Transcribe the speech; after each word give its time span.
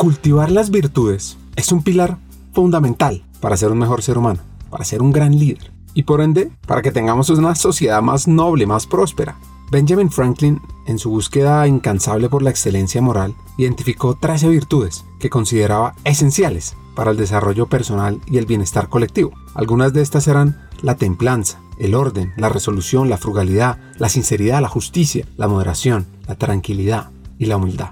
cultivar 0.00 0.50
las 0.50 0.70
virtudes 0.70 1.36
es 1.56 1.72
un 1.72 1.82
pilar 1.82 2.16
fundamental 2.54 3.22
para 3.38 3.58
ser 3.58 3.70
un 3.70 3.76
mejor 3.76 4.00
ser 4.00 4.16
humano, 4.16 4.40
para 4.70 4.82
ser 4.82 5.02
un 5.02 5.12
gran 5.12 5.38
líder 5.38 5.74
y 5.92 6.04
por 6.04 6.22
ende 6.22 6.50
para 6.66 6.80
que 6.80 6.90
tengamos 6.90 7.28
una 7.28 7.54
sociedad 7.54 8.00
más 8.00 8.26
noble, 8.26 8.64
más 8.64 8.86
próspera. 8.86 9.36
Benjamin 9.70 10.10
Franklin, 10.10 10.58
en 10.86 10.98
su 10.98 11.10
búsqueda 11.10 11.68
incansable 11.68 12.30
por 12.30 12.40
la 12.40 12.48
excelencia 12.48 13.02
moral, 13.02 13.34
identificó 13.58 14.16
13 14.16 14.48
virtudes 14.48 15.04
que 15.18 15.28
consideraba 15.28 15.94
esenciales 16.04 16.76
para 16.96 17.10
el 17.10 17.18
desarrollo 17.18 17.66
personal 17.66 18.22
y 18.26 18.38
el 18.38 18.46
bienestar 18.46 18.88
colectivo. 18.88 19.32
Algunas 19.52 19.92
de 19.92 20.00
estas 20.00 20.28
eran 20.28 20.66
la 20.80 20.96
templanza, 20.96 21.60
el 21.78 21.94
orden, 21.94 22.32
la 22.38 22.48
resolución, 22.48 23.10
la 23.10 23.18
frugalidad, 23.18 23.78
la 23.98 24.08
sinceridad, 24.08 24.62
la 24.62 24.68
justicia, 24.68 25.26
la 25.36 25.46
moderación, 25.46 26.06
la 26.26 26.36
tranquilidad 26.36 27.10
y 27.38 27.44
la 27.44 27.58
humildad. 27.58 27.90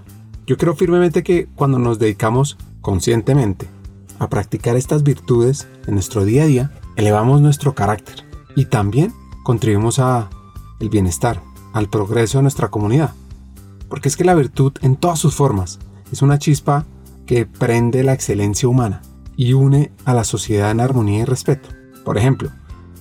Yo 0.48 0.57
creo 0.57 0.75
firmemente 0.75 1.23
que 1.23 1.47
cuando 1.55 1.79
nos 1.79 1.98
dedicamos 1.98 2.56
conscientemente 2.80 3.69
a 4.19 4.30
practicar 4.30 4.77
estas 4.77 5.02
virtudes 5.02 5.69
en 5.87 5.93
nuestro 5.93 6.25
día 6.25 6.45
a 6.45 6.47
día, 6.47 6.70
elevamos 6.97 7.43
nuestro 7.43 7.75
carácter 7.75 8.25
y 8.56 8.65
también 8.65 9.12
contribuimos 9.45 9.98
a 9.98 10.30
el 10.80 10.89
bienestar, 10.89 11.42
al 11.75 11.91
progreso 11.91 12.39
de 12.39 12.42
nuestra 12.45 12.69
comunidad. 12.69 13.12
Porque 13.91 14.09
es 14.09 14.16
que 14.16 14.25
la 14.25 14.34
virtud 14.34 14.73
en 14.80 14.97
todas 14.97 15.19
sus 15.19 15.34
formas 15.34 15.80
es 16.11 16.23
una 16.23 16.39
chispa 16.39 16.87
que 17.27 17.45
prende 17.45 18.03
la 18.03 18.15
excelencia 18.15 18.70
humana 18.70 19.03
y 19.37 19.53
une 19.53 19.92
a 20.06 20.15
la 20.15 20.25
sociedad 20.25 20.70
en 20.70 20.80
armonía 20.80 21.20
y 21.20 21.25
respeto. 21.27 21.69
Por 22.06 22.17
ejemplo, 22.17 22.51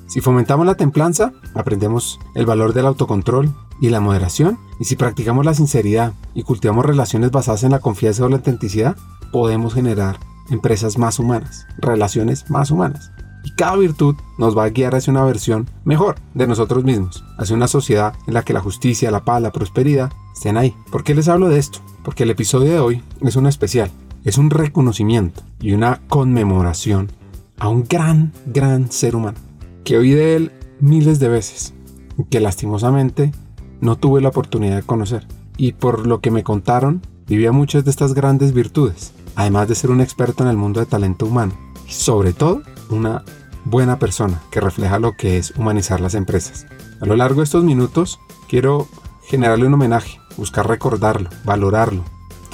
si 0.07 0.19
fomentamos 0.19 0.65
la 0.65 0.75
templanza, 0.75 1.31
aprendemos 1.55 2.19
el 2.35 2.45
valor 2.45 2.73
del 2.73 2.87
autocontrol 2.87 3.55
y 3.79 3.89
la 3.89 3.99
moderación, 3.99 4.59
y 4.79 4.85
si 4.85 4.95
practicamos 4.95 5.45
la 5.45 5.53
sinceridad 5.53 6.13
y 6.33 6.43
cultivamos 6.43 6.85
relaciones 6.85 7.31
basadas 7.31 7.63
en 7.63 7.71
la 7.71 7.79
confianza 7.79 8.25
o 8.25 8.29
la 8.29 8.37
autenticidad, 8.37 8.95
podemos 9.31 9.73
generar 9.73 10.19
empresas 10.49 10.97
más 10.97 11.19
humanas, 11.19 11.67
relaciones 11.77 12.49
más 12.49 12.71
humanas. 12.71 13.11
Y 13.43 13.51
cada 13.51 13.77
virtud 13.77 14.15
nos 14.37 14.57
va 14.57 14.65
a 14.65 14.69
guiar 14.69 14.95
hacia 14.95 15.11
una 15.11 15.23
versión 15.23 15.69
mejor 15.85 16.15
de 16.33 16.47
nosotros 16.47 16.83
mismos, 16.83 17.23
hacia 17.37 17.55
una 17.55 17.67
sociedad 17.67 18.13
en 18.27 18.33
la 18.33 18.43
que 18.43 18.53
la 18.53 18.61
justicia, 18.61 19.11
la 19.11 19.23
paz, 19.23 19.41
la 19.41 19.51
prosperidad 19.51 20.11
estén 20.33 20.57
ahí. 20.57 20.75
¿Por 20.91 21.03
qué 21.03 21.15
les 21.15 21.29
hablo 21.29 21.47
de 21.47 21.59
esto? 21.59 21.79
Porque 22.03 22.23
el 22.23 22.29
episodio 22.29 22.71
de 22.71 22.79
hoy 22.79 23.03
es 23.21 23.35
un 23.35 23.47
especial, 23.47 23.89
es 24.25 24.37
un 24.37 24.49
reconocimiento 24.49 25.43
y 25.61 25.71
una 25.71 26.01
conmemoración 26.09 27.11
a 27.57 27.69
un 27.69 27.85
gran, 27.87 28.33
gran 28.45 28.91
ser 28.91 29.15
humano, 29.15 29.37
que 29.83 29.97
oí 29.97 30.11
de 30.11 30.35
él 30.35 30.51
miles 30.79 31.19
de 31.19 31.29
veces, 31.29 31.73
que 32.29 32.39
lastimosamente 32.39 33.31
no 33.81 33.95
tuve 33.95 34.21
la 34.21 34.29
oportunidad 34.29 34.77
de 34.77 34.83
conocer. 34.83 35.27
Y 35.57 35.73
por 35.73 36.05
lo 36.05 36.21
que 36.21 36.31
me 36.31 36.43
contaron, 36.43 37.01
vivía 37.27 37.51
muchas 37.51 37.83
de 37.83 37.91
estas 37.91 38.13
grandes 38.13 38.53
virtudes, 38.53 39.13
además 39.35 39.67
de 39.67 39.75
ser 39.75 39.91
un 39.91 40.01
experto 40.01 40.43
en 40.43 40.49
el 40.49 40.57
mundo 40.57 40.79
de 40.79 40.85
talento 40.85 41.25
humano. 41.25 41.53
Y 41.87 41.91
sobre 41.91 42.33
todo, 42.33 42.61
una 42.89 43.23
buena 43.65 43.99
persona 43.99 44.41
que 44.51 44.61
refleja 44.61 44.99
lo 44.99 45.13
que 45.13 45.37
es 45.37 45.53
humanizar 45.57 45.99
las 45.99 46.15
empresas. 46.15 46.65
A 47.01 47.05
lo 47.05 47.15
largo 47.15 47.41
de 47.41 47.45
estos 47.45 47.63
minutos 47.63 48.19
quiero 48.47 48.87
generarle 49.23 49.67
un 49.67 49.73
homenaje, 49.73 50.19
buscar 50.37 50.67
recordarlo, 50.67 51.29
valorarlo 51.43 52.03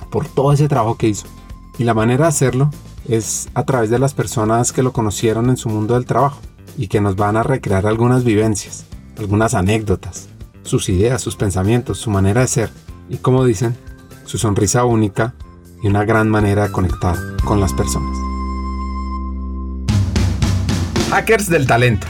por 0.10 0.28
todo 0.28 0.54
ese 0.54 0.68
trabajo 0.68 0.98
que 0.98 1.08
hizo. 1.08 1.28
Y 1.78 1.84
la 1.84 1.94
manera 1.94 2.26
de 2.26 2.30
hacerlo 2.30 2.70
es 3.08 3.50
a 3.54 3.64
través 3.64 3.90
de 3.90 4.00
las 4.00 4.14
personas 4.14 4.72
que 4.72 4.84
lo 4.84 4.94
conocieron 4.94 5.50
en 5.50 5.58
su 5.58 5.70
mundo 5.70 5.96
del 5.96 6.06
trabajo 6.06 6.40
y 6.78 6.88
que 6.88 7.02
nos 7.02 7.16
van 7.16 7.38
a 7.38 7.44
recrear 7.44 7.86
algunas 7.86 8.24
vivencias, 8.24 8.86
algunas 9.18 9.54
anécdotas, 9.54 10.30
sus 10.64 10.90
ideas, 10.90 11.22
sus 11.22 11.36
pensamientos, 11.36 11.98
su 11.98 12.10
manera 12.10 12.42
de 12.42 12.48
ser 12.48 12.70
y 13.10 13.18
como 13.18 13.46
dicen, 13.46 13.76
su 14.26 14.38
sonrisa 14.38 14.86
única 14.86 15.34
y 15.82 15.88
una 15.88 16.06
gran 16.06 16.30
manera 16.30 16.68
de 16.68 16.72
conectar 16.72 17.16
con 17.44 17.60
las 17.60 17.74
personas. 17.74 18.18
Hackers 21.10 21.50
del 21.50 21.68
Talento, 21.68 22.08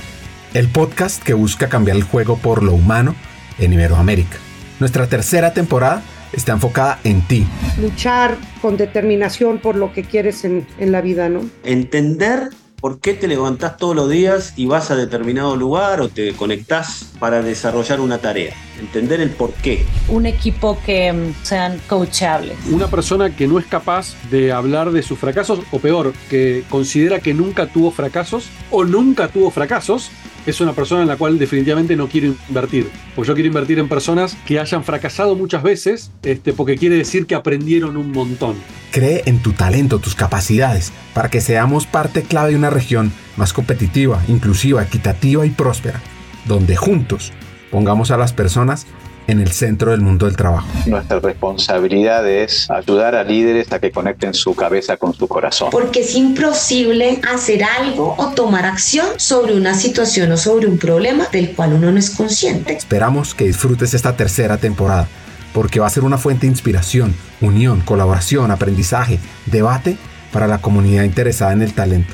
el 0.54 0.70
podcast 0.70 1.22
que 1.22 1.34
busca 1.34 1.68
cambiar 1.68 1.98
el 1.98 2.04
juego 2.04 2.38
por 2.38 2.64
lo 2.64 2.74
humano 2.74 3.16
en 3.60 3.74
Iberoamérica. 3.74 4.38
Nuestra 4.80 5.08
tercera 5.08 5.54
temporada 5.54 6.04
está 6.32 6.54
enfocada 6.54 7.00
en 7.04 7.22
ti. 7.28 7.46
Luchar 7.82 8.38
con 8.62 8.78
determinación 8.78 9.58
por 9.58 9.76
lo 9.76 9.92
que 9.92 10.04
quieres 10.04 10.46
en, 10.46 10.66
en 10.78 10.92
la 10.92 11.02
vida, 11.02 11.30
¿no? 11.30 11.42
Entender 11.64 12.50
por 12.84 13.00
qué 13.00 13.14
te 13.14 13.30
levantás 13.30 13.78
todos 13.78 13.96
los 13.96 14.10
días 14.10 14.52
y 14.58 14.66
vas 14.66 14.92
a 14.92 14.98
determinado 14.98 15.56
lugar 15.56 16.02
o 16.02 16.10
te 16.10 16.34
conectás 16.34 17.14
para 17.18 17.42
desarrollar 17.42 18.02
una 18.02 18.18
tarea. 18.18 18.54
Entender 18.78 19.22
el 19.22 19.30
por 19.30 19.54
qué. 19.54 19.86
Un 20.10 20.26
equipo 20.26 20.78
que 20.86 21.14
mm, 21.14 21.34
sean 21.44 21.80
coachables. 21.88 22.58
Una 22.70 22.90
persona 22.90 23.34
que 23.34 23.48
no 23.48 23.58
es 23.58 23.66
capaz 23.68 24.16
de 24.30 24.52
hablar 24.52 24.92
de 24.92 25.02
sus 25.02 25.18
fracasos 25.18 25.62
o 25.72 25.80
peor, 25.80 26.12
que 26.30 26.66
considera 26.70 27.22
que 27.22 27.34
nunca 27.34 27.68
tuvo 27.68 27.90
fracasos 27.90 28.50
o 28.70 28.84
nunca 28.84 29.30
tuvo 29.30 29.50
fracasos 29.50 30.12
es 30.46 30.62
una 30.62 30.74
persona 30.74 31.02
en 31.02 31.08
la 31.08 31.18
cual 31.18 31.40
definitivamente 31.40 31.96
no 31.96 32.08
quiero 32.08 32.36
invertir. 32.48 32.90
Porque 33.16 33.28
yo 33.30 33.34
quiero 33.34 33.48
invertir 33.48 33.80
en 33.80 33.90
personas 33.90 34.36
que 34.46 34.60
hayan 34.60 34.84
fracasado 34.84 35.36
muchas 35.36 35.64
veces, 35.64 36.12
este, 36.24 36.54
porque 36.54 36.78
quiere 36.78 36.98
decir 36.98 37.26
que 37.26 37.36
aprendieron 37.36 37.98
un 37.98 38.12
montón. 38.12 38.56
Cree 38.92 39.24
en 39.26 39.40
tu 39.40 39.54
talento, 39.54 40.00
tus 40.00 40.16
capacidades, 40.16 40.92
para 41.14 41.30
que 41.30 41.42
seamos 41.42 41.88
parte 41.88 42.24
clave 42.24 42.52
de 42.52 42.58
una 42.58 42.70
región 42.70 43.12
más 43.38 43.54
competitiva, 43.54 44.22
inclusiva, 44.28 44.84
equitativa 44.84 45.46
y 45.46 45.50
próspera, 45.50 46.02
donde 46.46 46.76
juntos 46.76 47.32
pongamos 47.72 48.12
a 48.12 48.18
las 48.18 48.34
personas 48.34 48.86
en 49.28 49.40
el 49.40 49.52
centro 49.52 49.92
del 49.92 50.02
mundo 50.02 50.26
del 50.26 50.36
trabajo. 50.36 50.68
Nuestra 50.86 51.20
responsabilidad 51.20 52.28
es 52.30 52.70
ayudar 52.70 53.16
a 53.16 53.24
líderes 53.24 53.72
a 53.72 53.80
que 53.80 53.92
conecten 53.92 54.34
su 54.34 54.56
cabeza 54.56 54.98
con 54.98 55.14
su 55.14 55.28
corazón. 55.28 55.70
Porque 55.72 56.02
es 56.02 56.16
imposible 56.16 57.20
hacer 57.32 57.64
algo 57.64 58.16
o 58.18 58.34
tomar 58.34 58.66
acción 58.66 59.08
sobre 59.18 59.56
una 59.56 59.76
situación 59.76 60.32
o 60.32 60.38
sobre 60.38 60.68
un 60.68 60.78
problema 60.78 61.28
del 61.32 61.52
cual 61.54 61.74
uno 61.74 61.92
no 61.92 62.00
es 62.00 62.10
consciente. 62.10 62.74
Esperamos 62.74 63.34
que 63.34 63.46
disfrutes 63.46 63.94
esta 63.94 64.16
tercera 64.16 64.58
temporada, 64.58 65.08
porque 65.54 65.80
va 65.80 65.88
a 65.88 65.90
ser 65.92 66.04
una 66.04 66.18
fuente 66.18 66.48
de 66.48 66.52
inspiración, 66.52 67.16
unión, 67.42 67.82
colaboración, 67.82 68.52
aprendizaje, 68.52 69.20
debate 69.46 69.98
para 70.32 70.48
la 70.48 70.60
comunidad 70.60 71.04
interesada 71.04 71.54
en 71.54 71.62
el 71.62 71.74
talento 71.74 72.14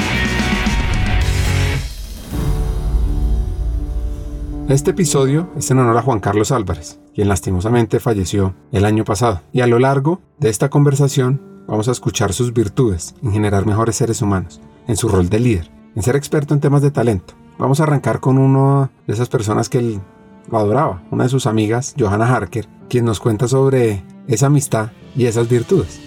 Este 4.71 4.91
episodio 4.91 5.49
es 5.57 5.69
en 5.69 5.79
honor 5.79 5.97
a 5.97 6.01
Juan 6.01 6.21
Carlos 6.21 6.53
Álvarez, 6.53 6.97
quien 7.13 7.27
lastimosamente 7.27 7.99
falleció 7.99 8.55
el 8.71 8.85
año 8.85 9.03
pasado. 9.03 9.41
Y 9.51 9.59
a 9.59 9.67
lo 9.67 9.79
largo 9.79 10.21
de 10.39 10.47
esta 10.47 10.69
conversación 10.69 11.41
vamos 11.67 11.89
a 11.89 11.91
escuchar 11.91 12.31
sus 12.31 12.53
virtudes 12.53 13.13
en 13.21 13.33
generar 13.33 13.65
mejores 13.65 13.97
seres 13.97 14.21
humanos, 14.21 14.61
en 14.87 14.95
su 14.95 15.09
rol 15.09 15.27
de 15.27 15.41
líder, 15.41 15.69
en 15.93 16.03
ser 16.03 16.15
experto 16.15 16.53
en 16.53 16.61
temas 16.61 16.81
de 16.81 16.89
talento. 16.89 17.33
Vamos 17.59 17.81
a 17.81 17.83
arrancar 17.83 18.21
con 18.21 18.37
una 18.37 18.89
de 19.07 19.13
esas 19.13 19.27
personas 19.27 19.67
que 19.67 19.79
él 19.79 19.99
adoraba, 20.49 21.03
una 21.11 21.25
de 21.25 21.29
sus 21.29 21.47
amigas, 21.47 21.93
Johanna 21.99 22.33
Harker, 22.33 22.69
quien 22.87 23.03
nos 23.03 23.19
cuenta 23.19 23.49
sobre 23.49 24.05
esa 24.27 24.45
amistad 24.45 24.91
y 25.17 25.25
esas 25.25 25.49
virtudes. 25.49 25.99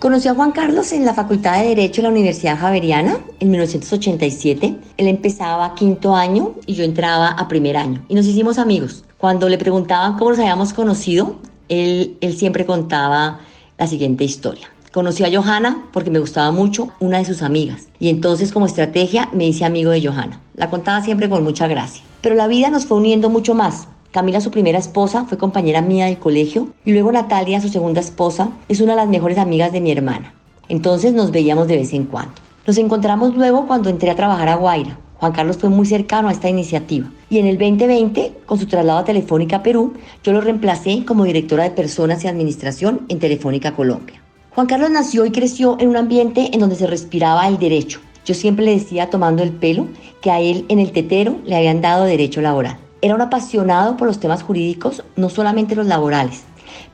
Conocí 0.00 0.28
a 0.28 0.34
Juan 0.34 0.52
Carlos 0.52 0.92
en 0.92 1.04
la 1.04 1.12
Facultad 1.12 1.60
de 1.60 1.68
Derecho 1.68 2.00
de 2.00 2.04
la 2.04 2.08
Universidad 2.08 2.58
Javeriana 2.58 3.18
en 3.38 3.50
1987. 3.50 4.76
Él 4.96 5.06
empezaba 5.08 5.74
quinto 5.74 6.16
año 6.16 6.54
y 6.64 6.72
yo 6.72 6.84
entraba 6.84 7.28
a 7.28 7.48
primer 7.48 7.76
año. 7.76 8.02
Y 8.08 8.14
nos 8.14 8.24
hicimos 8.24 8.56
amigos. 8.56 9.04
Cuando 9.18 9.50
le 9.50 9.58
preguntaban 9.58 10.16
cómo 10.16 10.30
nos 10.30 10.38
habíamos 10.38 10.72
conocido, 10.72 11.36
él, 11.68 12.16
siempre 12.34 12.64
contaba 12.64 13.40
la 13.76 13.86
siguiente 13.86 14.24
historia. 14.24 14.70
Conocí 14.90 15.22
a 15.22 15.30
Johanna 15.30 15.84
porque 15.92 16.10
me 16.10 16.18
gustaba 16.18 16.50
mucho 16.50 16.88
una 16.98 17.18
de 17.18 17.26
sus 17.26 17.42
amigas 17.42 17.88
y 17.98 18.08
entonces 18.08 18.52
como 18.52 18.64
estrategia 18.64 19.28
me 19.34 19.46
hice 19.46 19.66
amigo 19.66 19.90
de 19.90 20.02
Johanna. 20.02 20.40
La 20.54 20.70
contaba 20.70 21.04
siempre 21.04 21.28
con 21.28 21.44
mucha 21.44 21.68
gracia. 21.68 22.02
Pero 22.22 22.36
la 22.36 22.46
vida 22.46 22.70
nos 22.70 22.86
fue 22.86 22.96
uniendo 22.96 23.28
mucho 23.28 23.54
más. 23.54 23.86
Camila, 24.10 24.40
su 24.40 24.50
primera 24.50 24.78
esposa, 24.78 25.24
fue 25.26 25.38
compañera 25.38 25.82
mía 25.82 26.06
del 26.06 26.18
colegio 26.18 26.68
y 26.84 26.92
luego 26.92 27.12
Natalia, 27.12 27.60
su 27.60 27.68
segunda 27.68 28.00
esposa, 28.00 28.50
es 28.68 28.80
una 28.80 28.92
de 28.92 28.96
las 28.96 29.08
mejores 29.08 29.38
amigas 29.38 29.70
de 29.70 29.80
mi 29.80 29.92
hermana. 29.92 30.34
Entonces 30.68 31.12
nos 31.12 31.30
veíamos 31.30 31.68
de 31.68 31.76
vez 31.76 31.92
en 31.92 32.06
cuando. 32.06 32.34
Nos 32.66 32.76
encontramos 32.78 33.36
luego 33.36 33.68
cuando 33.68 33.88
entré 33.88 34.10
a 34.10 34.16
trabajar 34.16 34.48
a 34.48 34.56
Guaira. 34.56 34.98
Juan 35.18 35.30
Carlos 35.30 35.58
fue 35.58 35.68
muy 35.68 35.86
cercano 35.86 36.28
a 36.28 36.32
esta 36.32 36.48
iniciativa. 36.48 37.08
Y 37.28 37.38
en 37.38 37.46
el 37.46 37.56
2020, 37.56 38.38
con 38.46 38.58
su 38.58 38.66
traslado 38.66 38.98
a 38.98 39.04
Telefónica 39.04 39.62
Perú, 39.62 39.94
yo 40.24 40.32
lo 40.32 40.40
reemplacé 40.40 41.04
como 41.04 41.24
directora 41.24 41.62
de 41.62 41.70
Personas 41.70 42.24
y 42.24 42.26
Administración 42.26 43.02
en 43.08 43.20
Telefónica 43.20 43.76
Colombia. 43.76 44.20
Juan 44.56 44.66
Carlos 44.66 44.90
nació 44.90 45.24
y 45.24 45.30
creció 45.30 45.76
en 45.78 45.88
un 45.88 45.96
ambiente 45.96 46.50
en 46.52 46.58
donde 46.58 46.74
se 46.74 46.88
respiraba 46.88 47.46
el 47.46 47.60
derecho. 47.60 48.00
Yo 48.24 48.34
siempre 48.34 48.64
le 48.64 48.72
decía, 48.72 49.08
tomando 49.08 49.44
el 49.44 49.52
pelo, 49.52 49.86
que 50.20 50.32
a 50.32 50.40
él 50.40 50.64
en 50.68 50.80
el 50.80 50.90
tetero 50.90 51.36
le 51.44 51.54
habían 51.54 51.80
dado 51.80 52.04
derecho 52.04 52.40
laboral. 52.40 52.78
Era 53.02 53.14
un 53.14 53.22
apasionado 53.22 53.96
por 53.96 54.06
los 54.06 54.20
temas 54.20 54.42
jurídicos, 54.42 55.02
no 55.16 55.30
solamente 55.30 55.74
los 55.74 55.86
laborales, 55.86 56.42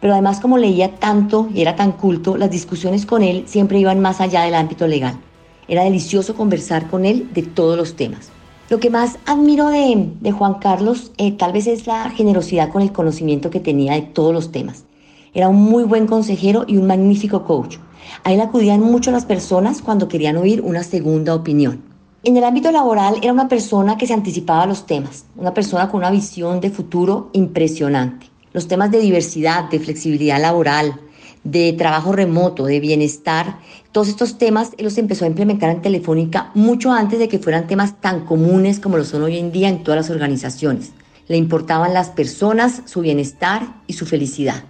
pero 0.00 0.12
además 0.12 0.38
como 0.38 0.56
leía 0.56 0.94
tanto 0.94 1.48
y 1.52 1.62
era 1.62 1.74
tan 1.74 1.90
culto, 1.90 2.36
las 2.36 2.50
discusiones 2.50 3.06
con 3.06 3.24
él 3.24 3.42
siempre 3.46 3.80
iban 3.80 3.98
más 3.98 4.20
allá 4.20 4.42
del 4.42 4.54
ámbito 4.54 4.86
legal. 4.86 5.18
Era 5.66 5.82
delicioso 5.82 6.36
conversar 6.36 6.88
con 6.88 7.04
él 7.04 7.28
de 7.34 7.42
todos 7.42 7.76
los 7.76 7.96
temas. 7.96 8.30
Lo 8.70 8.78
que 8.78 8.88
más 8.88 9.18
admiro 9.26 9.68
de, 9.68 10.30
Juan 10.30 10.54
Carlos 10.54 11.10
eh, 11.18 11.32
tal 11.32 11.52
vez 11.52 11.66
es 11.66 11.88
la 11.88 12.08
generosidad 12.10 12.70
con 12.70 12.82
el 12.82 12.92
conocimiento 12.92 13.50
que 13.50 13.58
tenía 13.58 13.94
de 13.94 14.02
todos 14.02 14.32
los 14.32 14.52
temas. 14.52 14.84
Era 15.34 15.48
un 15.48 15.56
muy 15.56 15.82
buen 15.82 16.06
consejero 16.06 16.64
y 16.68 16.76
un 16.76 16.86
magnífico 16.86 17.44
coach. 17.44 17.78
A 18.22 18.32
él 18.32 18.40
acudían 18.40 18.80
mucho 18.80 19.10
las 19.10 19.24
personas 19.24 19.82
cuando 19.82 20.06
querían 20.06 20.36
oír 20.36 20.60
una 20.62 20.84
segunda 20.84 21.34
opinión. 21.34 21.95
En 22.26 22.36
el 22.36 22.42
ámbito 22.42 22.72
laboral 22.72 23.20
era 23.22 23.32
una 23.32 23.46
persona 23.46 23.96
que 23.96 24.08
se 24.08 24.12
anticipaba 24.12 24.64
a 24.64 24.66
los 24.66 24.84
temas, 24.84 25.26
una 25.36 25.54
persona 25.54 25.88
con 25.88 25.98
una 25.98 26.10
visión 26.10 26.58
de 26.60 26.70
futuro 26.70 27.30
impresionante. 27.34 28.26
Los 28.52 28.66
temas 28.66 28.90
de 28.90 28.98
diversidad, 28.98 29.70
de 29.70 29.78
flexibilidad 29.78 30.40
laboral, 30.40 31.00
de 31.44 31.72
trabajo 31.74 32.10
remoto, 32.10 32.64
de 32.64 32.80
bienestar, 32.80 33.58
todos 33.92 34.08
estos 34.08 34.38
temas 34.38 34.72
él 34.76 34.86
los 34.86 34.98
empezó 34.98 35.24
a 35.24 35.28
implementar 35.28 35.70
en 35.70 35.82
Telefónica 35.82 36.50
mucho 36.54 36.90
antes 36.90 37.20
de 37.20 37.28
que 37.28 37.38
fueran 37.38 37.68
temas 37.68 38.00
tan 38.00 38.24
comunes 38.24 38.80
como 38.80 38.96
lo 38.96 39.04
son 39.04 39.22
hoy 39.22 39.38
en 39.38 39.52
día 39.52 39.68
en 39.68 39.84
todas 39.84 40.00
las 40.00 40.10
organizaciones. 40.10 40.94
Le 41.28 41.36
importaban 41.36 41.94
las 41.94 42.10
personas, 42.10 42.82
su 42.86 43.02
bienestar 43.02 43.62
y 43.86 43.92
su 43.92 44.04
felicidad 44.04 44.64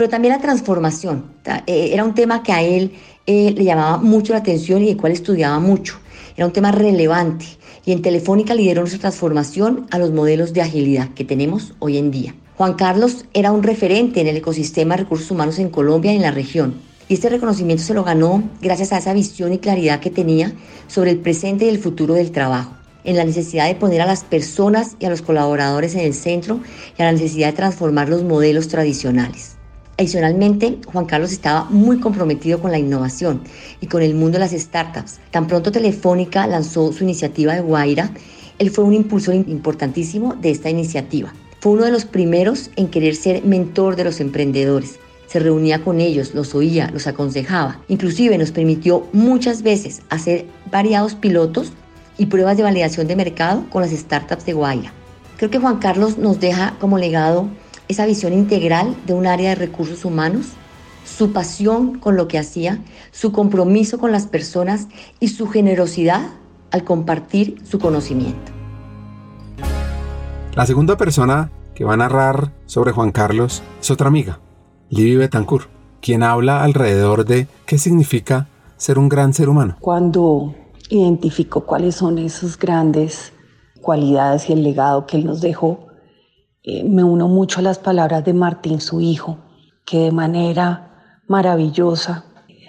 pero 0.00 0.08
también 0.08 0.32
la 0.32 0.40
transformación. 0.40 1.26
Eh, 1.66 1.90
era 1.92 2.04
un 2.04 2.14
tema 2.14 2.42
que 2.42 2.52
a 2.52 2.62
él 2.62 2.92
eh, 3.26 3.52
le 3.54 3.64
llamaba 3.64 3.98
mucho 3.98 4.32
la 4.32 4.38
atención 4.38 4.82
y 4.82 4.88
el 4.88 4.96
cual 4.96 5.12
estudiaba 5.12 5.60
mucho. 5.60 6.00
Era 6.40 6.46
un 6.46 6.54
tema 6.54 6.72
relevante 6.72 7.44
y 7.84 7.92
en 7.92 8.00
Telefónica 8.00 8.54
lideró 8.54 8.80
nuestra 8.80 8.98
transformación 8.98 9.86
a 9.90 9.98
los 9.98 10.10
modelos 10.10 10.54
de 10.54 10.62
agilidad 10.62 11.10
que 11.10 11.22
tenemos 11.22 11.74
hoy 11.80 11.98
en 11.98 12.10
día. 12.10 12.34
Juan 12.56 12.76
Carlos 12.76 13.26
era 13.34 13.52
un 13.52 13.62
referente 13.62 14.22
en 14.22 14.26
el 14.26 14.38
ecosistema 14.38 14.96
de 14.96 15.02
recursos 15.02 15.30
humanos 15.30 15.58
en 15.58 15.68
Colombia 15.68 16.14
y 16.14 16.16
en 16.16 16.22
la 16.22 16.30
región. 16.30 16.76
Y 17.08 17.12
este 17.12 17.28
reconocimiento 17.28 17.84
se 17.84 17.92
lo 17.92 18.04
ganó 18.04 18.42
gracias 18.62 18.90
a 18.94 18.96
esa 18.96 19.12
visión 19.12 19.52
y 19.52 19.58
claridad 19.58 20.00
que 20.00 20.08
tenía 20.08 20.54
sobre 20.86 21.10
el 21.10 21.18
presente 21.18 21.66
y 21.66 21.68
el 21.68 21.78
futuro 21.78 22.14
del 22.14 22.30
trabajo, 22.30 22.72
en 23.04 23.16
la 23.16 23.24
necesidad 23.26 23.66
de 23.66 23.74
poner 23.74 24.00
a 24.00 24.06
las 24.06 24.24
personas 24.24 24.96
y 24.98 25.04
a 25.04 25.10
los 25.10 25.20
colaboradores 25.20 25.94
en 25.94 26.00
el 26.00 26.14
centro 26.14 26.60
y 26.98 27.02
a 27.02 27.04
la 27.04 27.12
necesidad 27.12 27.48
de 27.48 27.56
transformar 27.58 28.08
los 28.08 28.24
modelos 28.24 28.68
tradicionales. 28.68 29.59
Adicionalmente, 30.00 30.78
Juan 30.90 31.04
Carlos 31.04 31.30
estaba 31.30 31.64
muy 31.64 32.00
comprometido 32.00 32.58
con 32.58 32.70
la 32.70 32.78
innovación 32.78 33.42
y 33.82 33.86
con 33.86 34.00
el 34.00 34.14
mundo 34.14 34.38
de 34.38 34.38
las 34.38 34.52
startups. 34.52 35.20
Tan 35.30 35.46
pronto 35.46 35.70
Telefónica 35.70 36.46
lanzó 36.46 36.90
su 36.90 37.04
iniciativa 37.04 37.52
de 37.52 37.60
Guaira, 37.60 38.10
él 38.58 38.70
fue 38.70 38.84
un 38.84 38.94
impulsor 38.94 39.34
importantísimo 39.34 40.34
de 40.36 40.52
esta 40.52 40.70
iniciativa. 40.70 41.34
Fue 41.60 41.72
uno 41.72 41.84
de 41.84 41.90
los 41.90 42.06
primeros 42.06 42.70
en 42.76 42.88
querer 42.88 43.14
ser 43.14 43.44
mentor 43.44 43.94
de 43.94 44.04
los 44.04 44.20
emprendedores. 44.20 44.98
Se 45.26 45.38
reunía 45.38 45.84
con 45.84 46.00
ellos, 46.00 46.34
los 46.34 46.54
oía, 46.54 46.90
los 46.94 47.06
aconsejaba. 47.06 47.82
Inclusive 47.88 48.38
nos 48.38 48.52
permitió 48.52 49.06
muchas 49.12 49.62
veces 49.62 50.00
hacer 50.08 50.46
variados 50.70 51.14
pilotos 51.14 51.72
y 52.16 52.24
pruebas 52.24 52.56
de 52.56 52.62
validación 52.62 53.06
de 53.06 53.16
mercado 53.16 53.66
con 53.68 53.82
las 53.82 53.90
startups 53.90 54.46
de 54.46 54.54
Guaira. 54.54 54.94
Creo 55.36 55.50
que 55.50 55.58
Juan 55.58 55.78
Carlos 55.78 56.16
nos 56.16 56.40
deja 56.40 56.74
como 56.80 56.96
legado 56.96 57.50
esa 57.90 58.06
visión 58.06 58.32
integral 58.32 58.94
de 59.04 59.14
un 59.14 59.26
área 59.26 59.50
de 59.50 59.56
recursos 59.56 60.04
humanos, 60.04 60.46
su 61.04 61.32
pasión 61.32 61.98
con 61.98 62.16
lo 62.16 62.28
que 62.28 62.38
hacía, 62.38 62.78
su 63.10 63.32
compromiso 63.32 63.98
con 63.98 64.12
las 64.12 64.28
personas 64.28 64.86
y 65.18 65.26
su 65.26 65.48
generosidad 65.48 66.28
al 66.70 66.84
compartir 66.84 67.60
su 67.68 67.80
conocimiento. 67.80 68.52
La 70.54 70.66
segunda 70.66 70.96
persona 70.96 71.50
que 71.74 71.84
va 71.84 71.94
a 71.94 71.96
narrar 71.96 72.52
sobre 72.64 72.92
Juan 72.92 73.10
Carlos 73.10 73.60
es 73.80 73.90
otra 73.90 74.06
amiga, 74.06 74.38
Libby 74.88 75.16
Betancourt, 75.16 75.68
quien 76.00 76.22
habla 76.22 76.62
alrededor 76.62 77.24
de 77.24 77.48
qué 77.66 77.76
significa 77.76 78.46
ser 78.76 79.00
un 79.00 79.08
gran 79.08 79.34
ser 79.34 79.48
humano. 79.48 79.76
Cuando 79.80 80.54
identifico 80.90 81.66
cuáles 81.66 81.96
son 81.96 82.18
esas 82.18 82.56
grandes 82.56 83.32
cualidades 83.80 84.48
y 84.48 84.52
el 84.52 84.62
legado 84.62 85.06
que 85.06 85.16
él 85.16 85.26
nos 85.26 85.40
dejó, 85.40 85.89
eh, 86.62 86.84
me 86.84 87.02
uno 87.02 87.28
mucho 87.28 87.60
a 87.60 87.62
las 87.62 87.78
palabras 87.78 88.24
de 88.24 88.34
Martín, 88.34 88.80
su 88.80 89.00
hijo, 89.00 89.38
que 89.86 89.98
de 89.98 90.12
manera 90.12 91.20
maravillosa 91.26 92.24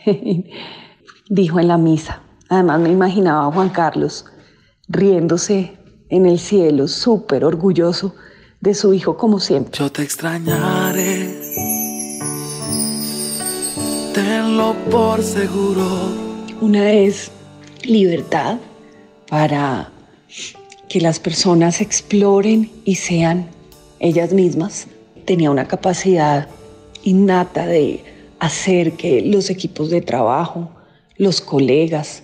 dijo 1.29 1.59
en 1.59 1.67
la 1.67 1.77
misa. 1.77 2.21
Además 2.49 2.79
me 2.79 2.89
imaginaba 2.89 3.47
a 3.47 3.51
Juan 3.51 3.69
Carlos 3.69 4.25
riéndose 4.87 5.77
en 6.09 6.25
el 6.25 6.39
cielo, 6.39 6.87
súper 6.87 7.45
orgulloso 7.45 8.15
de 8.59 8.73
su 8.73 8.93
hijo 8.93 9.17
como 9.17 9.39
siempre. 9.39 9.77
Yo 9.77 9.91
te 9.91 10.03
extrañaré, 10.03 11.33
tenlo 14.13 14.75
por 14.89 15.23
seguro. 15.23 15.85
Una 16.61 16.91
es 16.91 17.31
libertad 17.83 18.57
para 19.29 19.89
que 20.87 21.01
las 21.01 21.19
personas 21.19 21.81
exploren 21.81 22.69
y 22.85 22.95
sean 22.95 23.49
ellas 24.01 24.33
mismas. 24.33 24.87
Tenía 25.25 25.49
una 25.51 25.67
capacidad 25.67 26.49
innata 27.03 27.65
de 27.65 28.03
hacer 28.39 28.93
que 28.93 29.21
los 29.21 29.49
equipos 29.49 29.89
de 29.89 30.01
trabajo, 30.01 30.69
los 31.15 31.39
colegas, 31.39 32.23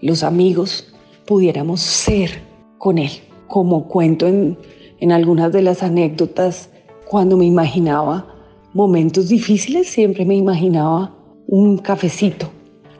los 0.00 0.22
amigos, 0.22 0.92
pudiéramos 1.26 1.80
ser 1.80 2.40
con 2.78 2.98
él. 2.98 3.10
Como 3.46 3.86
cuento 3.86 4.26
en, 4.26 4.58
en 4.98 5.12
algunas 5.12 5.52
de 5.52 5.62
las 5.62 5.82
anécdotas, 5.82 6.70
cuando 7.06 7.36
me 7.36 7.44
imaginaba 7.44 8.34
momentos 8.72 9.28
difíciles, 9.28 9.88
siempre 9.88 10.24
me 10.24 10.34
imaginaba 10.34 11.14
un 11.46 11.78
cafecito 11.78 12.50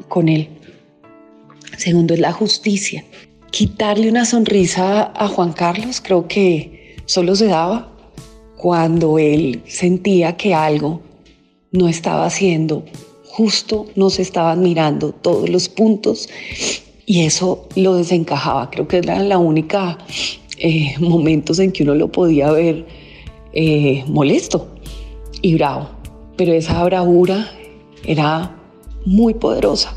con 0.09 0.29
él. 0.29 0.49
Segundo 1.77 2.15
es 2.15 2.21
la 2.21 2.33
justicia. 2.33 3.05
Quitarle 3.51 4.11
una 4.11 4.25
sonrisa 4.25 5.13
a 5.15 5.29
Juan 5.29 5.53
Carlos 5.53 6.03
creo 6.03 6.29
que 6.29 6.97
solo 7.07 7.35
se 7.35 7.47
daba 7.47 7.98
cuando 8.59 9.19
él 9.19 9.63
sentía 9.67 10.37
que 10.37 10.53
algo 10.53 11.01
no 11.71 11.89
estaba 11.89 12.27
haciendo 12.27 12.85
justo, 13.25 13.87
no 13.95 14.11
se 14.11 14.23
estaban 14.23 14.63
mirando 14.63 15.13
todos 15.13 15.49
los 15.49 15.69
puntos 15.69 16.29
y 17.07 17.23
eso 17.23 17.69
lo 17.77 17.95
desencajaba. 17.95 18.69
Creo 18.69 18.89
que 18.89 18.99
era 18.99 19.21
la 19.21 19.39
única 19.39 19.97
eh, 20.59 20.95
momentos 20.99 21.61
en 21.61 21.71
que 21.71 21.85
uno 21.85 21.95
lo 21.95 22.11
podía 22.11 22.51
ver 22.51 22.85
eh, 23.53 24.03
molesto 24.09 24.69
y 25.41 25.55
bravo. 25.55 25.89
Pero 26.37 26.53
esa 26.53 26.83
bravura 26.83 27.53
era 28.05 28.57
muy 29.07 29.35
poderosa 29.35 29.97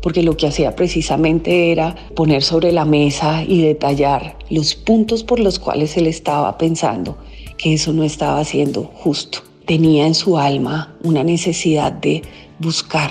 porque 0.00 0.22
lo 0.22 0.36
que 0.36 0.46
hacía 0.46 0.74
precisamente 0.74 1.72
era 1.72 1.94
poner 2.14 2.42
sobre 2.42 2.72
la 2.72 2.86
mesa 2.86 3.44
y 3.46 3.60
detallar 3.62 4.38
los 4.48 4.74
puntos 4.74 5.24
por 5.24 5.40
los 5.40 5.58
cuales 5.58 5.96
él 5.98 6.06
estaba 6.06 6.56
pensando 6.56 7.18
que 7.58 7.74
eso 7.74 7.92
no 7.92 8.04
estaba 8.04 8.42
siendo 8.44 8.84
justo. 8.84 9.40
Tenía 9.66 10.06
en 10.06 10.14
su 10.14 10.38
alma 10.38 10.96
una 11.02 11.22
necesidad 11.24 11.92
de 11.92 12.22
buscar 12.58 13.10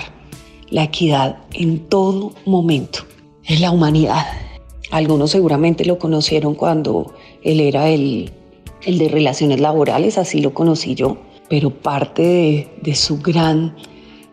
la 0.70 0.84
equidad 0.84 1.38
en 1.52 1.78
todo 1.88 2.32
momento. 2.44 3.00
Es 3.44 3.60
la 3.60 3.70
humanidad. 3.70 4.26
Algunos 4.90 5.30
seguramente 5.30 5.84
lo 5.84 5.98
conocieron 5.98 6.54
cuando 6.54 7.14
él 7.42 7.60
era 7.60 7.88
el, 7.88 8.32
el 8.82 8.98
de 8.98 9.08
relaciones 9.08 9.60
laborales, 9.60 10.18
así 10.18 10.40
lo 10.40 10.54
conocí 10.54 10.94
yo, 10.94 11.18
pero 11.48 11.70
parte 11.70 12.68
de, 12.82 12.94
su 12.94 13.18
gran 13.18 13.76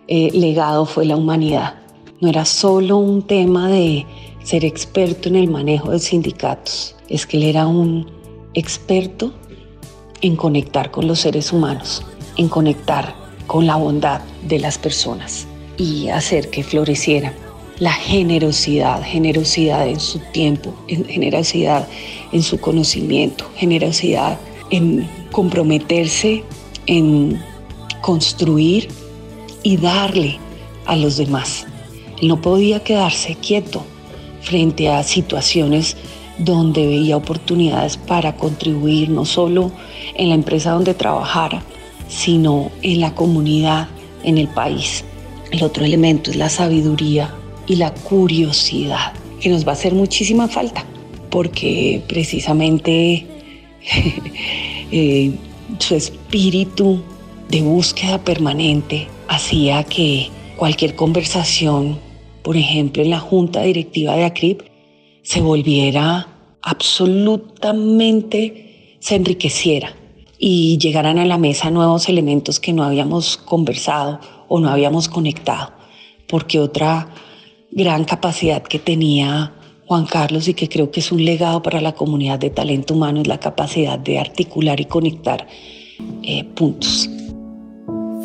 eh, 0.07 0.31
legado 0.33 0.85
fue 0.85 1.05
la 1.05 1.15
humanidad. 1.15 1.75
No 2.21 2.29
era 2.29 2.45
solo 2.45 2.97
un 2.97 3.21
tema 3.23 3.69
de 3.69 4.05
ser 4.43 4.63
experto 4.63 5.29
en 5.29 5.35
el 5.35 5.49
manejo 5.49 5.91
de 5.91 5.99
sindicatos, 5.99 6.95
es 7.09 7.25
que 7.25 7.37
él 7.37 7.43
era 7.43 7.67
un 7.67 8.09
experto 8.53 9.33
en 10.25 10.35
conectar 10.35 10.89
con 10.89 11.07
los 11.07 11.19
seres 11.19 11.53
humanos, 11.53 12.03
en 12.37 12.49
conectar 12.49 13.13
con 13.45 13.67
la 13.67 13.75
bondad 13.75 14.21
de 14.47 14.57
las 14.57 14.79
personas. 14.79 15.47
y 15.77 16.07
hacer 16.07 16.49
que 16.51 16.63
florecieran. 16.63 17.33
La 17.79 17.91
generosidad, 17.91 19.03
generosidad 19.03 19.89
en 19.89 19.99
su 19.99 20.19
tiempo, 20.31 20.73
generosidad 20.87 21.85
en 22.31 22.41
su 22.41 22.61
conocimiento, 22.61 23.43
generosidad 23.57 24.39
en 24.69 25.05
comprometerse, 25.33 26.45
en 26.85 27.41
construir 28.01 28.87
y 29.63 29.75
darle 29.75 30.39
a 30.85 30.95
los 30.95 31.17
demás. 31.17 31.67
No 32.21 32.39
podía 32.39 32.81
quedarse 32.81 33.35
quieto 33.35 33.83
frente 34.43 34.87
a 34.87 35.03
situaciones 35.03 35.97
donde 36.37 36.85
veía 36.85 37.17
oportunidades 37.17 37.97
para 37.97 38.35
contribuir 38.35 39.09
no 39.09 39.25
solo 39.25 39.71
en 40.15 40.29
la 40.29 40.35
empresa 40.35 40.71
donde 40.71 40.93
trabajara, 40.93 41.63
sino 42.07 42.71
en 42.81 42.99
la 42.99 43.15
comunidad, 43.15 43.87
en 44.23 44.37
el 44.37 44.47
país. 44.47 45.03
El 45.51 45.63
otro 45.63 45.85
elemento 45.85 46.31
es 46.31 46.37
la 46.37 46.49
sabiduría 46.49 47.33
y 47.67 47.77
la 47.77 47.93
curiosidad, 47.93 49.13
que 49.39 49.49
nos 49.49 49.65
va 49.65 49.71
a 49.71 49.73
hacer 49.73 49.93
muchísima 49.93 50.47
falta, 50.47 50.85
porque 51.29 52.01
precisamente 52.07 53.25
eh, 54.91 55.31
su 55.79 55.95
espíritu 55.95 57.01
de 57.49 57.61
búsqueda 57.61 58.23
permanente 58.23 59.07
hacía 59.27 59.83
que 59.83 60.29
cualquier 60.55 60.95
conversación, 60.95 61.99
por 62.43 62.57
ejemplo 62.57 63.03
en 63.03 63.09
la 63.09 63.19
junta 63.19 63.61
directiva 63.61 64.15
de 64.15 64.25
ACRIP, 64.25 64.61
se 65.25 65.41
volviera 65.41 66.27
absolutamente, 66.61 68.95
se 68.99 69.15
enriqueciera 69.15 69.91
y 70.37 70.77
llegaran 70.77 71.17
a 71.17 71.25
la 71.25 71.39
mesa 71.39 71.71
nuevos 71.71 72.07
elementos 72.09 72.59
que 72.59 72.73
no 72.73 72.83
habíamos 72.83 73.37
conversado 73.37 74.19
o 74.47 74.59
no 74.59 74.69
habíamos 74.69 75.09
conectado, 75.09 75.71
porque 76.27 76.59
otra 76.59 77.09
gran 77.71 78.05
capacidad 78.05 78.61
que 78.61 78.77
tenía 78.77 79.51
Juan 79.87 80.05
Carlos 80.05 80.47
y 80.47 80.53
que 80.53 80.69
creo 80.69 80.91
que 80.91 80.99
es 80.99 81.11
un 81.11 81.25
legado 81.25 81.63
para 81.63 81.81
la 81.81 81.93
comunidad 81.93 82.37
de 82.37 82.51
talento 82.51 82.93
humano 82.93 83.21
es 83.21 83.27
la 83.27 83.39
capacidad 83.39 83.97
de 83.97 84.19
articular 84.19 84.79
y 84.79 84.85
conectar 84.85 85.47
eh, 86.21 86.43
puntos. 86.43 87.09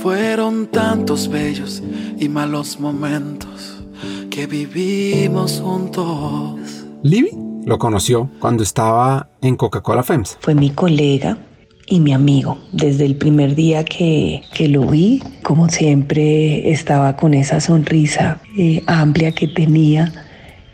Fueron 0.02 0.66
tantos 0.66 1.28
bellos 1.28 1.82
y 2.18 2.28
malos 2.28 2.78
momentos 2.78 3.78
que 4.28 4.46
vivimos 4.46 5.62
juntos. 5.64 6.79
Libby 7.02 7.30
lo 7.64 7.78
conoció 7.78 8.28
cuando 8.40 8.62
estaba 8.62 9.28
en 9.40 9.56
Coca-Cola 9.56 10.02
FEMS. 10.02 10.38
Fue 10.40 10.54
mi 10.54 10.70
colega 10.70 11.38
y 11.86 12.00
mi 12.00 12.12
amigo. 12.12 12.58
Desde 12.72 13.06
el 13.06 13.16
primer 13.16 13.54
día 13.54 13.84
que, 13.84 14.42
que 14.54 14.68
lo 14.68 14.86
vi, 14.86 15.22
como 15.42 15.68
siempre, 15.68 16.70
estaba 16.70 17.16
con 17.16 17.34
esa 17.34 17.60
sonrisa 17.60 18.40
eh, 18.58 18.82
amplia 18.86 19.32
que 19.32 19.48
tenía, 19.48 20.12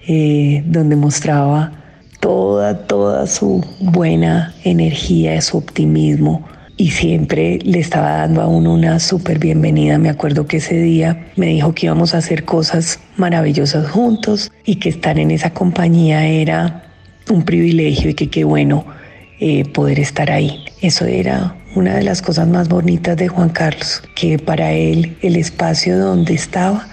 eh, 0.08 0.64
donde 0.66 0.96
mostraba 0.96 1.72
toda, 2.20 2.86
toda 2.86 3.26
su 3.26 3.64
buena 3.80 4.54
energía, 4.64 5.40
su 5.40 5.58
optimismo 5.58 6.44
y 6.76 6.90
siempre 6.90 7.58
le 7.62 7.78
estaba 7.78 8.18
dando 8.18 8.42
a 8.42 8.48
uno 8.48 8.74
una 8.74 9.00
súper 9.00 9.38
bienvenida. 9.38 9.98
Me 9.98 10.10
acuerdo 10.10 10.46
que 10.46 10.58
ese 10.58 10.78
día 10.80 11.26
me 11.36 11.46
dijo 11.46 11.74
que 11.74 11.86
íbamos 11.86 12.14
a 12.14 12.18
hacer 12.18 12.44
cosas 12.44 13.00
maravillosas 13.16 13.90
juntos 13.90 14.52
y 14.64 14.76
que 14.76 14.90
estar 14.90 15.18
en 15.18 15.30
esa 15.30 15.50
compañía 15.50 16.26
era 16.26 16.84
un 17.30 17.44
privilegio 17.44 18.10
y 18.10 18.14
que 18.14 18.28
qué 18.28 18.44
bueno 18.44 18.84
eh, 19.40 19.64
poder 19.64 19.98
estar 20.00 20.30
ahí. 20.30 20.64
Eso 20.82 21.06
era 21.06 21.56
una 21.74 21.94
de 21.94 22.02
las 22.02 22.20
cosas 22.20 22.46
más 22.46 22.68
bonitas 22.68 23.16
de 23.16 23.28
Juan 23.28 23.48
Carlos, 23.48 24.02
que 24.14 24.38
para 24.38 24.72
él 24.72 25.16
el 25.22 25.36
espacio 25.36 25.98
donde 25.98 26.34
estaba 26.34 26.86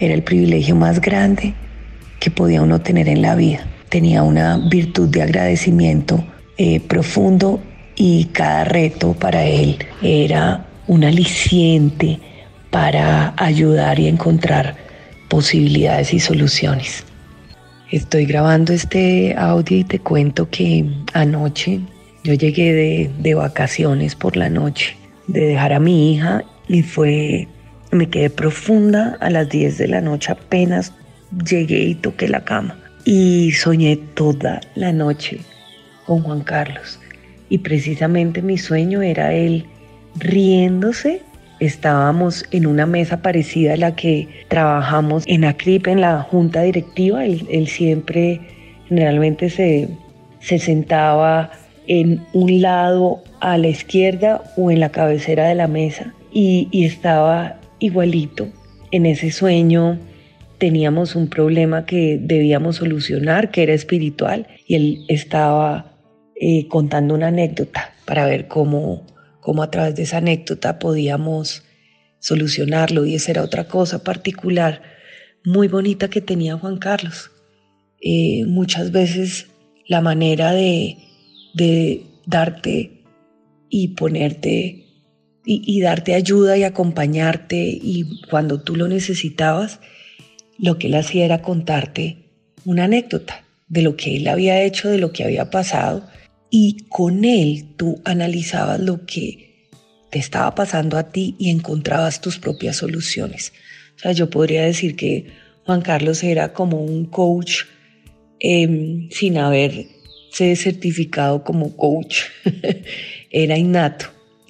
era 0.00 0.12
el 0.12 0.22
privilegio 0.22 0.76
más 0.76 1.00
grande 1.00 1.54
que 2.20 2.30
podía 2.30 2.62
uno 2.62 2.80
tener 2.80 3.08
en 3.08 3.22
la 3.22 3.34
vida. 3.36 3.66
Tenía 3.88 4.22
una 4.22 4.58
virtud 4.58 5.08
de 5.08 5.22
agradecimiento 5.22 6.24
eh, 6.56 6.80
profundo 6.80 7.60
y 7.96 8.26
cada 8.26 8.64
reto 8.64 9.12
para 9.14 9.44
él 9.44 9.78
era 10.02 10.66
un 10.86 11.04
aliciente 11.04 12.18
para 12.70 13.34
ayudar 13.36 13.98
y 13.98 14.08
encontrar 14.08 14.76
posibilidades 15.28 16.12
y 16.12 16.20
soluciones. 16.20 17.04
Estoy 17.90 18.26
grabando 18.26 18.72
este 18.72 19.34
audio 19.36 19.78
y 19.78 19.84
te 19.84 20.00
cuento 20.00 20.50
que 20.50 20.84
anoche 21.12 21.80
yo 22.24 22.34
llegué 22.34 22.72
de, 22.72 23.10
de, 23.18 23.34
vacaciones 23.34 24.14
por 24.14 24.36
la 24.36 24.48
noche, 24.48 24.96
de 25.28 25.40
dejar 25.40 25.72
a 25.72 25.80
mi 25.80 26.14
hija 26.14 26.42
y 26.68 26.82
fue, 26.82 27.46
me 27.92 28.08
quedé 28.08 28.30
profunda 28.30 29.16
a 29.20 29.30
las 29.30 29.48
10 29.48 29.78
de 29.78 29.88
la 29.88 30.00
noche 30.00 30.32
apenas 30.32 30.92
llegué 31.44 31.80
y 31.80 31.94
toqué 31.94 32.28
la 32.28 32.44
cama 32.44 32.76
y 33.04 33.52
soñé 33.52 33.96
toda 33.96 34.60
la 34.74 34.92
noche 34.92 35.40
con 36.06 36.22
Juan 36.22 36.40
Carlos 36.40 36.98
y 37.48 37.58
precisamente 37.58 38.42
mi 38.42 38.58
sueño 38.58 39.02
era 39.02 39.32
él 39.34 39.66
riéndose. 40.16 41.22
Estábamos 41.60 42.44
en 42.50 42.66
una 42.66 42.86
mesa 42.86 43.22
parecida 43.22 43.74
a 43.74 43.76
la 43.76 43.94
que 43.94 44.28
trabajamos 44.48 45.24
en 45.26 45.44
ACRIP, 45.44 45.86
en 45.86 46.00
la 46.00 46.22
junta 46.22 46.62
directiva. 46.62 47.24
Él, 47.24 47.68
siempre 47.68 48.40
generalmente 48.88 49.50
se, 49.50 49.88
se 50.40 50.58
sentaba 50.58 51.52
en 51.86 52.22
un 52.32 52.60
lado 52.60 53.22
a 53.40 53.56
la 53.58 53.68
izquierda 53.68 54.42
o 54.56 54.70
en 54.70 54.80
la 54.80 54.90
cabecera 54.90 55.46
de 55.46 55.54
la 55.54 55.68
mesa 55.68 56.12
y, 56.32 56.68
y, 56.70 56.84
estaba 56.84 57.60
igualito. 57.78 58.48
En 58.90 59.06
ese 59.06 59.30
sueño 59.30 59.98
teníamos 60.58 61.14
un 61.14 61.28
problema 61.28 61.84
que 61.84 62.18
debíamos 62.20 62.76
solucionar, 62.76 63.50
que 63.50 63.62
era 63.62 63.74
espiritual, 63.74 64.46
y 64.66 64.74
él 64.76 64.98
estaba 65.08 65.93
eh, 66.36 66.66
contando 66.68 67.14
una 67.14 67.28
anécdota 67.28 67.94
para 68.04 68.26
ver 68.26 68.48
cómo, 68.48 69.06
cómo 69.40 69.62
a 69.62 69.70
través 69.70 69.94
de 69.94 70.02
esa 70.02 70.18
anécdota 70.18 70.78
podíamos 70.78 71.62
solucionarlo 72.18 73.04
y 73.04 73.14
esa 73.14 73.30
era 73.32 73.42
otra 73.42 73.68
cosa 73.68 74.02
particular 74.02 74.82
muy 75.44 75.68
bonita 75.68 76.08
que 76.08 76.20
tenía 76.20 76.56
Juan 76.56 76.78
Carlos. 76.78 77.30
Eh, 78.00 78.44
muchas 78.46 78.90
veces 78.90 79.46
la 79.86 80.00
manera 80.00 80.52
de, 80.52 80.96
darte 82.26 83.04
y 83.68 83.88
ponerte 83.88 84.86
y, 85.44 85.62
y, 85.66 85.80
darte 85.82 86.14
ayuda 86.14 86.56
y 86.56 86.64
acompañarte 86.64 87.56
y 87.56 88.18
cuando 88.30 88.62
tú 88.62 88.76
lo 88.76 88.88
necesitabas, 88.88 89.78
lo 90.58 90.78
que 90.78 90.86
él 90.86 90.94
hacía 90.94 91.26
era 91.26 91.42
contarte 91.42 92.30
una 92.64 92.84
anécdota 92.84 93.44
de 93.68 93.82
lo 93.82 93.96
que 93.96 94.16
él 94.16 94.26
había 94.26 94.62
hecho, 94.62 94.88
de 94.88 94.98
lo 94.98 95.12
que 95.12 95.24
había 95.24 95.50
pasado 95.50 96.08
y 96.56 96.86
con 96.88 97.24
él 97.24 97.64
tú 97.76 98.00
analizabas 98.04 98.78
lo 98.78 99.04
que 99.06 99.66
te 100.12 100.20
estaba 100.20 100.54
pasando 100.54 100.96
a 100.96 101.10
ti 101.10 101.34
y 101.36 101.50
encontrabas 101.50 102.20
tus 102.20 102.38
propias 102.38 102.76
soluciones. 102.76 103.52
O 103.96 103.98
sea, 103.98 104.12
yo 104.12 104.30
podría 104.30 104.62
decir 104.62 104.94
que 104.94 105.32
Juan 105.66 105.82
Carlos 105.82 106.22
era 106.22 106.52
como 106.52 106.80
un 106.80 107.06
coach 107.06 107.62
em, 108.38 109.10
sin 109.10 109.36
haberse 109.36 110.54
certificado 110.54 111.42
como 111.42 111.76
coach. 111.76 112.20
era 113.32 113.58
innato. 113.58 114.06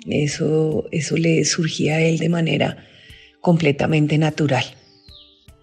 Eso, 0.06 0.84
eso 0.92 1.16
le 1.16 1.42
surgía 1.46 1.94
a 1.94 2.02
él 2.02 2.18
de 2.18 2.28
manera 2.28 2.84
completamente 3.40 4.18
natural. 4.18 4.64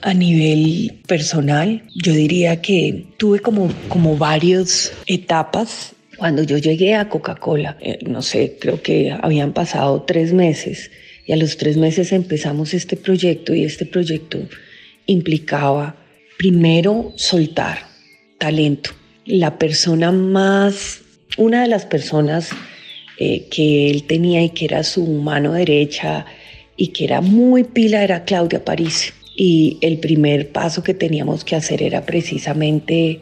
A 0.01 0.15
nivel 0.15 1.03
personal, 1.05 1.83
yo 2.03 2.13
diría 2.13 2.63
que 2.63 3.05
tuve 3.17 3.41
como, 3.41 3.71
como 3.89 4.17
varias 4.17 4.91
etapas 5.05 5.93
cuando 6.21 6.43
yo 6.43 6.59
llegué 6.59 6.93
a 6.93 7.09
Coca-Cola, 7.09 7.77
eh, 7.81 7.97
no 8.05 8.21
sé, 8.21 8.55
creo 8.59 8.79
que 8.83 9.09
habían 9.09 9.53
pasado 9.53 10.03
tres 10.03 10.33
meses 10.33 10.91
y 11.25 11.31
a 11.31 11.35
los 11.35 11.57
tres 11.57 11.77
meses 11.77 12.11
empezamos 12.11 12.75
este 12.75 12.95
proyecto 12.95 13.55
y 13.55 13.63
este 13.63 13.87
proyecto 13.87 14.37
implicaba 15.07 15.95
primero 16.37 17.11
soltar 17.15 17.79
talento. 18.37 18.91
La 19.25 19.57
persona 19.57 20.11
más, 20.11 21.01
una 21.39 21.63
de 21.63 21.67
las 21.67 21.87
personas 21.87 22.51
eh, 23.17 23.47
que 23.49 23.89
él 23.89 24.03
tenía 24.03 24.43
y 24.43 24.49
que 24.49 24.65
era 24.65 24.83
su 24.83 25.07
mano 25.07 25.53
derecha 25.53 26.27
y 26.77 26.89
que 26.89 27.05
era 27.05 27.21
muy 27.21 27.63
pila 27.63 28.03
era 28.03 28.25
Claudia 28.25 28.63
París. 28.63 29.15
Y 29.35 29.79
el 29.81 29.97
primer 29.97 30.51
paso 30.51 30.83
que 30.83 30.93
teníamos 30.93 31.43
que 31.43 31.55
hacer 31.55 31.81
era 31.81 32.05
precisamente 32.05 33.19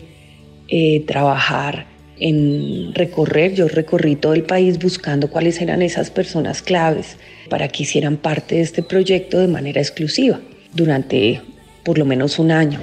eh, 0.68 1.06
trabajar 1.08 1.98
en 2.20 2.94
recorrer. 2.94 3.54
Yo 3.54 3.68
recorrí 3.68 4.16
todo 4.16 4.34
el 4.34 4.44
país 4.44 4.80
buscando 4.80 5.30
cuáles 5.30 5.62
eran 5.62 5.82
esas 5.82 6.10
personas 6.10 6.62
claves 6.62 7.18
para 7.50 7.68
que 7.68 7.84
hicieran 7.84 8.18
parte 8.18 8.56
de 8.56 8.62
este 8.62 8.84
proyecto 8.84 9.40
de 9.40 9.48
manera 9.48 9.82
exclusiva 9.82 10.40
durante 10.74 11.42
por 11.84 11.98
lo 11.98 12.06
menos 12.06 12.40
un 12.40 12.52
año. 12.52 12.80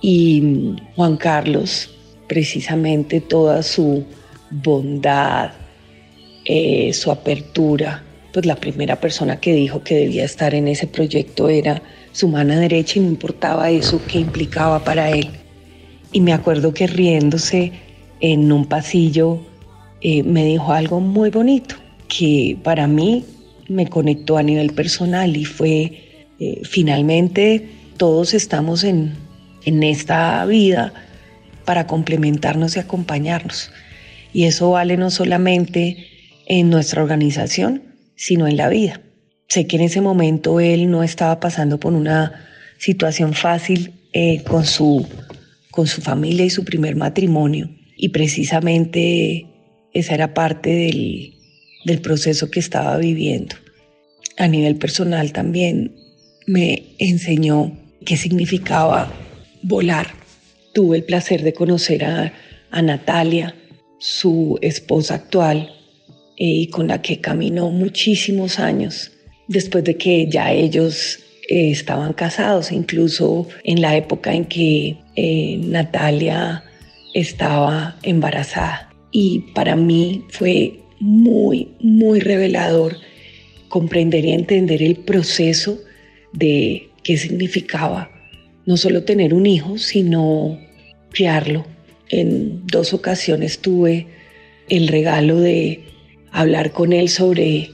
Y 0.00 0.74
Juan 0.94 1.16
Carlos, 1.16 1.90
precisamente 2.28 3.20
toda 3.20 3.62
su 3.62 4.04
bondad, 4.50 5.52
eh, 6.44 6.92
su 6.92 7.10
apertura, 7.10 8.04
pues 8.32 8.46
la 8.46 8.56
primera 8.56 9.00
persona 9.00 9.40
que 9.40 9.54
dijo 9.54 9.82
que 9.82 9.94
debía 9.94 10.24
estar 10.24 10.54
en 10.54 10.68
ese 10.68 10.86
proyecto 10.86 11.48
era 11.48 11.82
su 12.12 12.28
mano 12.28 12.58
derecha 12.58 12.98
y 12.98 13.02
no 13.02 13.08
importaba 13.08 13.70
eso 13.70 14.00
que 14.06 14.18
implicaba 14.18 14.82
para 14.84 15.10
él. 15.10 15.30
Y 16.12 16.20
me 16.20 16.32
acuerdo 16.32 16.74
que 16.74 16.86
riéndose 16.86 17.72
en 18.20 18.50
un 18.52 18.66
pasillo 18.66 19.40
eh, 20.00 20.22
me 20.22 20.44
dijo 20.44 20.72
algo 20.72 21.00
muy 21.00 21.30
bonito 21.30 21.76
que 22.08 22.58
para 22.62 22.86
mí 22.86 23.24
me 23.68 23.88
conectó 23.88 24.36
a 24.36 24.42
nivel 24.42 24.72
personal 24.72 25.36
y 25.36 25.44
fue 25.44 26.28
eh, 26.38 26.60
finalmente 26.64 27.68
todos 27.96 28.34
estamos 28.34 28.84
en, 28.84 29.14
en 29.64 29.82
esta 29.82 30.44
vida 30.46 30.92
para 31.64 31.86
complementarnos 31.86 32.76
y 32.76 32.80
acompañarnos. 32.80 33.70
Y 34.32 34.44
eso 34.44 34.70
vale 34.70 34.96
no 34.96 35.10
solamente 35.10 36.08
en 36.46 36.70
nuestra 36.70 37.02
organización, 37.02 37.82
sino 38.16 38.46
en 38.46 38.56
la 38.56 38.68
vida. 38.68 39.00
Sé 39.48 39.66
que 39.66 39.76
en 39.76 39.82
ese 39.82 40.00
momento 40.00 40.60
él 40.60 40.90
no 40.90 41.02
estaba 41.02 41.40
pasando 41.40 41.78
por 41.78 41.92
una 41.92 42.32
situación 42.78 43.34
fácil 43.34 43.92
eh, 44.12 44.42
con, 44.44 44.66
su, 44.66 45.06
con 45.70 45.86
su 45.86 46.00
familia 46.00 46.44
y 46.44 46.50
su 46.50 46.64
primer 46.64 46.96
matrimonio. 46.96 47.70
Y 47.96 48.10
precisamente 48.10 49.46
esa 49.92 50.14
era 50.14 50.34
parte 50.34 50.70
del, 50.70 51.34
del 51.84 52.00
proceso 52.00 52.50
que 52.50 52.60
estaba 52.60 52.96
viviendo. 52.96 53.56
A 54.36 54.48
nivel 54.48 54.76
personal 54.76 55.32
también 55.32 55.94
me 56.46 56.82
enseñó 56.98 57.72
qué 58.04 58.16
significaba 58.16 59.12
volar. 59.62 60.08
Tuve 60.72 60.96
el 60.96 61.04
placer 61.04 61.42
de 61.42 61.52
conocer 61.52 62.04
a, 62.04 62.32
a 62.70 62.82
Natalia, 62.82 63.54
su 63.98 64.58
esposa 64.60 65.14
actual, 65.14 65.70
eh, 66.36 66.44
y 66.44 66.66
con 66.66 66.88
la 66.88 67.00
que 67.00 67.20
caminó 67.20 67.70
muchísimos 67.70 68.58
años 68.58 69.12
después 69.46 69.84
de 69.84 69.96
que 69.96 70.26
ya 70.28 70.52
ellos 70.52 71.20
eh, 71.48 71.70
estaban 71.70 72.12
casados, 72.12 72.72
incluso 72.72 73.46
en 73.62 73.80
la 73.80 73.96
época 73.96 74.34
en 74.34 74.46
que 74.46 74.96
eh, 75.14 75.58
Natalia 75.62 76.64
estaba 77.14 77.96
embarazada. 78.02 78.90
Y 79.10 79.52
para 79.54 79.76
mí 79.76 80.24
fue 80.28 80.80
muy, 81.00 81.68
muy 81.80 82.20
revelador 82.20 82.96
comprender 83.68 84.24
y 84.24 84.32
entender 84.32 84.82
el 84.82 84.96
proceso 84.96 85.78
de 86.32 86.90
qué 87.02 87.16
significaba 87.16 88.10
no 88.66 88.76
solo 88.76 89.04
tener 89.04 89.34
un 89.34 89.46
hijo, 89.46 89.78
sino 89.78 90.58
criarlo. 91.10 91.66
En 92.08 92.66
dos 92.66 92.94
ocasiones 92.94 93.58
tuve 93.58 94.06
el 94.68 94.88
regalo 94.88 95.40
de 95.40 95.84
hablar 96.32 96.72
con 96.72 96.92
él 96.92 97.08
sobre 97.08 97.70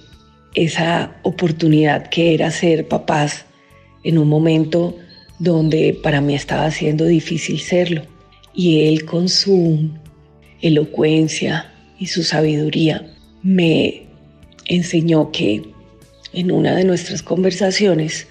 esa 0.55 1.17
oportunidad 1.23 2.09
que 2.09 2.35
era 2.35 2.51
ser 2.51 2.89
papás 2.89 3.47
en 4.03 4.19
un 4.19 4.29
momento 4.29 4.97
donde 5.39 5.99
para 6.03 6.21
mí 6.21 6.35
estaba 6.35 6.71
siendo 6.71 7.05
difícil 7.05 7.61
serlo. 7.61 8.03
Y 8.55 8.89
él 8.89 9.05
con 9.05 9.29
su 9.29 9.91
elocuencia 10.61 11.73
y 11.99 12.07
su 12.07 12.23
sabiduría 12.23 13.07
me 13.43 14.07
enseñó 14.67 15.31
que 15.31 15.63
en 16.33 16.53
una 16.53 16.75
de 16.75 16.85
nuestras 16.85 17.23
conversaciones 17.23 18.27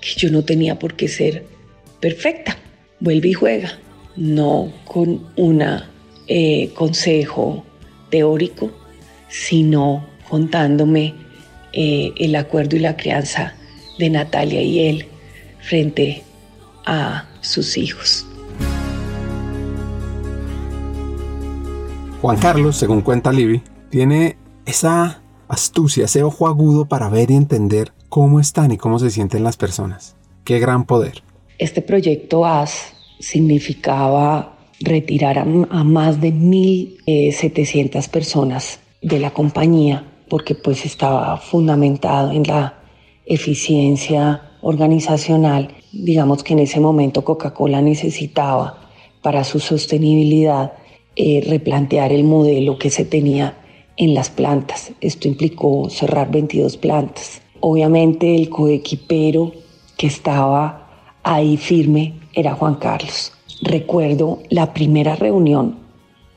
que 0.00 0.10
yo 0.16 0.30
no 0.30 0.44
tenía 0.44 0.78
por 0.78 0.94
qué 0.94 1.08
ser 1.08 1.44
perfecta. 2.00 2.56
Vuelve 3.00 3.28
y 3.28 3.32
juega, 3.32 3.78
no 4.16 4.72
con 4.84 5.26
un 5.36 5.64
eh, 6.26 6.70
consejo 6.74 7.64
teórico, 8.10 8.72
sino 9.28 10.06
contándome 10.28 11.14
eh, 11.72 12.12
el 12.18 12.34
acuerdo 12.36 12.76
y 12.76 12.80
la 12.80 12.96
crianza 12.96 13.54
de 13.98 14.10
Natalia 14.10 14.62
y 14.62 14.88
él 14.88 15.06
frente 15.60 16.22
a 16.86 17.28
sus 17.40 17.76
hijos. 17.76 18.27
Juan 22.20 22.36
Carlos, 22.38 22.76
según 22.76 23.02
cuenta 23.02 23.30
Libby, 23.30 23.62
tiene 23.90 24.36
esa 24.66 25.22
astucia, 25.46 26.06
ese 26.06 26.24
ojo 26.24 26.48
agudo 26.48 26.86
para 26.86 27.08
ver 27.08 27.30
y 27.30 27.36
entender 27.36 27.92
cómo 28.08 28.40
están 28.40 28.72
y 28.72 28.76
cómo 28.76 28.98
se 28.98 29.10
sienten 29.10 29.44
las 29.44 29.56
personas. 29.56 30.16
Qué 30.42 30.58
gran 30.58 30.84
poder. 30.84 31.22
Este 31.58 31.80
proyecto 31.80 32.44
AS 32.44 32.92
significaba 33.20 34.56
retirar 34.80 35.38
a, 35.38 35.44
más 35.44 36.20
de 36.20 36.34
1.700 36.34 36.96
eh, 37.06 38.08
personas 38.10 38.80
de 39.00 39.20
la 39.20 39.30
compañía 39.30 40.04
porque 40.28 40.56
pues 40.56 40.84
estaba 40.84 41.36
fundamentado 41.36 42.32
en 42.32 42.42
la 42.42 42.80
eficiencia 43.26 44.42
organizacional. 44.60 45.72
Digamos 45.92 46.42
que 46.42 46.54
en 46.54 46.58
ese 46.60 46.80
momento 46.80 47.24
Coca-Cola 47.24 47.80
necesitaba 47.80 48.90
para 49.22 49.44
su 49.44 49.60
sostenibilidad 49.60 50.72
eh, 51.20 51.42
replantear 51.44 52.12
el 52.12 52.22
modelo 52.22 52.78
que 52.78 52.90
se 52.90 53.04
tenía 53.04 53.58
en 53.96 54.14
las 54.14 54.30
plantas. 54.30 54.92
Esto 55.00 55.26
implicó 55.26 55.90
cerrar 55.90 56.30
22 56.30 56.76
plantas. 56.76 57.42
Obviamente 57.58 58.36
el 58.36 58.48
coequipero 58.48 59.50
que 59.96 60.06
estaba 60.06 60.88
ahí 61.24 61.56
firme 61.56 62.14
era 62.34 62.54
Juan 62.54 62.76
Carlos. 62.76 63.32
Recuerdo 63.62 64.38
la 64.48 64.72
primera 64.72 65.16
reunión 65.16 65.80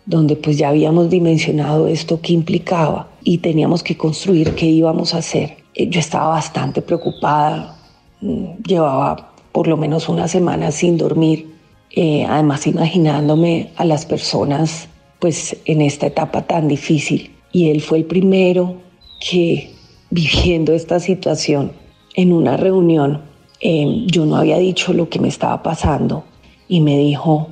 donde 0.08 0.36
pues 0.36 0.58
ya 0.58 0.70
habíamos 0.70 1.12
dimensionado 1.12 1.88
esto 1.88 2.20
que 2.20 2.34
implicaba 2.34 3.08
y 3.24 3.38
teníamos 3.38 3.84
que 3.84 3.96
construir 3.96 4.56
qué 4.56 4.66
íbamos 4.66 5.14
a 5.14 5.20
hacer. 5.20 5.58
Eh, 5.76 5.90
yo 5.90 6.00
estaba 6.00 6.30
bastante 6.30 6.82
preocupada, 6.82 7.78
mm, 8.22 8.64
llevaba 8.66 9.32
por 9.52 9.68
lo 9.68 9.78
menos 9.78 10.10
una 10.10 10.28
semana 10.28 10.72
sin 10.72 10.98
dormir, 10.98 11.51
eh, 11.96 12.26
además 12.28 12.68
imaginándome 12.68 13.72
a 13.76 13.86
las 13.86 14.06
personas 14.06 14.88
pues 15.20 15.58
en 15.66 15.82
esta 15.82 16.08
etapa 16.08 16.44
tan 16.48 16.68
difícil. 16.68 17.32
Y 17.52 17.70
él 17.70 17.82
fue 17.82 18.00
el 18.00 18.06
primero 18.06 18.78
que 19.20 19.72
viviendo 20.10 20.74
esta 20.74 21.00
situación 21.00 21.74
en 22.16 22.34
una 22.34 22.58
reunión, 22.58 23.22
eh, 23.60 24.06
yo 24.08 24.26
no 24.26 24.36
había 24.38 24.58
dicho 24.58 24.94
lo 24.94 25.10
que 25.10 25.20
me 25.20 25.28
estaba 25.28 25.62
pasando 25.62 26.24
y 26.68 26.82
me 26.82 26.98
dijo, 26.98 27.50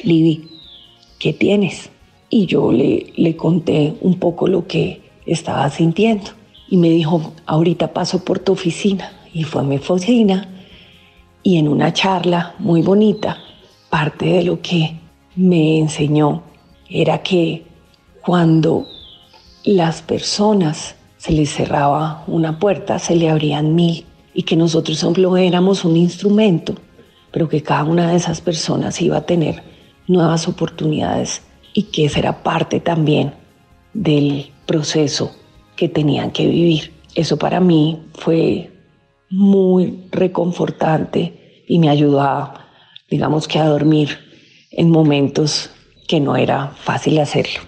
Libby, 0.00 0.48
¿qué 1.18 1.32
tienes? 1.32 1.90
Y 2.30 2.46
yo 2.46 2.70
le, 2.70 3.12
le 3.16 3.36
conté 3.36 3.94
un 4.00 4.18
poco 4.18 4.46
lo 4.46 4.66
que 4.66 5.00
estaba 5.26 5.68
sintiendo. 5.70 6.30
Y 6.70 6.76
me 6.76 6.90
dijo, 6.90 7.32
ahorita 7.46 7.92
paso 7.92 8.24
por 8.24 8.38
tu 8.38 8.52
oficina. 8.52 9.12
Y 9.32 9.44
fue 9.44 9.62
a 9.62 9.64
mi 9.64 9.76
oficina 9.76 10.48
y 11.42 11.56
en 11.56 11.68
una 11.68 11.92
charla 11.92 12.54
muy 12.58 12.82
bonita, 12.82 13.38
parte 13.90 14.26
de 14.26 14.42
lo 14.44 14.60
que 14.60 15.00
me 15.36 15.78
enseñó 15.78 16.42
era 16.88 17.22
que 17.22 17.66
cuando 18.22 18.86
las 19.64 20.02
personas 20.02 20.96
se 21.16 21.32
les 21.32 21.52
cerraba 21.52 22.24
una 22.26 22.58
puerta, 22.58 22.98
se 22.98 23.16
le 23.16 23.28
abrían 23.28 23.74
mil 23.74 24.04
y 24.34 24.42
que 24.42 24.56
nosotros 24.56 24.98
solo 24.98 25.36
éramos 25.36 25.84
un 25.84 25.96
instrumento, 25.96 26.74
pero 27.32 27.48
que 27.48 27.62
cada 27.62 27.84
una 27.84 28.10
de 28.10 28.16
esas 28.16 28.40
personas 28.40 29.00
iba 29.02 29.18
a 29.18 29.26
tener 29.26 29.62
nuevas 30.06 30.48
oportunidades 30.48 31.42
y 31.74 31.84
que 31.84 32.06
esa 32.06 32.20
era 32.20 32.42
parte 32.42 32.80
también 32.80 33.34
del 33.94 34.52
proceso 34.66 35.32
que 35.76 35.88
tenían 35.88 36.30
que 36.30 36.46
vivir. 36.46 36.92
Eso 37.14 37.36
para 37.36 37.60
mí 37.60 38.02
fue 38.14 38.70
muy 39.30 40.04
reconfortante 40.10 41.64
y 41.66 41.78
me 41.78 41.88
ayudó 41.88 42.20
a, 42.20 42.67
digamos 43.08 43.48
que 43.48 43.58
a 43.58 43.66
dormir 43.66 44.18
en 44.70 44.90
momentos 44.90 45.70
que 46.06 46.20
no 46.20 46.36
era 46.36 46.68
fácil 46.68 47.18
hacerlo. 47.18 47.60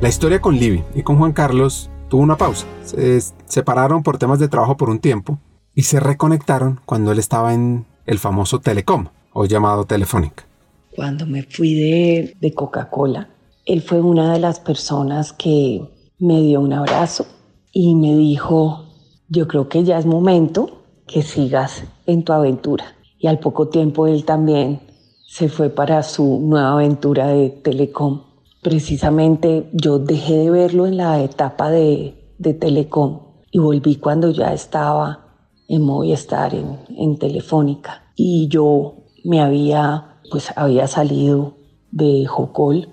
La 0.00 0.08
historia 0.08 0.40
con 0.40 0.56
Libby 0.56 0.84
y 0.94 1.02
con 1.02 1.18
Juan 1.18 1.32
Carlos 1.32 1.90
tuvo 2.08 2.22
una 2.22 2.36
pausa. 2.36 2.66
Se 2.84 3.18
separaron 3.46 4.02
por 4.02 4.18
temas 4.18 4.38
de 4.38 4.48
trabajo 4.48 4.76
por 4.76 4.90
un 4.90 4.98
tiempo 4.98 5.38
y 5.74 5.82
se 5.82 6.00
reconectaron 6.00 6.80
cuando 6.84 7.12
él 7.12 7.18
estaba 7.18 7.54
en 7.54 7.86
el 8.06 8.18
famoso 8.18 8.60
Telecom 8.60 9.08
o 9.32 9.46
llamado 9.46 9.84
Telefónica. 9.84 10.46
Cuando 10.94 11.26
me 11.26 11.42
fui 11.42 11.74
de, 11.74 12.36
de 12.40 12.54
Coca-Cola, 12.54 13.28
él 13.64 13.82
fue 13.82 14.00
una 14.00 14.32
de 14.32 14.38
las 14.38 14.60
personas 14.60 15.32
que 15.32 15.82
me 16.18 16.40
dio 16.40 16.60
un 16.60 16.72
abrazo 16.72 17.26
y 17.72 17.94
me 17.94 18.16
dijo, 18.16 18.85
yo 19.28 19.48
creo 19.48 19.68
que 19.68 19.84
ya 19.84 19.98
es 19.98 20.06
momento 20.06 20.82
que 21.06 21.22
sigas 21.22 21.84
en 22.06 22.24
tu 22.24 22.32
aventura. 22.32 22.96
Y 23.18 23.26
al 23.26 23.38
poco 23.38 23.68
tiempo 23.68 24.06
él 24.06 24.24
también 24.24 24.80
se 25.26 25.48
fue 25.48 25.70
para 25.70 26.02
su 26.02 26.40
nueva 26.40 26.72
aventura 26.72 27.28
de 27.28 27.50
Telecom. 27.50 28.22
Precisamente 28.62 29.68
yo 29.72 29.98
dejé 29.98 30.34
de 30.38 30.50
verlo 30.50 30.86
en 30.86 30.96
la 30.96 31.22
etapa 31.22 31.70
de, 31.70 32.14
Telecom 32.38 33.20
y 33.50 33.58
volví 33.58 33.96
cuando 33.96 34.30
ya 34.30 34.52
estaba 34.52 35.36
en 35.68 35.82
Movistar, 35.82 36.54
en, 36.54 36.78
en 36.88 37.18
Telefónica. 37.18 38.12
Y 38.14 38.48
yo 38.48 39.06
me 39.24 39.40
había, 39.40 40.20
pues 40.30 40.52
había 40.56 40.86
salido 40.86 41.54
de 41.90 42.26
Jocol 42.26 42.88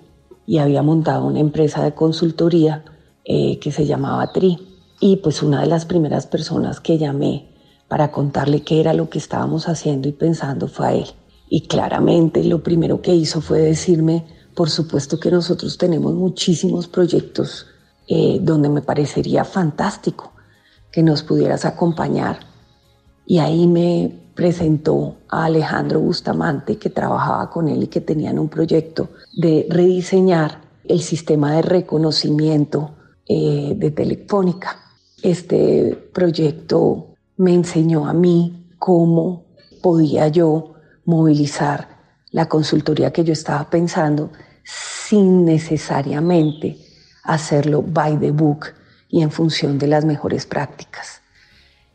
y 0.46 0.58
había 0.58 0.82
montado 0.82 1.26
una 1.26 1.40
empresa 1.40 1.84
de 1.84 1.94
consultoría 1.94 2.84
eh, 3.24 3.58
que 3.58 3.72
se 3.72 3.86
llamaba 3.86 4.32
TRI. 4.32 4.73
Y 5.06 5.16
pues 5.16 5.42
una 5.42 5.60
de 5.60 5.66
las 5.66 5.84
primeras 5.84 6.26
personas 6.26 6.80
que 6.80 6.96
llamé 6.96 7.52
para 7.88 8.10
contarle 8.10 8.62
qué 8.62 8.80
era 8.80 8.94
lo 8.94 9.10
que 9.10 9.18
estábamos 9.18 9.68
haciendo 9.68 10.08
y 10.08 10.12
pensando 10.12 10.66
fue 10.66 10.86
a 10.86 10.92
él. 10.94 11.04
Y 11.46 11.66
claramente 11.66 12.42
lo 12.42 12.62
primero 12.62 13.02
que 13.02 13.14
hizo 13.14 13.42
fue 13.42 13.58
decirme, 13.58 14.24
por 14.54 14.70
supuesto 14.70 15.20
que 15.20 15.30
nosotros 15.30 15.76
tenemos 15.76 16.14
muchísimos 16.14 16.88
proyectos 16.88 17.66
eh, 18.08 18.38
donde 18.40 18.70
me 18.70 18.80
parecería 18.80 19.44
fantástico 19.44 20.32
que 20.90 21.02
nos 21.02 21.22
pudieras 21.22 21.66
acompañar. 21.66 22.38
Y 23.26 23.40
ahí 23.40 23.66
me 23.66 24.30
presentó 24.34 25.16
a 25.28 25.44
Alejandro 25.44 26.00
Bustamante, 26.00 26.78
que 26.78 26.88
trabajaba 26.88 27.50
con 27.50 27.68
él 27.68 27.82
y 27.82 27.88
que 27.88 28.00
tenían 28.00 28.38
un 28.38 28.48
proyecto 28.48 29.10
de 29.36 29.66
rediseñar 29.68 30.62
el 30.82 31.02
sistema 31.02 31.52
de 31.56 31.60
reconocimiento 31.60 32.92
eh, 33.28 33.74
de 33.76 33.90
Telefónica. 33.90 34.80
Este 35.24 35.96
proyecto 36.12 37.14
me 37.38 37.54
enseñó 37.54 38.06
a 38.06 38.12
mí 38.12 38.68
cómo 38.78 39.46
podía 39.80 40.28
yo 40.28 40.74
movilizar 41.06 41.88
la 42.30 42.46
consultoría 42.46 43.10
que 43.10 43.24
yo 43.24 43.32
estaba 43.32 43.70
pensando 43.70 44.30
sin 44.64 45.46
necesariamente 45.46 46.76
hacerlo 47.22 47.80
by 47.80 48.18
the 48.18 48.32
book 48.32 48.66
y 49.08 49.22
en 49.22 49.30
función 49.30 49.78
de 49.78 49.86
las 49.86 50.04
mejores 50.04 50.44
prácticas, 50.44 51.22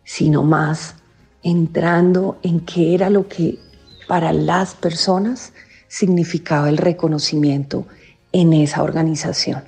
sino 0.04 0.42
más 0.42 0.96
entrando 1.44 2.40
en 2.42 2.62
qué 2.62 2.96
era 2.96 3.12
lo 3.12 3.28
que 3.28 3.60
para 4.08 4.34
las 4.34 4.74
personas 4.74 5.54
significaba 5.88 6.68
el 6.68 6.78
reconocimiento 6.78 7.86
en 8.32 8.54
esa 8.54 8.82
organización. 8.82 9.66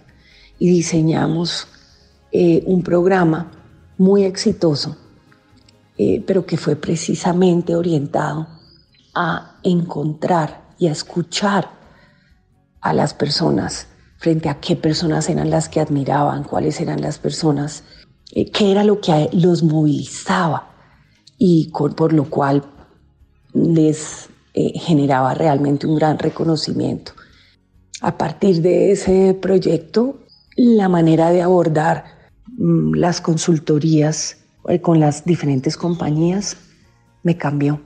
Y 0.58 0.68
diseñamos 0.72 1.68
eh, 2.32 2.64
un 2.66 2.84
programa 2.84 3.52
muy 3.98 4.24
exitoso, 4.24 4.98
eh, 5.98 6.24
pero 6.26 6.46
que 6.46 6.58
fue 6.58 6.76
precisamente 6.76 7.76
orientado 7.76 8.48
a 9.14 9.60
encontrar 9.64 10.70
y 10.78 10.88
a 10.88 10.92
escuchar 10.92 11.70
a 12.82 12.94
las 12.94 13.14
personas 13.14 13.88
frente 14.18 14.50
a 14.50 14.60
qué 14.60 14.76
personas 14.76 15.30
eran 15.30 15.50
las 15.50 15.68
que 15.68 15.80
admiraban, 15.80 16.44
cuáles 16.44 16.80
eran 16.80 17.02
las 17.02 17.18
personas, 17.18 17.84
eh, 18.34 18.52
qué 18.52 18.72
era 18.72 18.84
lo 18.84 19.02
que 19.02 19.30
los 19.34 19.64
movilizaba 19.64 20.70
y 21.38 21.72
por 21.72 22.14
lo 22.14 22.30
cual 22.30 22.64
les 23.54 24.30
eh, 24.54 24.78
generaba 24.80 25.34
realmente 25.34 25.88
un 25.88 25.96
gran 25.96 26.20
reconocimiento. 26.20 27.14
A 28.02 28.18
partir 28.18 28.62
de 28.62 28.92
ese 28.92 29.34
proyecto, 29.34 30.20
la 30.56 30.88
manera 30.88 31.32
de 31.32 31.42
abordar 31.42 32.21
las 32.58 33.22
consultorías 33.22 34.38
eh, 34.68 34.82
con 34.82 35.00
las 35.00 35.26
diferentes 35.26 35.78
compañías 35.78 36.58
me 37.24 37.38
cambió 37.38 37.82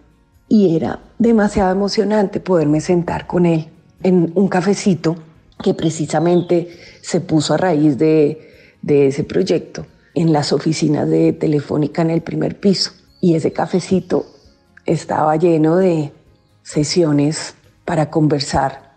y 0.48 0.76
era 0.76 1.00
demasiado 1.18 1.72
emocionante 1.72 2.40
poderme 2.40 2.82
sentar 2.82 3.28
con 3.28 3.46
él 3.46 3.68
en 4.04 4.32
un 4.36 4.48
cafecito 4.48 5.16
que 5.64 5.74
precisamente 5.74 6.70
se 7.02 7.22
puso 7.22 7.54
a 7.54 7.58
raíz 7.58 7.98
de 7.98 8.38
ese 8.84 9.24
proyecto 9.24 9.86
en 10.16 10.32
las 10.32 10.54
oficinas 10.54 11.10
de 11.10 11.34
Telefónica 11.34 12.02
en 12.02 12.10
el 12.10 12.22
primer 12.22 12.60
piso. 12.60 12.92
Y 13.22 13.36
ese 13.36 13.54
cafecito 13.54 14.26
estaba 14.86 15.36
lleno 15.36 15.76
de 15.76 16.12
sesiones 16.64 17.56
para 17.84 18.10
conversar. 18.10 18.96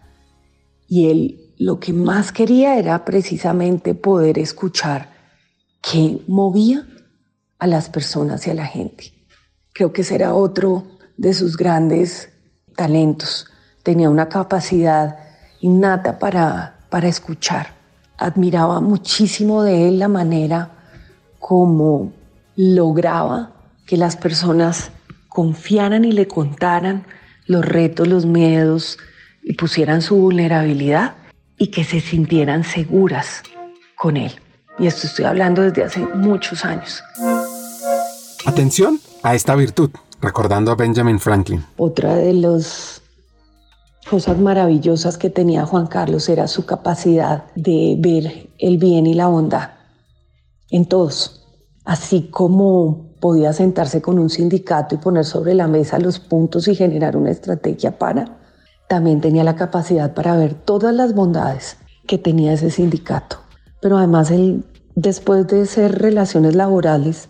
Y 0.87 1.11
él 1.11 1.41
lo 1.59 1.81
que 1.81 1.93
más 1.93 2.33
quería 2.33 2.79
era 2.79 3.05
precisamente 3.05 3.95
poder 3.95 4.39
escuchar 4.39 5.18
qué 5.81 6.23
movía 6.27 6.87
a 7.59 7.67
las 7.67 7.89
personas 7.89 8.47
y 8.47 8.51
a 8.51 8.55
la 8.55 8.67
gente. 8.67 9.13
Creo 9.73 9.93
que 9.93 10.03
ese 10.03 10.15
era 10.15 10.35
otro 10.35 10.85
de 11.17 11.35
sus 11.35 11.57
grandes 11.57 12.31
talentos. 12.77 13.47
Tenía 13.83 14.11
una 14.11 14.29
capacidad 14.29 15.19
innata 15.61 16.19
para, 16.19 16.81
para 16.91 17.09
escuchar. 17.09 17.75
Admiraba 18.17 18.81
muchísimo 18.81 19.63
de 19.63 19.89
él 19.89 19.99
la 19.99 20.09
manera 20.09 20.71
como 21.39 22.13
lograba 22.57 23.53
que 23.87 23.97
las 23.97 24.17
personas 24.17 24.91
confiaran 25.29 26.05
y 26.05 26.13
le 26.13 26.27
contaran 26.27 27.07
los 27.47 27.65
retos, 27.65 28.09
los 28.09 28.27
miedos 28.27 28.99
y 29.43 29.55
pusieran 29.55 30.03
su 30.03 30.17
vulnerabilidad 30.17 31.15
y 31.57 31.69
que 31.69 31.85
se 31.85 32.01
sintieran 32.01 32.65
seguras 32.65 33.43
con 33.97 34.17
él. 34.17 34.33
Y 34.79 34.87
esto 34.87 35.07
estoy 35.07 35.25
hablando 35.25 35.63
desde 35.63 35.85
hace 35.85 36.07
muchos 36.15 36.65
años. 36.65 37.03
Atención 38.47 39.01
a 39.23 39.35
esta 39.35 39.55
virtud, 39.55 39.91
recordando 40.21 40.71
a 40.71 40.77
Benjamin 40.77 41.19
Franklin. 41.19 41.65
Otra 41.77 42.15
de 42.15 42.33
las 42.35 43.03
cosas 44.09 44.39
maravillosas 44.39 45.19
que 45.19 45.31
tenía 45.31 45.67
Juan 45.67 45.87
Carlos 45.87 46.29
era 46.29 46.49
su 46.49 46.65
capacidad 46.65 47.45
de 47.55 47.97
ver 47.99 48.51
el 48.59 48.79
bien 48.79 49.07
y 49.07 49.15
la 49.15 49.27
bondad 49.27 49.71
en 50.71 50.87
todos, 50.87 51.47
así 51.85 52.29
como 52.31 53.09
podía 53.21 53.53
sentarse 53.53 54.01
con 54.01 54.19
un 54.19 54.31
sindicato 54.31 54.95
y 54.95 54.99
poner 54.99 55.25
sobre 55.25 55.55
la 55.55 55.67
mesa 55.67 55.99
los 55.99 56.19
puntos 56.21 56.69
y 56.69 56.75
generar 56.75 57.17
una 57.17 57.31
estrategia 57.31 57.99
para, 57.99 58.39
también 58.89 59.21
tenía 59.21 59.45
la 59.45 59.57
capacidad 59.57 60.15
para 60.15 60.37
ver 60.37 60.55
todas 60.55 60.95
las 60.95 61.15
bondades 61.15 61.79
que 62.07 62.19
tenía 62.19 62.53
ese 62.53 62.71
sindicato. 62.71 63.48
Pero 63.81 63.99
además 63.99 64.31
él, 64.31 64.65
después 64.95 65.47
de 65.47 65.67
ser 65.67 66.01
relaciones 66.01 66.55
laborales, 66.55 67.29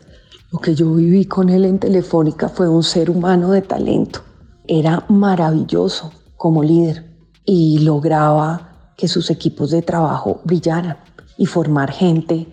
lo 0.50 0.58
que 0.61 0.74
yo 0.74 0.94
viví 0.94 1.26
con 1.26 1.50
él 1.50 1.64
en 1.64 1.78
Telefónica 1.78 2.48
fue 2.48 2.68
un 2.68 2.82
ser 2.82 3.11
humano 3.11 3.50
de 3.50 3.62
talento. 3.62 4.20
Era 4.66 5.04
maravilloso 5.08 6.12
como 6.37 6.62
líder 6.62 7.04
y 7.44 7.80
lograba 7.80 8.92
que 8.96 9.08
sus 9.08 9.30
equipos 9.30 9.70
de 9.70 9.82
trabajo 9.82 10.40
brillaran 10.44 10.98
y 11.37 11.46
formar 11.46 11.92
gente 11.92 12.46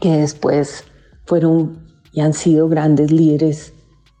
que 0.00 0.18
después 0.18 0.84
fueron 1.24 1.78
y 2.12 2.20
han 2.20 2.32
sido 2.32 2.68
grandes 2.68 3.12
líderes 3.12 3.72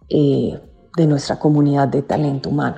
eh, 0.08 0.60
de 0.96 1.06
nuestra 1.06 1.38
comunidad 1.38 1.88
de 1.88 2.02
talento 2.02 2.50
humano. 2.50 2.76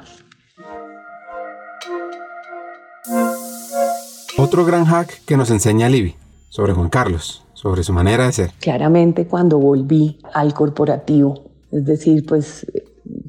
Otro 4.53 4.67
gran 4.67 4.85
hack 4.85 5.25
que 5.25 5.39
nos 5.39 5.51
enseña 5.51 5.89
Libby 5.89 6.15
sobre 6.51 6.75
Juan 6.75 6.91
Carlos, 6.91 7.43
sobre 7.55 7.83
su 7.83 7.95
manera 7.95 8.27
de 8.27 8.33
ser. 8.33 8.51
Claramente 8.61 9.27
cuando 9.27 9.59
volví 9.59 10.19
al 10.35 10.53
corporativo, 10.53 11.45
es 11.71 11.87
decir, 11.87 12.27
pues 12.27 12.67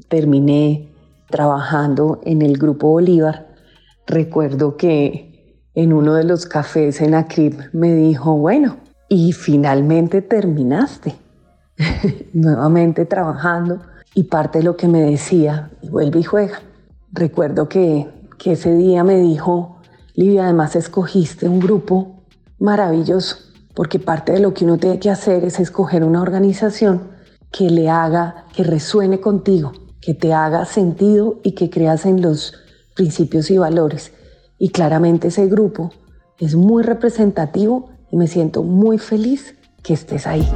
terminé 0.08 0.92
trabajando 1.30 2.20
en 2.24 2.42
el 2.42 2.58
Grupo 2.58 2.90
Bolívar, 2.90 3.46
recuerdo 4.06 4.76
que 4.76 5.62
en 5.74 5.94
uno 5.94 6.12
de 6.12 6.24
los 6.24 6.44
cafés 6.44 7.00
en 7.00 7.14
Acrib 7.14 7.70
me 7.72 7.94
dijo, 7.94 8.36
bueno, 8.36 8.76
y 9.08 9.32
finalmente 9.32 10.20
terminaste, 10.20 11.14
nuevamente 12.34 13.06
trabajando, 13.06 13.80
y 14.14 14.24
parte 14.24 14.58
de 14.58 14.64
lo 14.64 14.76
que 14.76 14.88
me 14.88 15.00
decía, 15.00 15.70
vuelve 15.90 16.20
y 16.20 16.24
juega. 16.24 16.60
Recuerdo 17.12 17.66
que, 17.66 18.10
que 18.36 18.52
ese 18.52 18.76
día 18.76 19.04
me 19.04 19.16
dijo, 19.16 19.73
Livia, 20.16 20.44
además 20.44 20.76
escogiste 20.76 21.48
un 21.48 21.58
grupo 21.58 22.22
maravilloso, 22.60 23.36
porque 23.74 23.98
parte 23.98 24.30
de 24.30 24.38
lo 24.38 24.54
que 24.54 24.64
uno 24.64 24.78
tiene 24.78 25.00
que 25.00 25.10
hacer 25.10 25.44
es 25.44 25.58
escoger 25.58 26.04
una 26.04 26.22
organización 26.22 27.10
que 27.50 27.68
le 27.68 27.90
haga, 27.90 28.44
que 28.54 28.62
resuene 28.62 29.18
contigo, 29.18 29.72
que 30.00 30.14
te 30.14 30.32
haga 30.32 30.66
sentido 30.66 31.40
y 31.42 31.52
que 31.52 31.68
creas 31.68 32.06
en 32.06 32.22
los 32.22 32.54
principios 32.94 33.50
y 33.50 33.58
valores. 33.58 34.12
Y 34.56 34.68
claramente 34.68 35.28
ese 35.28 35.48
grupo 35.48 35.90
es 36.38 36.54
muy 36.54 36.84
representativo 36.84 37.90
y 38.12 38.16
me 38.16 38.28
siento 38.28 38.62
muy 38.62 38.98
feliz 38.98 39.56
que 39.82 39.94
estés 39.94 40.28
ahí. 40.28 40.48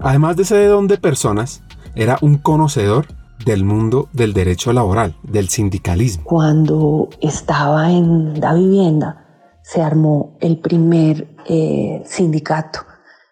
Además 0.00 0.36
de 0.36 0.44
ser 0.44 0.68
don 0.68 0.88
de 0.88 0.98
personas, 0.98 1.62
era 1.94 2.18
un 2.20 2.38
conocedor 2.38 3.06
del 3.44 3.64
mundo 3.64 4.08
del 4.12 4.32
derecho 4.32 4.72
laboral, 4.72 5.16
del 5.22 5.48
sindicalismo. 5.48 6.24
Cuando 6.24 7.08
estaba 7.20 7.90
en 7.90 8.40
la 8.40 8.54
vivienda, 8.54 9.26
se 9.62 9.82
armó 9.82 10.36
el 10.40 10.58
primer 10.58 11.28
eh, 11.46 12.02
sindicato. 12.06 12.80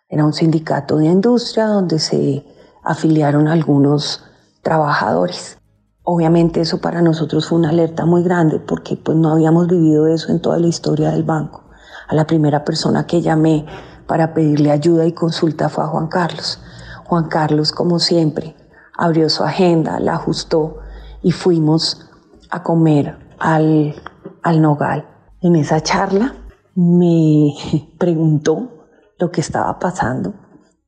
Era 0.09 0.25
un 0.25 0.33
sindicato 0.33 0.99
de 0.99 1.07
industria 1.07 1.67
donde 1.67 1.99
se 1.99 2.45
afiliaron 2.85 3.49
algunos 3.49 4.25
trabajadores. 4.63 5.59
Obviamente 6.03 6.61
eso 6.61 6.81
para 6.81 7.03
nosotros 7.03 7.49
fue 7.49 7.59
una 7.59 7.69
alerta 7.69 8.07
muy 8.07 8.23
grande 8.23 8.59
porque 8.61 8.97
pues 8.97 9.17
no 9.19 9.33
habíamos 9.33 9.69
vivido 9.69 10.07
eso 10.07 10.33
en 10.33 10.41
toda 10.41 10.59
la 10.59 10.67
historia 10.67 11.11
del 11.11 11.25
banco. 11.25 11.65
A 12.09 12.15
la 12.15 12.27
primera 12.27 12.65
persona 12.65 13.07
que 13.07 13.21
llamé 13.21 13.67
para 14.07 14.33
pedirle 14.33 14.71
ayuda 14.71 15.05
y 15.05 15.13
consulta 15.13 15.69
fue 15.69 15.85
a 15.85 15.89
Juan 15.89 16.07
Carlos. 16.07 16.61
Juan 17.05 17.29
Carlos, 17.29 17.73
como 17.73 17.99
siempre, 17.99 18.57
abrió 18.99 19.31
su 19.31 19.45
agenda, 19.45 19.99
la 20.01 20.15
ajustó 20.15 20.81
y 21.23 21.31
fuimos 21.31 22.11
a 22.51 22.63
comer 22.63 23.17
al, 23.39 23.95
al 24.43 24.61
Nogal. 24.61 25.09
En 25.41 25.57
esa 25.57 25.81
charla 25.81 26.35
me 26.75 27.55
preguntó 27.99 28.87
lo 29.19 29.31
que 29.31 29.41
estaba 29.41 29.79
pasando 29.79 30.35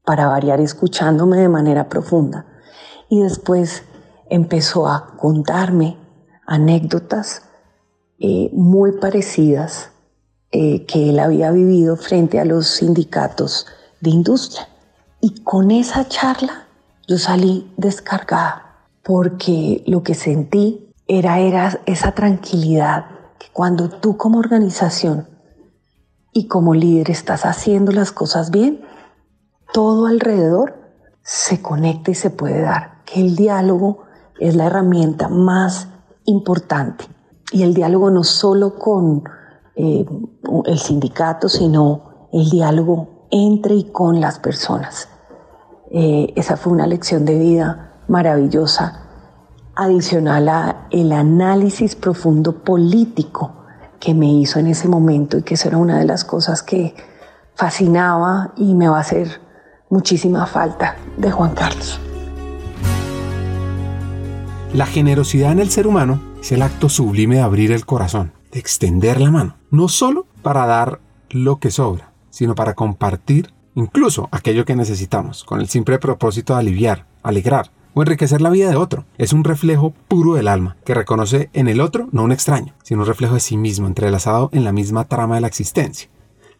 para 0.05 0.27
variar 0.27 0.61
escuchándome 0.61 1.38
de 1.38 1.49
manera 1.49 1.88
profunda. 1.88 2.46
Y 3.09 3.23
después 3.23 3.85
empezó 4.29 4.88
a 4.88 5.16
contarme 5.16 5.96
anécdotas 6.46 7.42
eh, 8.18 8.51
muy 8.53 8.99
parecidas 8.99 9.92
eh, 10.51 10.85
que 10.87 11.11
él 11.11 11.20
había 11.20 11.53
vivido 11.53 11.96
frente 11.96 12.40
a 12.40 12.44
los 12.44 12.66
sindicatos 12.66 13.66
de 14.01 14.11
industria. 14.11 14.68
Y 15.20 15.42
con 15.42 15.70
esa 15.70 16.09
charla 16.09 16.66
yo 17.11 17.18
salí 17.18 17.68
descargada 17.77 18.87
porque 19.03 19.83
lo 19.88 20.05
que 20.05 20.14
sentí 20.14 20.94
era, 21.09 21.40
era 21.40 21.81
esa 21.85 22.12
tranquilidad 22.12 23.07
que 23.37 23.49
cuando 23.53 23.88
tú 23.88 24.16
como 24.16 24.38
organización 24.38 25.29
y 26.33 26.46
como 26.46 26.73
líder 26.73 27.11
estás 27.11 27.46
haciendo 27.46 27.90
las 27.90 28.12
cosas 28.12 28.53
bien, 28.53 28.83
todo 29.73 30.07
alrededor 30.07 30.77
se 31.25 31.61
conecta 31.61 32.12
y 32.12 32.14
se 32.14 32.31
puede 32.31 32.61
dar. 32.61 33.03
Que 33.05 33.20
el 33.23 33.35
diálogo 33.35 34.05
es 34.38 34.55
la 34.55 34.66
herramienta 34.66 35.29
más 35.29 35.88
importante. 36.27 37.07
Y 37.51 37.64
el 37.64 37.75
diálogo 37.75 38.12
no 38.12 38.23
solo 38.23 38.79
con 38.79 39.25
eh, 39.75 40.07
el 40.64 40.79
sindicato, 40.79 41.49
sino 41.49 42.29
el 42.33 42.49
diálogo 42.51 43.27
entre 43.33 43.75
y 43.75 43.90
con 43.90 44.20
las 44.20 44.38
personas. 44.38 45.09
Eh, 45.92 46.33
esa 46.37 46.57
fue 46.57 46.72
una 46.72 46.87
lección 46.87 47.24
de 47.24 47.37
vida 47.37 47.94
maravillosa, 48.07 49.09
adicional 49.74 50.48
a 50.48 50.87
el 50.90 51.12
análisis 51.12 51.96
profundo 51.96 52.62
político 52.62 53.57
que 53.98 54.14
me 54.14 54.33
hizo 54.33 54.61
en 54.61 54.68
ese 54.68 54.88
momento 54.88 55.38
y 55.38 55.42
que 55.42 55.55
eso 55.55 55.68
era 55.68 55.79
una 55.79 55.98
de 55.98 56.05
las 56.05 56.24
cosas 56.24 56.62
que 56.62 56.94
fascinaba 57.55 58.53
y 58.57 58.74
me 58.74 58.88
va 58.88 58.98
a 58.98 59.00
hacer 59.00 59.40
muchísima 59.90 60.46
falta 60.46 60.96
de 61.16 61.31
Juan 61.31 61.55
Carlos. 61.55 62.00
La 64.72 64.87
generosidad 64.87 65.50
en 65.50 65.59
el 65.59 65.70
ser 65.70 65.88
humano 65.88 66.20
es 66.40 66.53
el 66.53 66.62
acto 66.62 66.88
sublime 66.88 67.37
de 67.37 67.42
abrir 67.42 67.72
el 67.72 67.85
corazón, 67.85 68.33
de 68.53 68.61
extender 68.61 69.20
la 69.20 69.33
mano, 69.33 69.57
no 69.70 69.88
solo 69.88 70.26
para 70.42 70.66
dar 70.66 71.00
lo 71.31 71.59
que 71.59 71.72
sobra, 71.72 72.12
sino 72.31 72.55
para 72.55 72.74
compartir 72.74 73.53
incluso 73.81 74.29
aquello 74.31 74.64
que 74.64 74.77
necesitamos, 74.77 75.45
con 75.45 75.61
el 75.61 75.69
simple 75.69 75.99
propósito 75.99 76.53
de 76.53 76.61
aliviar, 76.61 77.07
alegrar 77.23 77.71
o 77.95 78.03
enriquecer 78.03 78.40
la 78.40 78.51
vida 78.51 78.71
de 78.71 78.77
otro. 78.77 79.05
Es 79.19 79.33
un 79.33 79.43
reflejo 79.43 79.93
puro 80.07 80.35
del 80.35 80.49
alma, 80.49 80.77
que 80.85 80.95
reconoce 80.95 81.51
en 81.53 81.69
el 81.69 81.81
otro 81.81 82.09
no 82.12 82.23
un 82.23 82.33
extraño, 82.33 82.75
sino 82.83 83.01
un 83.01 83.07
reflejo 83.07 83.35
de 83.35 83.40
sí 83.40 83.57
mismo, 83.57 83.87
entrelazado 83.87 84.51
en 84.53 84.64
la 84.64 84.73
misma 84.73 85.05
trama 85.05 85.37
de 85.37 85.40
la 85.40 85.49
existencia. 85.49 86.09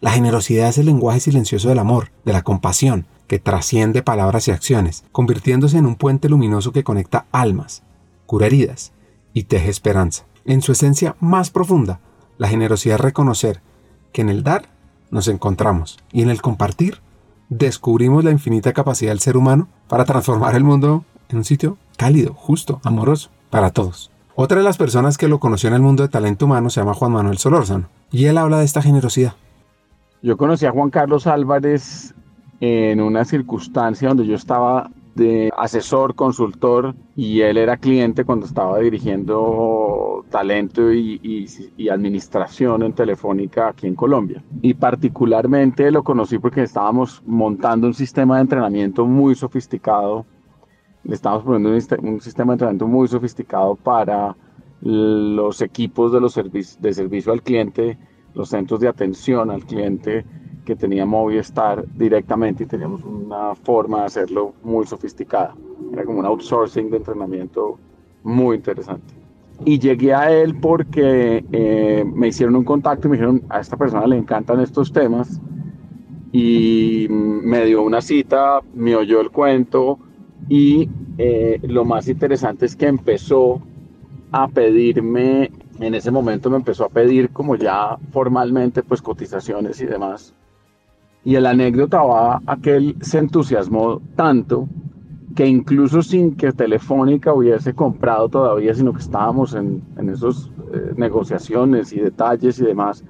La 0.01 0.11
generosidad 0.11 0.69
es 0.69 0.79
el 0.79 0.87
lenguaje 0.87 1.21
silencioso 1.21 1.69
del 1.69 1.79
amor, 1.79 2.11
de 2.25 2.33
la 2.33 2.43
compasión, 2.43 3.07
que 3.27 3.39
trasciende 3.39 4.03
palabras 4.03 4.49
y 4.49 4.51
acciones, 4.51 5.05
convirtiéndose 5.13 5.77
en 5.79 5.87
un 5.87 5.95
puente 5.95 6.29
luminoso 6.29 6.73
que 6.73 6.83
conecta 6.83 7.27
almas, 7.31 7.83
cura 8.27 8.47
heridas 8.47 8.93
y 9.35 9.45
teje 9.45 9.69
esperanza. 9.69 10.25
En 10.47 10.63
su 10.63 10.73
esencia 10.73 11.17
más 11.21 11.51
profunda, 11.51 12.01
la 12.39 12.49
generosidad 12.49 12.97
es 12.97 13.03
reconocer 13.03 13.61
que 14.13 14.23
en 14.23 14.31
el 14.31 14.43
dar 14.43 14.71
nos 15.11 15.29
encontramos 15.29 15.99
y 16.13 16.23
en 16.23 16.31
el 16.31 16.41
compartir 16.41 17.03
descubrimos 17.51 18.25
la 18.25 18.31
infinita 18.31 18.73
capacidad 18.73 19.11
del 19.11 19.21
ser 19.21 19.37
humano 19.37 19.69
para 19.89 20.07
transformar 20.07 20.55
el 20.55 20.65
mundo 20.65 21.05
en 21.29 21.39
un 21.39 21.45
sitio 21.45 21.77
cálido, 21.99 22.33
justo, 22.33 22.81
amoroso, 22.85 23.29
para 23.51 23.71
todos. 23.71 24.11
Otra 24.35 24.59
de 24.59 24.65
las 24.65 24.79
personas 24.79 25.19
que 25.19 25.29
lo 25.29 25.41
conoció 25.41 25.69
en 25.69 25.75
el 25.75 25.83
mundo 25.83 26.03
de 26.03 26.09
talento 26.09 26.47
humano 26.47 26.71
se 26.71 26.81
llama 26.81 26.95
Juan 26.95 27.13
Manuel 27.13 27.37
Solórzano 27.37 27.89
y 28.11 28.25
él 28.25 28.39
habla 28.39 28.61
de 28.61 28.65
esta 28.65 28.81
generosidad. 28.81 29.35
Yo 30.23 30.37
conocí 30.37 30.65
a 30.65 30.71
Juan 30.71 30.91
Carlos 30.91 31.27
Álvarez 31.27 32.15
en 32.61 33.01
una 33.01 33.25
circunstancia 33.25 34.09
donde 34.09 34.27
yo 34.27 34.37
estaba 34.37 34.91
asesor, 35.57 36.15
consultor, 36.15 36.95
y 37.17 37.41
él 37.41 37.59
era 37.59 37.77
cliente 37.77 38.25
cuando 38.25 38.47
estaba 38.47 38.79
dirigiendo 38.79 40.25
talento 40.31 40.93
y, 40.93 41.49
administración 41.91 42.83
en 42.83 42.93
Telefónica 42.93 43.69
aquí 43.69 43.87
en 43.87 43.95
Colombia. 43.95 44.43
Y 44.63 44.75
particularmente 44.75 45.91
lo 45.91 46.03
conocí 46.03 46.39
porque 46.39 46.63
estábamos 46.63 47.23
montando 47.27 47.87
un 47.87 47.95
sistema 47.95 48.37
de 48.37 48.43
entrenamiento 48.43 49.07
muy 49.07 49.35
sofisticado. 49.35 50.25
Le 51.05 51.15
estábamos 51.15 51.45
poniendo 51.45 51.71
un, 51.71 52.21
sistema 52.21 52.53
de 52.53 52.55
entrenamiento 52.55 52.87
muy 52.87 53.09
sofisticado 53.09 53.75
para 53.75 54.37
los 54.83 55.61
equipos 55.61 56.13
de, 56.13 56.21
los 56.21 56.35
de 56.35 56.95
servicio 56.95 57.33
al 57.33 57.43
cliente, 57.43 57.99
los 58.35 58.49
centros 58.49 58.81
de 58.81 58.89
atención 58.89 59.51
al 59.51 59.65
cliente, 59.65 60.25
que 60.71 60.77
tenía 60.77 61.05
Movistar 61.05 61.85
directamente 61.97 62.63
y 62.63 62.67
teníamos 62.67 63.03
una 63.03 63.57
forma 63.57 64.03
de 64.03 64.05
hacerlo 64.05 64.55
muy 64.63 64.87
sofisticada. 64.87 65.53
Era 65.93 66.05
como 66.05 66.21
un 66.21 66.27
outsourcing 66.27 66.91
de 66.93 66.99
entrenamiento 66.99 67.77
muy 68.23 68.55
interesante. 68.59 69.13
Y 69.65 69.81
llegué 69.81 70.15
a 70.15 70.31
él 70.31 70.55
porque 70.61 71.45
eh, 71.51 72.05
me 72.07 72.29
hicieron 72.29 72.55
un 72.55 72.63
contacto 72.63 73.09
y 73.09 73.11
me 73.11 73.17
dijeron, 73.17 73.43
a 73.49 73.59
esta 73.59 73.77
persona 73.77 74.07
le 74.07 74.17
encantan 74.17 74.61
estos 74.61 74.93
temas. 74.93 75.41
Y 76.31 77.09
me 77.11 77.65
dio 77.65 77.83
una 77.83 78.01
cita, 78.01 78.61
me 78.73 78.95
oyó 78.95 79.21
el 79.21 79.31
cuento 79.33 79.99
y 80.49 80.89
eh, 81.19 81.59
lo 81.65 81.85
más 81.85 82.07
interesante 82.07 82.67
es 82.67 82.77
que 82.77 82.87
empezó 82.87 83.61
a 84.31 84.47
pedirme, 84.47 85.51
en 85.81 85.95
ese 85.97 86.13
momento 86.13 86.49
me 86.49 86.59
empezó 86.59 86.85
a 86.85 86.91
pedir 86.91 87.31
como 87.31 87.57
ya 87.57 87.99
formalmente 88.13 88.85
pues 88.85 89.03
cotizaciones 89.03 89.81
y 89.81 89.87
demás 89.87 90.33
y 91.25 91.35
el 91.35 91.47
anécdota 91.47 92.03
va 92.03 92.41
a 92.47 92.57
que 92.57 92.77
él 92.77 92.97
se 93.01 93.19
entusiasmó 93.19 94.01
tanto 94.17 94.69
que 95.35 95.47
incluso 95.47 96.03
sin 96.03 96.37
que 96.37 96.53
Telefónica 96.53 97.33
hubiese 97.33 97.73
comprado 97.75 98.29
todavía, 98.29 98.75
sino 98.75 98.93
que 98.93 99.01
estábamos 99.01 99.55
en, 99.55 99.83
en 99.97 100.09
esas 100.09 100.51
eh, 100.73 100.93
negociaciones 100.97 101.93
y 101.93 102.01
detalles 102.01 102.59
y 102.59 102.65
demás, 102.65 103.05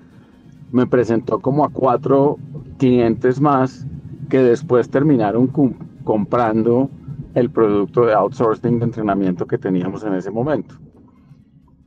me 0.70 0.86
presentó 0.86 1.40
como 1.40 1.64
a 1.64 1.70
cuatro 1.70 2.36
clientes 2.78 3.40
más 3.40 3.86
que 4.28 4.38
después 4.38 4.90
terminaron 4.90 5.50
comprando 6.04 6.90
el 7.34 7.50
producto 7.50 8.06
de 8.06 8.14
outsourcing 8.14 8.78
de 8.78 8.84
entrenamiento 8.84 9.46
que 9.46 9.58
teníamos 9.58 10.04
en 10.04 10.14
ese 10.14 10.30
momento. 10.30 10.76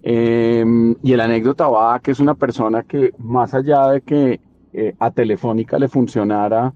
Em, 0.02 0.96
y 1.02 1.14
el 1.14 1.22
anécdota 1.22 1.68
va 1.68 1.96
a 1.96 2.00
que 2.00 2.12
es 2.12 2.20
una 2.20 2.36
persona 2.36 2.84
que 2.84 3.14
más 3.18 3.54
allá 3.54 3.88
de 3.88 4.02
que 4.02 4.42
eh, 4.74 4.96
a 5.00 5.12
Telefónica 5.12 5.78
le 5.78 5.88
funcionara 5.88 6.74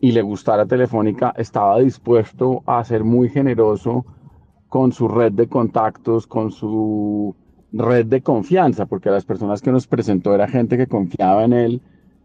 y 0.00 0.12
le 0.12 0.22
gustara 0.22 0.66
Telefónica, 0.66 1.32
estaba 1.36 1.78
dispuesto 1.78 2.62
a 2.66 2.84
ser 2.84 3.04
muy 3.04 3.28
generoso 3.28 4.04
con 4.68 4.92
su 4.92 5.08
red 5.08 5.32
de 5.32 5.48
contactos, 5.48 6.26
con 6.26 6.50
su 6.50 7.34
red 7.72 8.06
de 8.06 8.20
confianza, 8.20 8.86
porque 8.86 9.10
las 9.10 9.24
personas 9.24 9.62
que 9.62 9.72
nos 9.72 9.86
presentó 9.86 10.34
era 10.34 10.48
gente 10.48 10.76
que 10.76 10.86
confiaba 10.86 11.44
en 11.44 11.52
él 11.52 11.80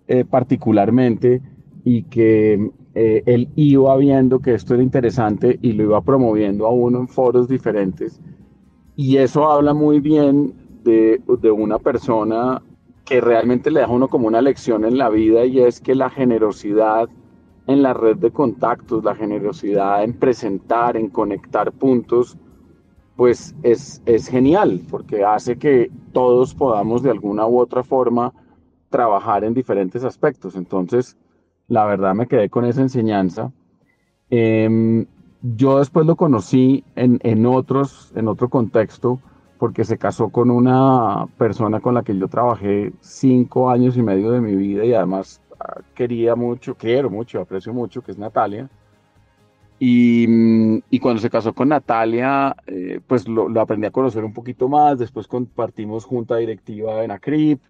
eh, 0.08 0.26
particularmente 0.26 1.42
y 1.84 2.04
que 2.04 2.72
eh, 2.94 3.24
él 3.26 3.50
iba 3.56 3.96
viendo 3.98 4.40
que 4.40 4.54
esto 4.54 4.74
era 4.74 4.84
interesante 4.84 5.58
y 5.62 5.74
lo 5.74 5.84
iba 5.84 6.02
promoviendo 6.02 6.68
a 6.68 6.72
uno 6.72 7.00
en 7.00 7.08
foros 7.08 7.48
diferentes. 7.48 8.20
Y 8.96 9.18
eso 9.18 9.50
habla 9.50 9.74
muy 9.74 10.00
bien 10.00 10.54
de, 10.84 11.22
de 11.42 11.52
una 11.52 11.80
persona 11.80 12.62
que 13.06 13.22
realmente 13.22 13.72
le 13.72 13.82
deja 13.82 13.92
uno 13.92 14.08
como 14.08 14.28
una 14.28 14.42
lección 14.42 14.86
en 14.86 14.98
la 14.98 15.10
vida 15.10 15.46
y 15.46 15.60
es 15.60 15.82
que 15.82 15.96
la 15.96 16.10
generosidad 16.10 17.10
en 17.68 17.84
la 17.84 17.94
red 17.94 18.18
de 18.18 18.32
contactos, 18.32 19.04
la 19.04 19.16
generosidad 19.16 20.04
en 20.04 20.14
presentar, 20.14 20.98
en 20.98 21.10
conectar 21.10 21.72
puntos, 21.72 22.38
pues 23.16 23.56
es, 23.64 24.02
es 24.06 24.28
genial 24.28 24.82
porque 24.90 25.24
hace 25.24 25.58
que 25.58 25.92
todos 26.12 26.56
podamos 26.56 27.04
de 27.04 27.12
alguna 27.12 27.46
u 27.48 27.60
otra 27.60 27.84
forma 27.84 28.34
trabajar 28.90 29.44
en 29.44 29.54
diferentes 29.54 30.04
aspectos. 30.04 30.56
Entonces, 30.56 31.18
la 31.68 31.86
verdad 31.86 32.14
me 32.14 32.28
quedé 32.28 32.50
con 32.50 32.66
esa 32.66 32.82
enseñanza. 32.82 33.52
Em, 34.30 35.06
yo 35.42 35.80
después 35.80 36.06
lo 36.06 36.16
conocí 36.16 36.84
en, 36.96 37.20
en, 37.24 37.46
otros, 37.46 38.12
en 38.16 38.28
otro 38.28 38.50
contexto 38.50 39.20
porque 39.62 39.86
se 39.86 40.00
casó 40.00 40.30
con 40.30 40.50
una 40.50 41.28
persona 41.38 41.80
con 41.82 41.93
la 41.93 42.02
que 42.02 42.17
yo 42.17 42.28
trabajé 42.28 42.93
cinco 43.00 43.69
años 43.69 43.95
y 43.95 44.02
medio 44.02 44.32
de 44.32 44.41
mi 44.41 44.56
vida 44.56 44.84
y 44.84 44.91
además 44.95 45.39
ah, 45.60 45.82
quería 45.93 46.36
mucho, 46.36 46.74
quiero 46.74 47.12
mucho, 47.12 47.39
aprecio 47.39 47.71
mucho, 47.71 48.02
que 48.02 48.12
es 48.12 48.17
Natalia. 48.17 48.67
Y, 49.78 50.26
mm, 50.28 50.80
y 50.89 50.97
cuando 50.97 51.21
se 51.21 51.30
casó 51.30 51.54
con 51.54 51.69
Natalia, 51.69 52.56
eh, 52.65 53.02
pues 53.06 53.28
lo, 53.28 53.47
aprendí 53.62 53.86
a 53.86 53.91
conocer 53.91 54.26
un 54.26 54.34
poquito 54.34 54.67
más. 54.67 54.97
Después 54.97 55.28
compartimos 55.28 56.06
junta 56.06 56.38
directiva 56.38 57.04
en 57.04 57.12
ACRIP, 57.12 57.62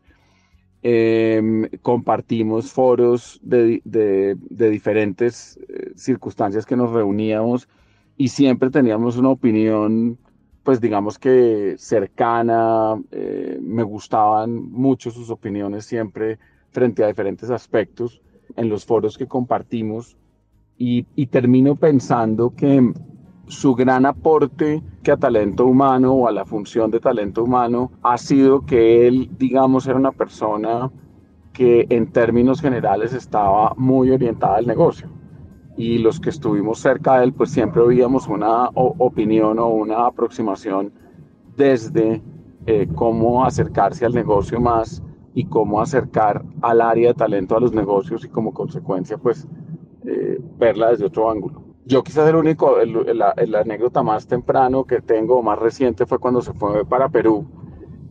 em, 0.83 1.67
compartimos 1.81 2.71
foros 2.71 3.37
de, 3.43 3.81
de, 3.83 4.37
de 4.39 4.69
diferentes 4.69 5.59
eh, 5.67 5.91
circunstancias 5.97 6.65
que 6.65 6.77
nos 6.77 6.93
reuníamos 6.93 7.67
y 8.15 8.29
siempre 8.29 8.69
teníamos 8.69 9.17
una 9.17 9.27
opinión 9.31 10.17
pues 10.63 10.79
digamos 10.79 11.17
que 11.17 11.75
cercana, 11.77 13.01
eh, 13.11 13.59
me 13.61 13.83
gustaban 13.83 14.71
mucho 14.71 15.11
sus 15.11 15.29
opiniones 15.29 15.85
siempre 15.85 16.39
frente 16.69 17.03
a 17.03 17.07
diferentes 17.07 17.49
aspectos 17.49 18.21
en 18.55 18.69
los 18.69 18.85
foros 18.85 19.17
que 19.17 19.27
compartimos 19.27 20.17
y, 20.77 21.05
y 21.15 21.27
termino 21.27 21.75
pensando 21.75 22.53
que 22.55 22.93
su 23.47 23.75
gran 23.75 24.05
aporte 24.05 24.81
que 25.03 25.11
a 25.11 25.17
talento 25.17 25.65
humano 25.65 26.13
o 26.13 26.27
a 26.27 26.31
la 26.31 26.45
función 26.45 26.89
de 26.91 26.99
talento 26.99 27.43
humano 27.43 27.91
ha 28.01 28.17
sido 28.17 28.65
que 28.65 29.07
él, 29.07 29.29
digamos, 29.37 29.87
era 29.87 29.97
una 29.97 30.11
persona 30.11 30.91
que 31.51 31.85
en 31.89 32.11
términos 32.11 32.61
generales 32.61 33.13
estaba 33.13 33.73
muy 33.75 34.11
orientada 34.11 34.57
al 34.57 34.67
negocio. 34.67 35.09
Y 35.81 35.97
los 35.97 36.19
que 36.19 36.29
estuvimos 36.29 36.77
cerca 36.77 37.17
de 37.17 37.23
él, 37.23 37.33
pues 37.33 37.49
siempre 37.49 37.81
oíamos 37.81 38.27
una 38.27 38.69
opinión 38.75 39.57
o 39.57 39.69
una 39.69 40.05
aproximación 40.05 40.93
desde 41.57 42.21
eh, 42.67 42.87
cómo 42.93 43.43
acercarse 43.43 44.05
al 44.05 44.13
negocio 44.13 44.61
más 44.61 45.01
y 45.33 45.45
cómo 45.45 45.81
acercar 45.81 46.45
al 46.61 46.81
área 46.81 47.07
de 47.07 47.13
talento 47.15 47.57
a 47.57 47.59
los 47.59 47.73
negocios 47.73 48.23
y 48.23 48.29
como 48.29 48.53
consecuencia, 48.53 49.17
pues 49.17 49.47
eh, 50.05 50.39
verla 50.59 50.91
desde 50.91 51.05
otro 51.05 51.31
ángulo. 51.31 51.63
Yo 51.87 52.03
quizás 52.03 52.29
el 52.29 52.35
único, 52.35 52.79
el, 52.79 53.55
anécdota 53.55 54.03
más 54.03 54.27
temprano 54.27 54.83
que 54.83 55.01
tengo, 55.01 55.41
más 55.41 55.57
reciente, 55.57 56.05
fue 56.05 56.19
cuando 56.19 56.43
se 56.43 56.53
fue 56.53 56.85
para 56.85 57.09
Perú. 57.09 57.43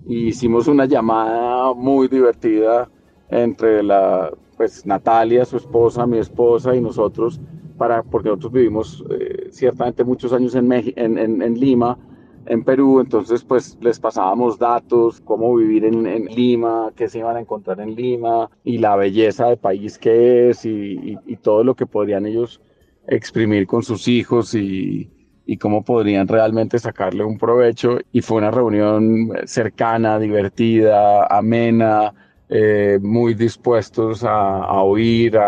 Y 0.09 0.27
hicimos 0.27 0.67
una 0.67 0.87
llamada 0.87 1.73
muy 1.73 2.09
divertida 2.09 2.91
entre 3.29 3.85
la, 3.85 4.33
pues, 4.57 4.85
Natalia, 4.85 5.45
su 5.45 5.57
esposa, 5.57 6.05
mi 6.05 6.19
esposa 6.19 6.75
y 6.75 6.81
nosotros, 6.81 7.41
para, 7.81 8.03
porque 8.03 8.29
nosotros 8.29 8.53
vivimos 8.53 9.03
eh, 9.09 9.49
ciertamente 9.51 10.05
muchos 10.05 10.35
años 10.35 10.55
en, 10.55 10.71
en, 10.71 11.17
en, 11.17 11.41
en, 11.41 11.59
Lima, 11.59 11.97
en 12.45 12.63
Perú, 12.63 13.01
entonces 13.01 13.43
pues 13.43 13.79
les 13.81 13.99
pasábamos 13.99 14.59
datos, 14.59 15.23
cómo 15.23 15.55
vivir 15.57 15.87
en, 15.87 16.27
Lima, 16.27 16.93
qué 16.95 17.09
se 17.09 17.21
iban 17.21 17.39
a 17.39 17.41
encontrar 17.41 17.81
en 17.81 17.95
Lima 17.95 18.51
y 18.65 18.77
la 18.77 18.97
belleza 18.97 19.47
del 19.47 19.57
país 19.57 19.97
que 19.97 20.51
es 20.51 20.67
y, 20.67 20.71
y, 20.71 21.19
y 21.27 21.37
todo 21.37 21.65
lo 21.65 21.75
que 21.75 21.87
podrían 21.87 22.27
ellos 22.27 22.61
exprimir 23.09 23.67
con 23.67 23.83
sus 23.83 24.09
hijos 24.09 24.55
y, 24.55 25.11
y 25.47 25.57
cómo 25.57 25.83
podrían 25.83 26.29
realmente 26.29 26.79
sacarle 26.79 27.25
un 27.25 27.39
provecho. 27.39 27.97
Y 28.13 28.21
fue 28.21 28.37
una 28.37 28.51
reunión 28.51 29.31
cercana, 29.47 30.19
divertida, 30.19 31.25
amena, 31.27 32.13
eh, 32.51 32.99
muy 33.01 33.33
dispuestos 33.33 34.23
a, 34.23 34.65
a 34.65 34.83
oír, 34.83 35.39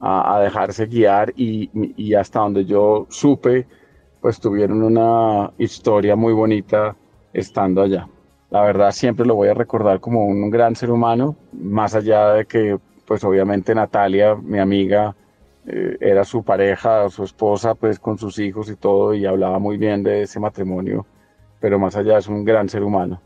a, 0.00 0.40
dejarse 0.40 0.86
guiar 0.86 1.32
y, 1.36 1.70
y, 1.96 2.14
hasta 2.14 2.40
donde 2.40 2.64
yo 2.64 3.06
supe, 3.10 3.66
pues 4.20 4.40
tuvieron 4.40 4.82
una 4.82 5.52
historia 5.58 6.16
muy 6.16 6.32
bonita 6.32 6.96
estando 7.32 7.82
allá. 7.82 8.08
La 8.50 8.62
verdad 8.62 8.92
siempre 8.92 9.26
lo 9.26 9.34
voy 9.34 9.48
a 9.48 9.54
recordar 9.54 10.00
como 10.00 10.24
un 10.26 10.50
gran 10.50 10.74
ser 10.74 10.90
humano, 10.90 11.36
más 11.52 11.94
allá 11.94 12.32
de 12.32 12.46
que 12.46 12.78
pues 13.06 13.22
obviamente 13.24 13.74
Natalia, 13.74 14.34
mi 14.36 14.58
amiga, 14.58 15.14
eh, 15.66 15.96
era 16.00 16.24
su 16.24 16.42
pareja, 16.42 17.10
su 17.10 17.24
esposa, 17.24 17.74
pues 17.74 17.98
con 17.98 18.18
sus 18.18 18.38
hijos 18.38 18.70
y 18.70 18.76
todo, 18.76 19.14
y 19.14 19.26
hablaba 19.26 19.58
muy 19.58 19.76
bien 19.76 20.02
de 20.02 20.22
ese 20.22 20.40
matrimonio, 20.40 21.06
pero 21.60 21.78
más 21.78 21.96
allá 21.96 22.18
es 22.18 22.28
un 22.28 22.44
gran 22.44 22.68
ser 22.68 22.82
humano 22.82 23.20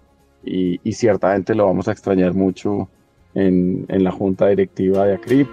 y 0.46 0.92
ciertamente 0.92 1.54
lo 1.54 1.64
vamos 1.64 1.88
a 1.88 1.92
extrañar 1.92 2.34
mucho 2.34 2.86
en, 3.34 3.86
la 3.88 4.10
junta 4.10 4.48
directiva 4.48 5.04
de 5.04 5.14
ACRIP 5.14 5.48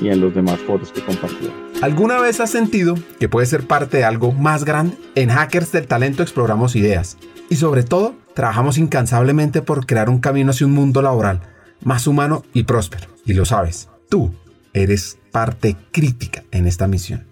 y 0.00 0.08
en 0.08 0.20
los 0.20 0.34
demás 0.34 0.58
foros 0.60 0.92
que 0.92 1.02
compartió. 1.02 1.50
¿Alguna 1.80 2.20
vez 2.20 2.40
has 2.40 2.50
sentido 2.50 2.94
que 3.18 3.28
puede 3.28 3.46
ser 3.46 3.66
parte 3.66 3.98
de 3.98 4.04
algo 4.04 4.32
más 4.32 4.64
grande? 4.64 4.96
En 5.14 5.30
Hackers 5.30 5.72
del 5.72 5.86
Talento 5.86 6.22
exploramos 6.22 6.76
ideas 6.76 7.18
y 7.48 7.56
sobre 7.56 7.82
todo 7.82 8.14
trabajamos 8.34 8.78
incansablemente 8.78 9.62
por 9.62 9.86
crear 9.86 10.08
un 10.08 10.20
camino 10.20 10.50
hacia 10.50 10.66
un 10.66 10.72
mundo 10.72 11.02
laboral 11.02 11.40
más 11.84 12.06
humano 12.06 12.44
y 12.52 12.62
próspero. 12.64 13.08
Y 13.24 13.34
lo 13.34 13.44
sabes, 13.44 13.88
tú 14.08 14.32
eres 14.72 15.18
parte 15.30 15.76
crítica 15.90 16.44
en 16.50 16.66
esta 16.66 16.86
misión. 16.86 17.31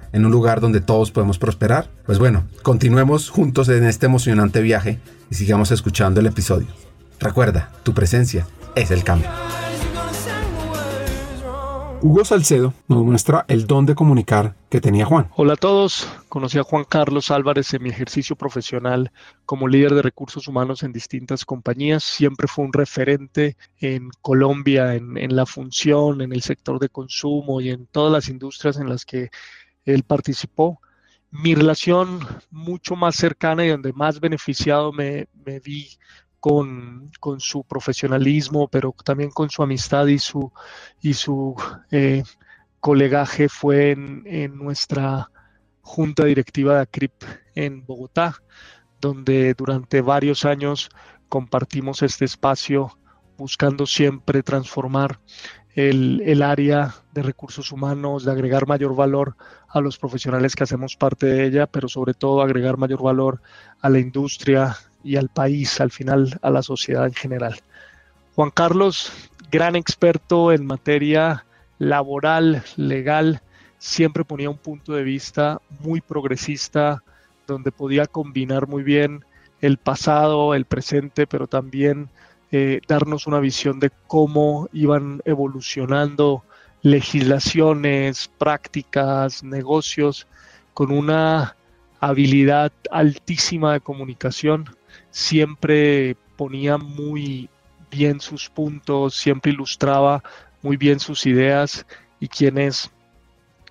en 0.13 0.25
un 0.25 0.31
lugar 0.31 0.61
donde 0.61 0.81
todos 0.81 1.11
podemos 1.11 1.37
prosperar? 1.37 1.89
Pues 2.05 2.19
bueno, 2.19 2.45
continuemos 2.63 3.29
juntos 3.29 3.69
en 3.69 3.85
este 3.85 4.05
emocionante 4.05 4.61
viaje 4.61 4.99
y 5.29 5.35
sigamos 5.35 5.71
escuchando 5.71 6.19
el 6.19 6.27
episodio. 6.27 6.67
Recuerda, 7.19 7.71
tu 7.83 7.93
presencia 7.93 8.47
es 8.75 8.91
el 8.91 9.03
cambio. 9.03 9.29
Hugo 12.03 12.25
Salcedo 12.25 12.73
nos 12.87 13.05
muestra 13.05 13.45
el 13.47 13.67
don 13.67 13.85
de 13.85 13.93
comunicar 13.93 14.55
que 14.71 14.81
tenía 14.81 15.05
Juan. 15.05 15.29
Hola 15.35 15.53
a 15.53 15.55
todos, 15.55 16.07
conocí 16.29 16.57
a 16.57 16.63
Juan 16.63 16.83
Carlos 16.83 17.29
Álvarez 17.29 17.75
en 17.75 17.83
mi 17.83 17.89
ejercicio 17.89 18.35
profesional 18.35 19.11
como 19.45 19.67
líder 19.67 19.93
de 19.93 20.01
recursos 20.01 20.47
humanos 20.47 20.81
en 20.81 20.93
distintas 20.93 21.45
compañías. 21.45 22.03
Siempre 22.03 22.47
fue 22.47 22.65
un 22.65 22.73
referente 22.73 23.55
en 23.77 24.09
Colombia, 24.21 24.95
en, 24.95 25.15
en 25.15 25.35
la 25.35 25.45
función, 25.45 26.21
en 26.21 26.33
el 26.33 26.41
sector 26.41 26.79
de 26.79 26.89
consumo 26.89 27.61
y 27.61 27.69
en 27.69 27.85
todas 27.85 28.11
las 28.11 28.29
industrias 28.29 28.77
en 28.77 28.89
las 28.89 29.05
que 29.05 29.29
él 29.85 30.03
participó. 30.03 30.79
Mi 31.29 31.55
relación 31.55 32.19
mucho 32.49 32.95
más 32.95 33.15
cercana 33.15 33.65
y 33.65 33.69
donde 33.69 33.93
más 33.93 34.19
beneficiado 34.19 34.91
me, 34.91 35.27
vi 35.63 35.89
con, 36.39 37.11
su 37.37 37.63
profesionalismo, 37.63 38.67
pero 38.67 38.93
también 39.03 39.29
con 39.29 39.49
su 39.49 39.63
amistad 39.63 40.07
y 40.07 40.19
su, 40.19 40.51
y 41.01 41.13
su 41.13 41.55
eh, 41.91 42.23
colegaje 42.79 43.47
fue 43.47 43.91
en, 43.91 44.23
en, 44.25 44.57
nuestra 44.57 45.31
junta 45.81 46.25
directiva 46.25 46.75
de 46.75 46.81
ACRIP 46.81 47.23
en 47.55 47.85
Bogotá, 47.85 48.35
donde 48.99 49.53
durante 49.53 50.01
varios 50.01 50.45
años 50.45 50.89
compartimos 51.29 52.01
este 52.01 52.25
espacio 52.25 52.97
buscando 53.37 53.85
siempre 53.85 54.43
transformar 54.43 55.19
el, 55.75 56.21
el, 56.25 56.41
área 56.41 56.95
de 57.13 57.23
recursos 57.23 57.71
humanos, 57.71 58.25
de 58.25 58.31
agregar 58.31 58.67
mayor 58.67 58.95
valor 58.95 59.35
a 59.69 59.79
los 59.79 59.97
profesionales 59.97 60.55
que 60.55 60.63
hacemos 60.63 60.95
parte 60.95 61.25
de 61.27 61.45
ella, 61.45 61.67
pero 61.67 61.87
sobre 61.87 62.13
todo 62.13 62.41
agregar 62.41 62.77
mayor 62.77 63.01
valor 63.01 63.41
a 63.81 63.89
la 63.89 63.99
industria, 63.99 64.77
y 65.03 65.15
al 65.15 65.29
país, 65.29 65.79
al 65.81 65.91
final 65.91 66.39
a 66.41 66.49
la 66.49 66.61
sociedad 66.61 67.05
en 67.05 67.13
general. 67.13 67.59
Juan 68.35 68.51
Carlos, 68.51 69.11
gran 69.51 69.75
experto 69.75 70.51
en 70.51 70.65
materia 70.65 71.45
laboral, 71.79 72.63
legal, 72.77 73.41
siempre 73.77 74.23
ponía 74.23 74.49
un 74.49 74.57
punto 74.57 74.93
de 74.93 75.03
vista 75.03 75.61
muy 75.79 76.01
progresista, 76.01 77.03
donde 77.47 77.71
podía 77.71 78.05
combinar 78.05 78.67
muy 78.67 78.83
bien 78.83 79.25
el 79.59 79.77
pasado, 79.77 80.53
el 80.53 80.65
presente, 80.65 81.27
pero 81.27 81.47
también 81.47 82.09
eh, 82.51 82.81
darnos 82.87 83.27
una 83.27 83.39
visión 83.39 83.79
de 83.79 83.91
cómo 84.07 84.67
iban 84.73 85.21
evolucionando 85.25 86.43
legislaciones, 86.81 88.29
prácticas, 88.37 89.43
negocios, 89.43 90.27
con 90.73 90.91
una 90.91 91.55
habilidad 91.99 92.71
altísima 92.91 93.73
de 93.73 93.81
comunicación. 93.81 94.75
Siempre 95.11 96.17
ponía 96.35 96.77
muy 96.77 97.49
bien 97.89 98.19
sus 98.19 98.49
puntos, 98.49 99.15
siempre 99.15 99.51
ilustraba 99.51 100.23
muy 100.61 100.77
bien 100.77 100.99
sus 100.99 101.25
ideas 101.25 101.85
y 102.19 102.27
quienes 102.27 102.89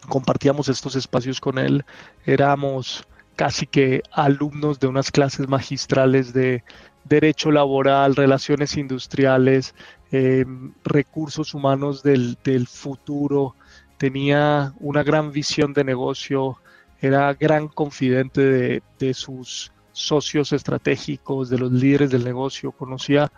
compartíamos 0.09 0.69
estos 0.69 0.97
espacios 0.97 1.41
con 1.41 1.59
él 1.59 1.85
éramos 2.25 3.07
casi 3.37 3.67
que 3.67 4.03
alumnos 4.13 4.81
de 4.81 4.87
unas 4.87 5.11
clases 5.11 5.49
magistrales 5.49 6.33
de 6.33 6.63
derecho 7.05 7.51
laboral, 7.51 8.17
relaciones 8.17 8.77
industriales, 8.77 9.75
eh, 10.13 10.45
recursos 10.85 11.55
humanos 11.55 12.03
del, 12.03 12.37
del, 12.45 12.67
futuro. 12.67 13.55
Tenía 13.99 14.73
una 14.81 15.03
gran 15.03 15.33
visión 15.33 15.73
de 15.73 15.85
negocio, 15.85 16.59
era 17.01 17.35
gran 17.35 17.69
confidente 17.69 18.41
de, 18.41 18.83
de 18.99 19.15
sus 19.15 19.73
socios 19.93 20.53
estratégicos, 20.53 21.51
de 21.51 21.59
los 21.59 21.73
líderes 21.73 22.11
del 22.11 22.25
negocio, 22.25 22.73
conocía 22.73 23.31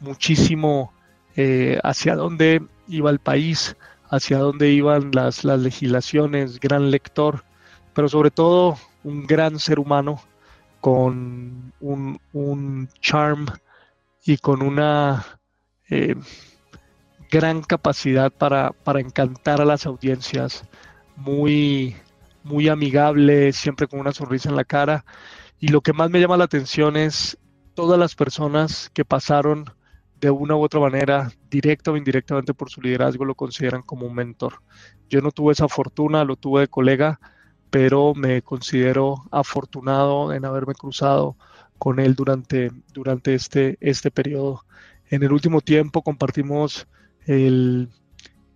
muchísimo 0.00 0.92
eh, 1.36 1.80
hacia 1.82 2.14
dónde 2.14 2.62
iba 2.86 3.10
el 3.10 3.18
país, 3.18 3.76
hacia 4.08 4.38
dónde 4.38 4.70
iban 4.70 5.10
las, 5.12 5.44
las 5.44 5.58
legislaciones, 5.60 6.60
gran 6.60 6.90
lector, 6.90 7.44
pero 7.92 8.08
sobre 8.08 8.30
todo 8.30 8.78
un 9.02 9.26
gran 9.26 9.58
ser 9.58 9.78
humano 9.78 10.20
con 10.84 11.72
un, 11.80 12.20
un 12.34 12.88
charm 13.00 13.46
y 14.22 14.36
con 14.36 14.60
una 14.60 15.24
eh, 15.88 16.14
gran 17.30 17.62
capacidad 17.62 18.30
para, 18.30 18.72
para, 18.72 19.00
encantar 19.00 19.62
a 19.62 19.64
las 19.64 19.86
audiencias, 19.86 20.68
muy, 21.16 21.96
muy 22.42 22.68
amigable, 22.68 23.54
siempre 23.54 23.86
con 23.86 23.98
una 23.98 24.12
sonrisa 24.12 24.50
en 24.50 24.56
la 24.56 24.64
cara. 24.64 25.06
Y 25.58 25.68
lo 25.68 25.80
que 25.80 25.94
más 25.94 26.10
me 26.10 26.20
llama 26.20 26.36
la 26.36 26.44
atención 26.44 26.98
es 26.98 27.38
todas 27.72 27.98
las 27.98 28.14
personas 28.14 28.90
que 28.92 29.06
pasaron 29.06 29.64
de 30.20 30.28
una 30.28 30.54
u 30.54 30.62
otra 30.62 30.80
manera, 30.80 31.30
directa 31.48 31.92
o 31.92 31.96
indirectamente 31.96 32.52
por 32.52 32.68
su 32.68 32.82
liderazgo, 32.82 33.24
lo 33.24 33.34
consideran 33.34 33.80
como 33.80 34.04
un 34.04 34.14
mentor. 34.14 34.60
Yo 35.08 35.22
no 35.22 35.30
tuve 35.30 35.54
esa 35.54 35.66
fortuna, 35.66 36.24
lo 36.24 36.36
tuve 36.36 36.60
de 36.60 36.68
colega, 36.68 37.18
pero 37.74 38.14
me 38.14 38.40
considero 38.42 39.24
afortunado 39.32 40.32
en 40.32 40.44
haberme 40.44 40.74
cruzado 40.74 41.36
con 41.76 41.98
él 41.98 42.14
durante, 42.14 42.70
durante 42.92 43.34
este, 43.34 43.78
este 43.80 44.12
periodo. 44.12 44.64
En 45.10 45.24
el 45.24 45.32
último 45.32 45.60
tiempo 45.60 46.02
compartimos 46.02 46.86
el, 47.26 47.88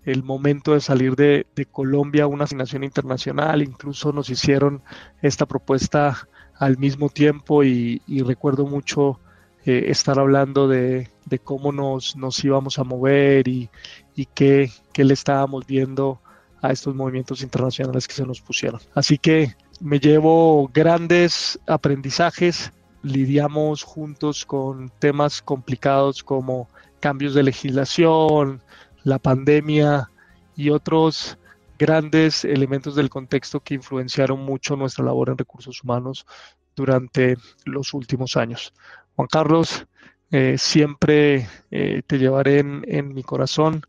el 0.04 0.22
momento 0.22 0.72
de 0.72 0.80
salir 0.80 1.16
de, 1.16 1.48
de, 1.56 1.66
Colombia 1.66 2.22
a 2.22 2.26
una 2.28 2.44
asignación 2.44 2.84
internacional, 2.84 3.60
incluso 3.60 4.12
nos 4.12 4.30
hicieron 4.30 4.84
esta 5.20 5.46
propuesta 5.46 6.28
al 6.54 6.78
mismo 6.78 7.08
tiempo 7.08 7.64
y, 7.64 8.00
y 8.06 8.22
recuerdo 8.22 8.66
mucho 8.66 9.18
eh, 9.64 9.86
estar 9.88 10.20
hablando 10.20 10.68
de, 10.68 11.08
de, 11.26 11.40
cómo 11.40 11.72
nos, 11.72 12.14
nos 12.14 12.44
íbamos 12.44 12.78
a 12.78 12.84
mover 12.84 13.48
y, 13.48 13.68
y 14.14 14.26
qué, 14.26 14.70
qué 14.92 15.02
le 15.02 15.14
estábamos 15.14 15.66
viendo 15.66 16.20
a 16.62 16.72
estos 16.72 16.94
movimientos 16.94 17.42
internacionales 17.42 18.08
que 18.08 18.14
se 18.14 18.26
nos 18.26 18.40
pusieron. 18.40 18.80
Así 18.94 19.18
que 19.18 19.54
me 19.80 20.00
llevo 20.00 20.70
grandes 20.72 21.58
aprendizajes, 21.66 22.72
lidiamos 23.02 23.82
juntos 23.82 24.44
con 24.44 24.90
temas 24.98 25.40
complicados 25.40 26.22
como 26.22 26.68
cambios 27.00 27.34
de 27.34 27.44
legislación, 27.44 28.62
la 29.04 29.18
pandemia 29.18 30.10
y 30.56 30.70
otros 30.70 31.38
grandes 31.78 32.44
elementos 32.44 32.96
del 32.96 33.08
contexto 33.08 33.60
que 33.60 33.74
influenciaron 33.74 34.40
mucho 34.40 34.74
nuestra 34.76 35.04
labor 35.04 35.28
en 35.30 35.38
recursos 35.38 35.82
humanos 35.84 36.26
durante 36.74 37.36
los 37.64 37.94
últimos 37.94 38.36
años. 38.36 38.74
Juan 39.14 39.28
Carlos, 39.28 39.86
eh, 40.30 40.56
siempre 40.58 41.48
eh, 41.70 42.02
te 42.06 42.18
llevaré 42.18 42.58
en, 42.58 43.14
mi 43.14 43.22
corazón 43.22 43.82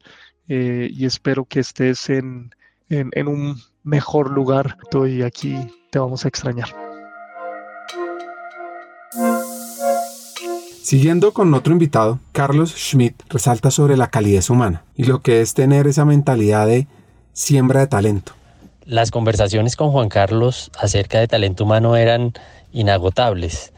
eh, 0.47 0.87
y 0.89 1.05
espero 1.05 1.45
que 1.45 1.59
estés 1.59 2.09
en, 2.09 2.51
en, 2.89 3.09
en 3.13 3.27
un 3.27 3.61
mejor 3.83 4.31
lugar. 4.31 4.77
Estoy 4.83 5.23
aquí, 5.23 5.55
te 5.91 5.99
vamos 5.99 6.25
a 6.25 6.27
extrañar. 6.27 6.69
Siguiendo 10.89 11.33
con 11.33 11.53
otro 11.53 11.71
invitado, 11.71 12.19
Carlos 12.31 12.71
Schmidt 12.71 13.21
resalta 13.29 13.69
sobre 13.69 13.95
la 13.95 14.09
calidez 14.09 14.49
humana 14.49 14.83
y 14.95 15.03
lo 15.03 15.21
que 15.21 15.41
es 15.41 15.53
tener 15.53 15.85
esa 15.85 16.03
mentalidad 16.03 16.65
de 16.65 16.87
siembra 17.31 17.81
de 17.81 17.87
talento. 17.87 18.31
Las 18.85 19.11
conversaciones 19.11 19.75
con 19.75 19.91
Juan 19.91 20.09
Carlos 20.09 20.71
acerca 20.79 21.19
de 21.19 21.27
talento 21.27 21.63
humano 21.63 21.95
eran 21.95 22.33
inagotables 22.71 23.71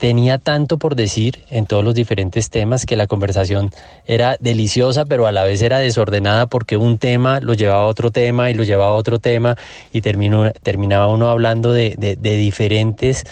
tenía 0.00 0.38
tanto 0.38 0.78
por 0.78 0.96
decir 0.96 1.44
en 1.50 1.66
todos 1.66 1.84
los 1.84 1.94
diferentes 1.94 2.48
temas 2.48 2.86
que 2.86 2.96
la 2.96 3.06
conversación 3.06 3.70
era 4.06 4.38
deliciosa, 4.40 5.04
pero 5.04 5.26
a 5.26 5.32
la 5.32 5.44
vez 5.44 5.60
era 5.60 5.78
desordenada 5.78 6.46
porque 6.46 6.78
un 6.78 6.96
tema 6.96 7.38
lo 7.40 7.52
llevaba 7.52 7.82
a 7.82 7.86
otro 7.86 8.10
tema 8.10 8.50
y 8.50 8.54
lo 8.54 8.64
llevaba 8.64 8.92
a 8.92 8.94
otro 8.94 9.18
tema 9.18 9.56
y 9.92 10.00
terminó, 10.00 10.50
terminaba 10.62 11.06
uno 11.08 11.28
hablando 11.28 11.72
de, 11.72 11.96
de, 11.98 12.16
de 12.16 12.36
diferentes 12.36 13.24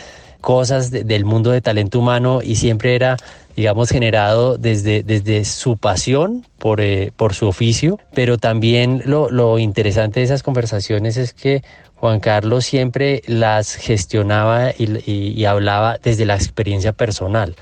cosas 0.49 0.91
de, 0.91 1.05
del 1.05 1.27
mundo 1.27 1.51
de 1.51 1.61
talento 1.61 1.99
humano 1.99 2.41
y 2.43 2.55
siempre 2.55 2.95
era 2.95 3.19
digamos, 3.55 3.91
generado 3.91 4.57
desde, 4.57 5.03
desde 5.03 5.45
su 5.45 5.77
pasión 5.77 6.47
por, 6.59 6.81
eh, 6.81 7.13
por 7.15 7.35
su 7.35 7.47
oficio, 7.47 8.01
pero 8.15 8.39
también 8.39 9.03
lo, 9.05 9.29
lo 9.29 9.59
interesante 9.59 10.21
de 10.21 10.25
esas 10.25 10.43
conversaciones 10.43 11.19
es 11.19 11.35
que 11.35 11.63
Juan 11.97 12.21
Carlos 12.21 12.65
siempre 12.65 13.21
las 13.27 13.75
gestionaba 13.75 14.71
y, 14.71 15.03
y, 15.05 15.45
hablaba 15.45 15.99
desde 16.03 16.25
la 16.25 16.37
experiencia 16.37 16.95
personal. 16.95 17.55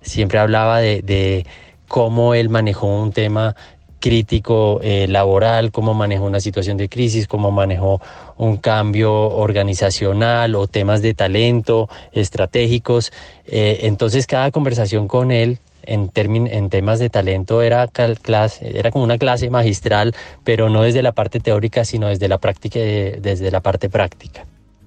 Siempre 0.00 0.38
hablaba 0.38 0.78
de, 0.78 1.02
de 1.02 1.44
cómo 1.86 2.32
él 2.32 2.48
manejó 2.48 2.86
un 2.86 3.12
tema 3.12 3.56
crítico 4.02 4.80
eh, 4.82 5.06
laboral, 5.08 5.70
cómo 5.70 5.94
manejó 5.94 6.24
una 6.24 6.40
situación 6.40 6.76
de 6.76 6.88
crisis, 6.88 7.28
cómo 7.28 7.52
manejó 7.52 8.02
un 8.36 8.56
cambio 8.56 9.12
organizacional 9.14 10.56
o 10.56 10.66
temas 10.66 11.00
de 11.02 11.14
talento 11.14 11.88
estratégicos. 12.10 13.12
Eh, 13.46 13.78
entonces 13.82 14.26
cada 14.26 14.50
conversación 14.50 15.06
con 15.06 15.30
él 15.30 15.60
en, 15.84 16.10
en 16.16 16.68
temas 16.68 16.98
de 16.98 17.10
talento 17.10 17.62
era, 17.62 17.86
clase, 17.86 18.76
era 18.76 18.90
como 18.90 19.04
una 19.04 19.18
clase 19.18 19.48
magistral, 19.50 20.14
pero 20.42 20.68
no 20.68 20.82
desde 20.82 21.02
la 21.02 21.12
parte 21.12 21.38
teórica, 21.38 21.84
sino 21.84 22.08
desde 22.08 22.26
la 22.28 22.38
práctica, 22.38 22.80
desde 22.80 23.50
la 23.52 23.60
parte 23.60 23.88
práctica. 23.88 24.44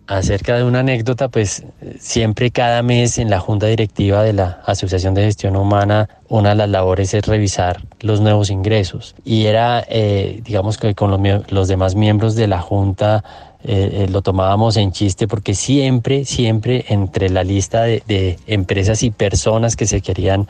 Acerca 0.07 0.55
de 0.55 0.63
una 0.63 0.81
anécdota, 0.81 1.29
pues 1.29 1.63
siempre 1.99 2.51
cada 2.51 2.83
mes 2.83 3.17
en 3.17 3.29
la 3.31 3.39
junta 3.39 3.65
directiva 3.65 4.23
de 4.23 4.33
la 4.33 4.61
Asociación 4.65 5.15
de 5.15 5.23
Gestión 5.23 5.55
Humana, 5.55 6.09
una 6.29 6.49
de 6.49 6.55
las 6.55 6.69
labores 6.69 7.13
es 7.15 7.25
revisar 7.25 7.81
los 8.01 8.21
nuevos 8.21 8.51
ingresos. 8.51 9.15
Y 9.25 9.45
era, 9.45 9.83
eh, 9.89 10.41
digamos 10.43 10.77
que 10.77 10.93
con 10.93 11.09
los, 11.09 11.51
los 11.51 11.67
demás 11.67 11.95
miembros 11.95 12.35
de 12.35 12.47
la 12.47 12.61
junta 12.61 13.23
eh, 13.63 14.03
eh, 14.03 14.07
lo 14.11 14.21
tomábamos 14.21 14.77
en 14.77 14.91
chiste 14.91 15.27
porque 15.27 15.55
siempre, 15.55 16.23
siempre 16.25 16.85
entre 16.89 17.29
la 17.29 17.43
lista 17.43 17.81
de 17.81 18.37
empresas 18.45 19.01
y 19.01 19.09
personas 19.09 19.75
que 19.75 19.87
se 19.87 20.01
querían 20.01 20.47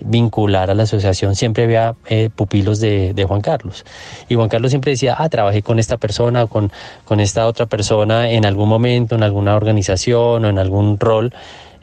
vincular 0.00 0.70
a 0.70 0.74
la 0.74 0.84
asociación, 0.84 1.34
siempre 1.34 1.64
había 1.64 1.94
eh, 2.06 2.30
pupilos 2.34 2.80
de, 2.80 3.24
Juan 3.26 3.40
Carlos. 3.40 3.84
Y 4.28 4.34
Juan 4.34 4.48
Carlos 4.48 4.70
siempre 4.70 4.92
decía, 4.92 5.16
ah, 5.18 5.28
trabajé 5.28 5.62
con 5.62 5.78
esta 5.78 5.96
persona 5.96 6.44
o 6.44 6.46
con, 6.48 6.70
con 7.04 7.20
esta 7.20 7.46
otra 7.46 7.66
persona 7.66 8.30
en 8.30 8.46
algún 8.46 8.68
momento, 8.68 9.14
en 9.14 9.22
alguna 9.22 9.56
organización 9.56 10.44
o 10.44 10.48
en 10.48 10.58
algún 10.58 10.98
rol, 10.98 11.32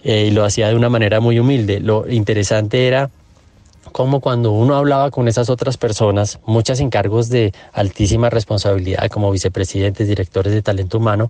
eh, 0.03 0.27
y 0.27 0.31
lo 0.31 0.45
hacía 0.45 0.69
de 0.69 0.75
una 0.75 0.89
manera 0.89 1.19
muy 1.19 1.39
humilde. 1.39 1.79
Lo 1.79 2.09
interesante 2.09 2.87
era 2.87 3.09
como 3.91 4.19
cuando 4.19 4.51
uno 4.51 4.75
hablaba 4.75 5.11
con 5.11 5.27
esas 5.27 5.49
otras 5.49 5.77
personas, 5.77 6.39
muchas 6.45 6.79
encargos 6.79 7.29
de 7.29 7.53
altísima 7.71 8.29
responsabilidad 8.29 9.07
como 9.09 9.31
vicepresidentes, 9.31 10.07
directores 10.07 10.53
de 10.53 10.61
talento 10.61 10.97
humano, 10.97 11.29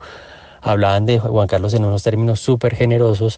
hablaban 0.61 1.05
de 1.05 1.19
Juan 1.19 1.47
Carlos 1.47 1.73
en 1.73 1.85
unos 1.85 2.03
términos 2.03 2.39
súper 2.39 2.75
generosos, 2.75 3.37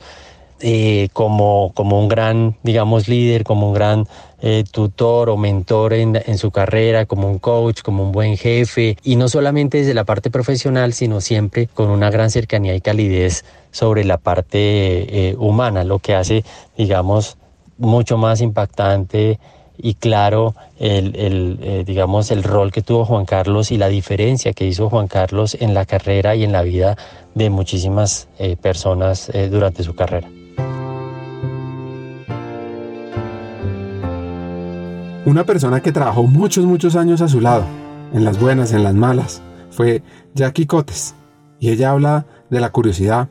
eh, 0.60 1.10
como, 1.14 1.72
como 1.76 2.00
un 2.00 2.08
gran, 2.08 2.56
digamos, 2.64 3.08
líder, 3.08 3.44
como 3.44 3.68
un 3.68 3.76
gran 3.76 4.08
eh, 4.42 4.64
tutor 4.72 5.30
o 5.30 5.38
mentor 5.38 5.94
en, 5.94 6.16
en, 6.16 6.40
su 6.40 6.50
carrera, 6.50 7.06
como 7.06 7.30
un 7.30 7.38
coach, 7.38 7.84
como 7.84 8.02
un 8.02 8.12
buen 8.12 8.38
jefe, 8.38 8.98
y 9.04 9.18
no 9.18 9.30
solamente 9.30 9.78
desde 9.78 9.94
la 9.94 10.04
parte 10.04 10.32
profesional, 10.32 10.94
sino 10.94 11.22
siempre 11.22 11.68
con 11.68 11.92
una 11.92 12.10
gran 12.10 12.32
cercanía 12.32 12.74
y 12.74 12.82
calidez 12.82 13.46
sobre 13.70 14.04
la 14.04 14.18
parte 14.18 14.58
eh, 15.30 15.36
humana, 15.38 15.84
lo 15.84 16.00
que 16.00 16.16
hace, 16.16 16.44
digamos, 16.76 17.38
mucho 17.78 18.18
más 18.18 18.42
impactante 18.42 19.40
y 19.80 19.94
claro 19.94 20.56
el, 20.80 21.16
el 21.16 21.86
digamos 21.86 22.32
el 22.32 22.42
rol 22.42 22.72
que 22.72 22.82
tuvo 22.82 23.06
Juan 23.06 23.26
Carlos 23.26 23.72
y 23.72 23.78
la 23.78 23.90
diferencia 23.90 24.54
que 24.54 24.66
hizo 24.66 24.90
Juan 24.90 25.08
Carlos 25.08 25.56
en 25.60 25.76
la 25.76 25.86
carrera 25.86 26.36
y 26.36 26.44
en 26.44 26.52
la 26.52 26.64
vida 26.64 26.98
de 27.36 27.52
muchísimas 27.52 28.28
personas 28.60 29.32
durante 29.52 29.84
su 29.84 29.94
carrera. 29.94 30.32
Una 35.28 35.46
persona 35.46 35.82
que 35.82 35.92
trabajó 35.92 36.24
muchos, 36.24 36.64
muchos 36.64 36.96
años 36.96 37.20
a 37.20 37.28
su 37.28 37.42
lado, 37.42 37.66
en 38.14 38.24
las 38.24 38.40
buenas, 38.40 38.72
en 38.72 38.82
las 38.82 38.94
malas, 38.94 39.42
fue 39.72 40.02
Jackie 40.34 40.66
Cotes. 40.66 41.16
Y 41.60 41.70
ella 41.70 41.92
habla 41.92 42.26
de 42.50 42.62
la 42.62 42.70
curiosidad, 42.70 43.28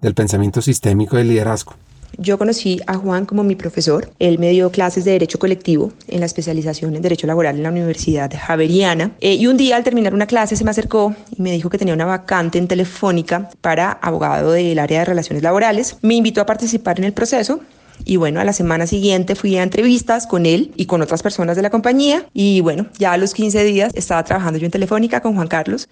del 0.00 0.14
pensamiento 0.14 0.62
sistémico 0.62 1.16
del 1.16 1.26
liderazgo. 1.26 1.74
Yo 2.18 2.38
conocí 2.38 2.80
a 2.86 2.94
Juan 2.94 3.26
como 3.26 3.42
mi 3.42 3.56
profesor. 3.56 4.12
Él 4.20 4.38
me 4.38 4.50
dio 4.50 4.70
clases 4.70 5.04
de 5.04 5.10
Derecho 5.10 5.40
Colectivo 5.40 5.92
en 6.06 6.20
la 6.20 6.26
especialización 6.26 6.94
en 6.94 7.02
Derecho 7.02 7.26
Laboral 7.26 7.56
en 7.56 7.64
la 7.64 7.70
Universidad 7.70 8.32
Javeriana. 8.32 9.10
Eh, 9.20 9.34
y 9.34 9.48
un 9.48 9.56
día 9.56 9.74
al 9.74 9.82
terminar 9.82 10.14
una 10.14 10.26
clase 10.28 10.54
se 10.54 10.62
me 10.62 10.70
acercó 10.70 11.16
y 11.36 11.42
me 11.42 11.50
dijo 11.50 11.68
que 11.68 11.78
tenía 11.78 11.94
una 11.94 12.06
vacante 12.06 12.58
en 12.58 12.68
Telefónica 12.68 13.50
para 13.60 13.90
abogado 13.90 14.52
del 14.52 14.78
área 14.78 15.00
de 15.00 15.04
relaciones 15.04 15.42
laborales. 15.42 15.96
Me 16.00 16.14
invitó 16.14 16.40
a 16.42 16.46
participar 16.46 17.00
en 17.00 17.06
el 17.06 17.12
proceso. 17.12 17.58
Y 18.04 18.16
bueno, 18.16 18.40
a 18.40 18.44
la 18.44 18.52
semana 18.52 18.86
siguiente 18.86 19.34
fui 19.34 19.56
a 19.56 19.62
entrevistas 19.62 20.26
con 20.26 20.46
él 20.46 20.72
y 20.76 20.86
con 20.86 21.02
otras 21.02 21.22
personas 21.22 21.56
de 21.56 21.62
la 21.62 21.70
compañía. 21.70 22.26
Y 22.32 22.60
bueno, 22.60 22.86
ya 22.98 23.12
a 23.12 23.16
los 23.16 23.34
15 23.34 23.64
días 23.64 23.92
estaba 23.94 24.24
trabajando 24.24 24.58
yo 24.58 24.66
en 24.66 24.72
Telefónica 24.72 25.20
con 25.20 25.34
Juan 25.34 25.48
Carlos 25.48 25.88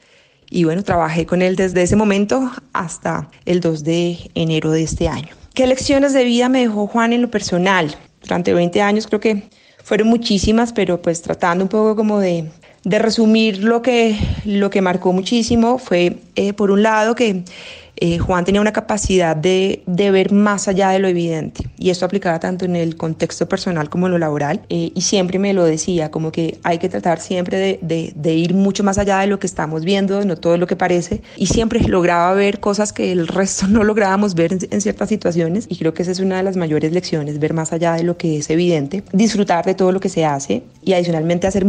y 0.51 0.65
bueno, 0.65 0.83
trabajé 0.83 1.27
con 1.27 1.43
él 1.43 1.57
desde 1.57 1.83
ese 1.83 1.97
momento 1.97 2.51
hasta 2.73 3.29
el 3.45 3.61
2 3.61 3.85
de 3.85 4.19
enero 4.35 4.71
de 4.71 4.83
este 4.83 5.09
año. 5.09 5.29
¿Qué 5.55 5.67
lecciones 5.67 6.13
de 6.13 6.25
vida 6.25 6.49
me 6.49 6.61
dejó 6.61 6.87
Juan 6.87 7.13
en 7.13 7.23
lo 7.23 7.31
personal? 7.31 7.95
Durante 8.23 8.55
20 8.55 8.81
años 8.81 9.07
creo 9.07 9.21
que 9.21 9.49
fueron 9.85 10.09
muchísimas, 10.09 10.73
pero 10.73 11.03
pues 11.03 11.23
tratando 11.23 11.65
un 11.65 11.69
poco 11.69 11.97
como 11.97 12.21
de, 12.21 12.51
de 12.85 12.99
resumir 12.99 13.63
lo 13.63 13.83
que, 13.83 14.17
lo 14.45 14.71
que 14.71 14.81
marcó 14.81 15.13
muchísimo 15.13 15.79
fue, 15.79 16.19
eh, 16.37 16.53
por 16.53 16.71
un 16.71 16.83
lado, 16.83 17.15
que 17.15 17.45
eh, 18.01 18.19
Juan 18.19 18.45
tenía 18.45 18.61
una 18.61 18.73
capacidad 18.73 19.35
de, 19.35 19.83
de, 19.87 20.11
ver 20.11 20.33
más 20.33 20.69
allá 20.69 20.91
de 20.91 20.99
lo 20.99 21.09
evidente 21.09 21.69
y 21.79 21.91
esto 21.91 22.05
aplicaba 22.05 22.39
tanto 22.39 22.65
en 22.65 22.77
el 22.77 22.97
contexto 22.97 23.49
personal 23.49 23.91
como 23.91 24.07
en 24.07 24.13
lo 24.13 24.19
laboral 24.19 24.61
eh, 24.69 24.93
y 24.95 25.01
siempre 25.01 25.39
me 25.39 25.53
lo 25.53 25.65
decía, 25.65 26.11
como 26.11 26.31
que 26.31 26.59
hay 26.63 26.79
que 26.79 26.89
tratar 26.89 27.21
siempre 27.21 27.79
de, 27.81 28.13
de, 28.15 28.35
ir 28.35 28.55
mucho 28.55 28.85
más 28.85 28.99
allá 28.99 29.19
de 29.19 29.27
lo 29.27 29.39
que 29.39 29.47
estamos 29.47 29.85
viendo, 29.85 30.25
no 30.25 30.37
todo 30.37 30.57
lo 30.59 30.67
que 30.67 30.77
parece 30.77 31.23
y 31.37 31.47
siempre 31.47 31.81
lograba 31.81 32.33
ver 32.35 32.61
cosas 32.61 32.93
que 32.93 33.11
el 33.11 33.27
resto 33.27 33.67
no 33.69 33.83
lográbamos 33.83 34.35
ver 34.35 34.53
en, 34.53 34.61
en 34.71 34.81
ciertas 34.81 35.09
situaciones 35.09 35.67
y 35.69 35.77
creo 35.77 35.95
que 35.95 36.03
esa 36.03 36.13
es 36.13 36.21
una 36.21 36.37
de 36.37 36.45
las 36.45 36.57
mayores 36.57 36.93
lecciones, 36.93 37.39
ver 37.39 37.55
más 37.55 37.73
allá 37.73 37.95
de 37.95 38.05
lo 38.05 38.17
que 38.17 38.39
es 38.39 38.51
evidente, 38.51 39.03
disfrutar 39.13 39.65
de 39.65 39.75
todo 39.75 39.93
lo 39.93 40.01
que 40.01 40.09
se 40.09 40.25
hace 40.25 40.63
y 40.83 40.93
adicionalmente 40.93 41.47
hacer 41.47 41.67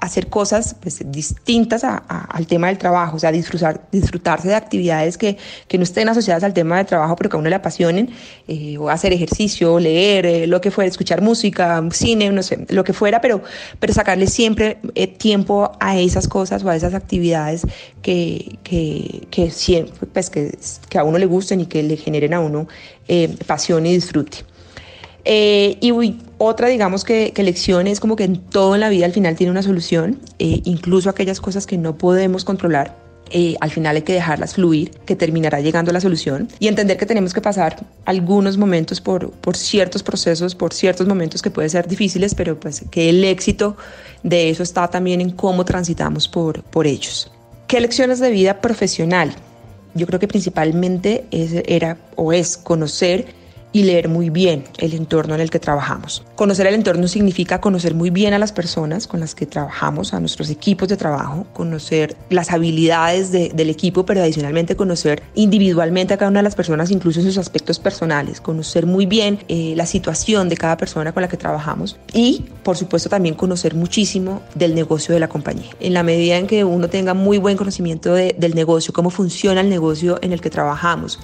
hacer 0.00 0.28
cosas 0.28 0.76
pues, 0.80 1.02
distintas 1.06 1.84
a, 1.84 1.96
al 1.96 2.46
tema 2.46 2.68
del 2.68 2.78
trabajo, 2.78 3.16
o 3.16 3.18
sea, 3.18 3.32
disfrutar, 3.32 3.88
disfrutarse 3.90 4.48
de 4.48 4.54
actividades 4.54 5.18
que, 5.18 5.36
que 5.66 5.76
no 5.76 5.84
estén 5.84 6.08
asociadas 6.08 6.44
al 6.44 6.54
tema 6.54 6.76
del 6.76 6.86
trabajo, 6.86 7.16
pero 7.16 7.30
que 7.30 7.36
a 7.36 7.40
uno 7.40 7.48
le 7.48 7.56
apasionen, 7.56 8.10
eh, 8.46 8.78
o 8.78 8.90
hacer 8.90 9.12
ejercicio, 9.12 9.78
leer, 9.80 10.26
eh, 10.26 10.46
lo 10.46 10.60
que 10.60 10.70
fuera, 10.70 10.88
escuchar 10.88 11.20
música, 11.20 11.82
cine, 11.90 12.30
no 12.30 12.42
sé, 12.42 12.64
lo 12.68 12.84
que 12.84 12.92
fuera, 12.92 13.20
pero, 13.20 13.42
pero 13.80 13.92
sacarle 13.92 14.26
siempre 14.28 14.78
eh, 14.94 15.08
tiempo 15.08 15.72
a 15.80 15.98
esas 15.98 16.28
cosas 16.28 16.62
o 16.62 16.70
a 16.70 16.76
esas 16.76 16.94
actividades 16.94 17.66
que, 18.02 18.58
que, 18.62 19.26
que, 19.30 19.50
siempre, 19.50 20.06
pues, 20.12 20.30
que, 20.30 20.56
que 20.88 20.98
a 20.98 21.04
uno 21.04 21.18
le 21.18 21.26
gusten 21.26 21.60
y 21.60 21.66
que 21.66 21.82
le 21.82 21.96
generen 21.96 22.34
a 22.34 22.40
uno 22.40 22.68
pasión 23.46 23.86
y 23.86 23.94
disfrute. 23.94 24.47
Eh, 25.24 25.76
y 25.80 25.92
uy, 25.92 26.20
otra, 26.38 26.68
digamos 26.68 27.04
que, 27.04 27.32
que, 27.32 27.42
lección 27.42 27.86
es 27.86 28.00
como 28.00 28.16
que 28.16 28.24
en 28.24 28.38
todo 28.38 28.74
en 28.74 28.80
la 28.80 28.88
vida 28.88 29.04
al 29.04 29.12
final 29.12 29.36
tiene 29.36 29.50
una 29.50 29.62
solución, 29.62 30.20
eh, 30.38 30.62
incluso 30.64 31.10
aquellas 31.10 31.40
cosas 31.40 31.66
que 31.66 31.76
no 31.76 31.98
podemos 31.98 32.44
controlar. 32.44 33.08
Eh, 33.30 33.56
al 33.60 33.70
final 33.70 33.96
hay 33.96 34.02
que 34.02 34.14
dejarlas 34.14 34.54
fluir, 34.54 34.90
que 35.04 35.14
terminará 35.14 35.60
llegando 35.60 35.92
la 35.92 36.00
solución 36.00 36.48
y 36.58 36.68
entender 36.68 36.96
que 36.96 37.04
tenemos 37.04 37.34
que 37.34 37.40
pasar 37.40 37.76
algunos 38.06 38.56
momentos 38.56 39.00
por, 39.00 39.30
por 39.30 39.56
ciertos 39.56 40.02
procesos, 40.02 40.54
por 40.54 40.72
ciertos 40.72 41.06
momentos 41.06 41.42
que 41.42 41.50
pueden 41.50 41.68
ser 41.68 41.86
difíciles, 41.88 42.34
pero 42.34 42.58
pues 42.58 42.84
que 42.90 43.10
el 43.10 43.22
éxito 43.24 43.76
de 44.22 44.48
eso 44.48 44.62
está 44.62 44.88
también 44.88 45.20
en 45.20 45.30
cómo 45.30 45.64
transitamos 45.64 46.26
por, 46.26 46.62
por 46.62 46.86
ellos. 46.86 47.30
¿Qué 47.66 47.80
lecciones 47.80 48.18
de 48.18 48.30
vida 48.30 48.62
profesional? 48.62 49.34
Yo 49.94 50.06
creo 50.06 50.18
que 50.18 50.28
principalmente 50.28 51.26
es, 51.30 51.52
era 51.66 51.98
o 52.16 52.32
es 52.32 52.56
conocer 52.56 53.26
y 53.72 53.82
leer 53.84 54.08
muy 54.08 54.30
bien 54.30 54.64
el 54.78 54.94
entorno 54.94 55.34
en 55.34 55.40
el 55.40 55.50
que 55.50 55.58
trabajamos. 55.58 56.24
Conocer 56.36 56.66
el 56.66 56.74
entorno 56.74 57.08
significa 57.08 57.60
conocer 57.60 57.94
muy 57.94 58.10
bien 58.10 58.34
a 58.34 58.38
las 58.38 58.52
personas 58.52 59.06
con 59.06 59.20
las 59.20 59.34
que 59.34 59.46
trabajamos, 59.46 60.14
a 60.14 60.20
nuestros 60.20 60.50
equipos 60.50 60.88
de 60.88 60.96
trabajo, 60.96 61.46
conocer 61.52 62.16
las 62.30 62.50
habilidades 62.50 63.32
de, 63.32 63.50
del 63.50 63.70
equipo, 63.70 64.04
pero 64.06 64.22
adicionalmente 64.22 64.76
conocer 64.76 65.22
individualmente 65.34 66.14
a 66.14 66.16
cada 66.16 66.30
una 66.30 66.40
de 66.40 66.44
las 66.44 66.54
personas, 66.54 66.90
incluso 66.90 67.20
sus 67.20 67.38
aspectos 67.38 67.78
personales, 67.78 68.40
conocer 68.40 68.86
muy 68.86 69.06
bien 69.06 69.38
eh, 69.48 69.74
la 69.76 69.86
situación 69.86 70.48
de 70.48 70.56
cada 70.56 70.76
persona 70.76 71.12
con 71.12 71.22
la 71.22 71.28
que 71.28 71.36
trabajamos 71.36 71.98
y, 72.12 72.46
por 72.62 72.76
supuesto, 72.76 73.08
también 73.08 73.34
conocer 73.34 73.74
muchísimo 73.74 74.42
del 74.54 74.74
negocio 74.74 75.14
de 75.14 75.20
la 75.20 75.28
compañía. 75.28 75.70
En 75.80 75.94
la 75.94 76.02
medida 76.02 76.36
en 76.36 76.46
que 76.46 76.64
uno 76.64 76.88
tenga 76.88 77.14
muy 77.14 77.38
buen 77.38 77.56
conocimiento 77.56 78.14
de, 78.14 78.34
del 78.38 78.54
negocio, 78.54 78.92
cómo 78.92 79.10
funciona 79.10 79.60
el 79.60 79.68
negocio 79.68 80.18
en 80.22 80.32
el 80.32 80.40
que 80.40 80.50
trabajamos, 80.50 81.18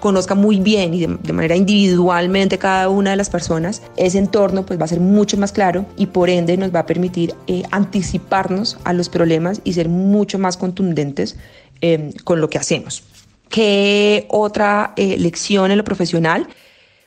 conozca 0.00 0.34
muy 0.34 0.58
bien 0.58 0.94
y 0.94 1.06
de, 1.06 1.32
manera 1.32 1.54
individualmente 1.54 2.58
cada 2.58 2.88
una 2.88 3.10
de 3.10 3.16
las 3.16 3.30
personas, 3.30 3.82
ese 3.96 4.18
entorno 4.18 4.66
pues 4.66 4.80
va 4.80 4.84
a 4.84 4.88
ser 4.88 5.00
mucho 5.00 5.36
más 5.36 5.52
claro 5.52 5.86
y 5.96 6.06
por 6.06 6.30
ende 6.30 6.56
nos 6.56 6.74
va 6.74 6.80
a 6.80 6.86
permitir 6.86 7.34
eh, 7.46 7.62
anticiparnos 7.70 8.78
a 8.84 8.92
los 8.92 9.08
problemas 9.08 9.60
y 9.64 9.74
ser 9.74 9.88
mucho 9.88 10.38
más 10.38 10.56
contundentes 10.56 11.36
eh, 11.80 12.12
con 12.24 12.40
lo 12.40 12.50
que 12.50 12.58
hacemos. 12.58 13.04
¿Qué 13.48 14.26
otra 14.28 14.92
eh, 14.96 15.16
lección 15.18 15.70
en 15.70 15.78
lo 15.78 15.84
profesional? 15.84 16.46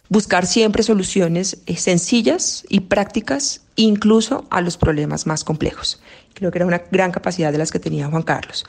Buscar 0.10 0.46
siempre 0.46 0.84
soluciones 0.84 1.60
eh, 1.66 1.78
sencillas 1.78 2.66
y 2.70 2.82
prácticas, 2.82 3.62
incluso 3.76 4.46
a 4.50 4.62
los 4.62 4.78
problemas 4.78 5.26
más 5.26 5.44
complejos. 5.44 6.02
Creo 6.34 6.52
que 6.52 6.58
era 6.58 6.66
una 6.66 6.84
gran 6.92 7.12
capacidad 7.12 7.52
de 7.52 7.58
las 7.58 7.72
que 7.72 7.80
tenía 7.80 8.08
Juan 8.08 8.24
Carlos 8.24 8.66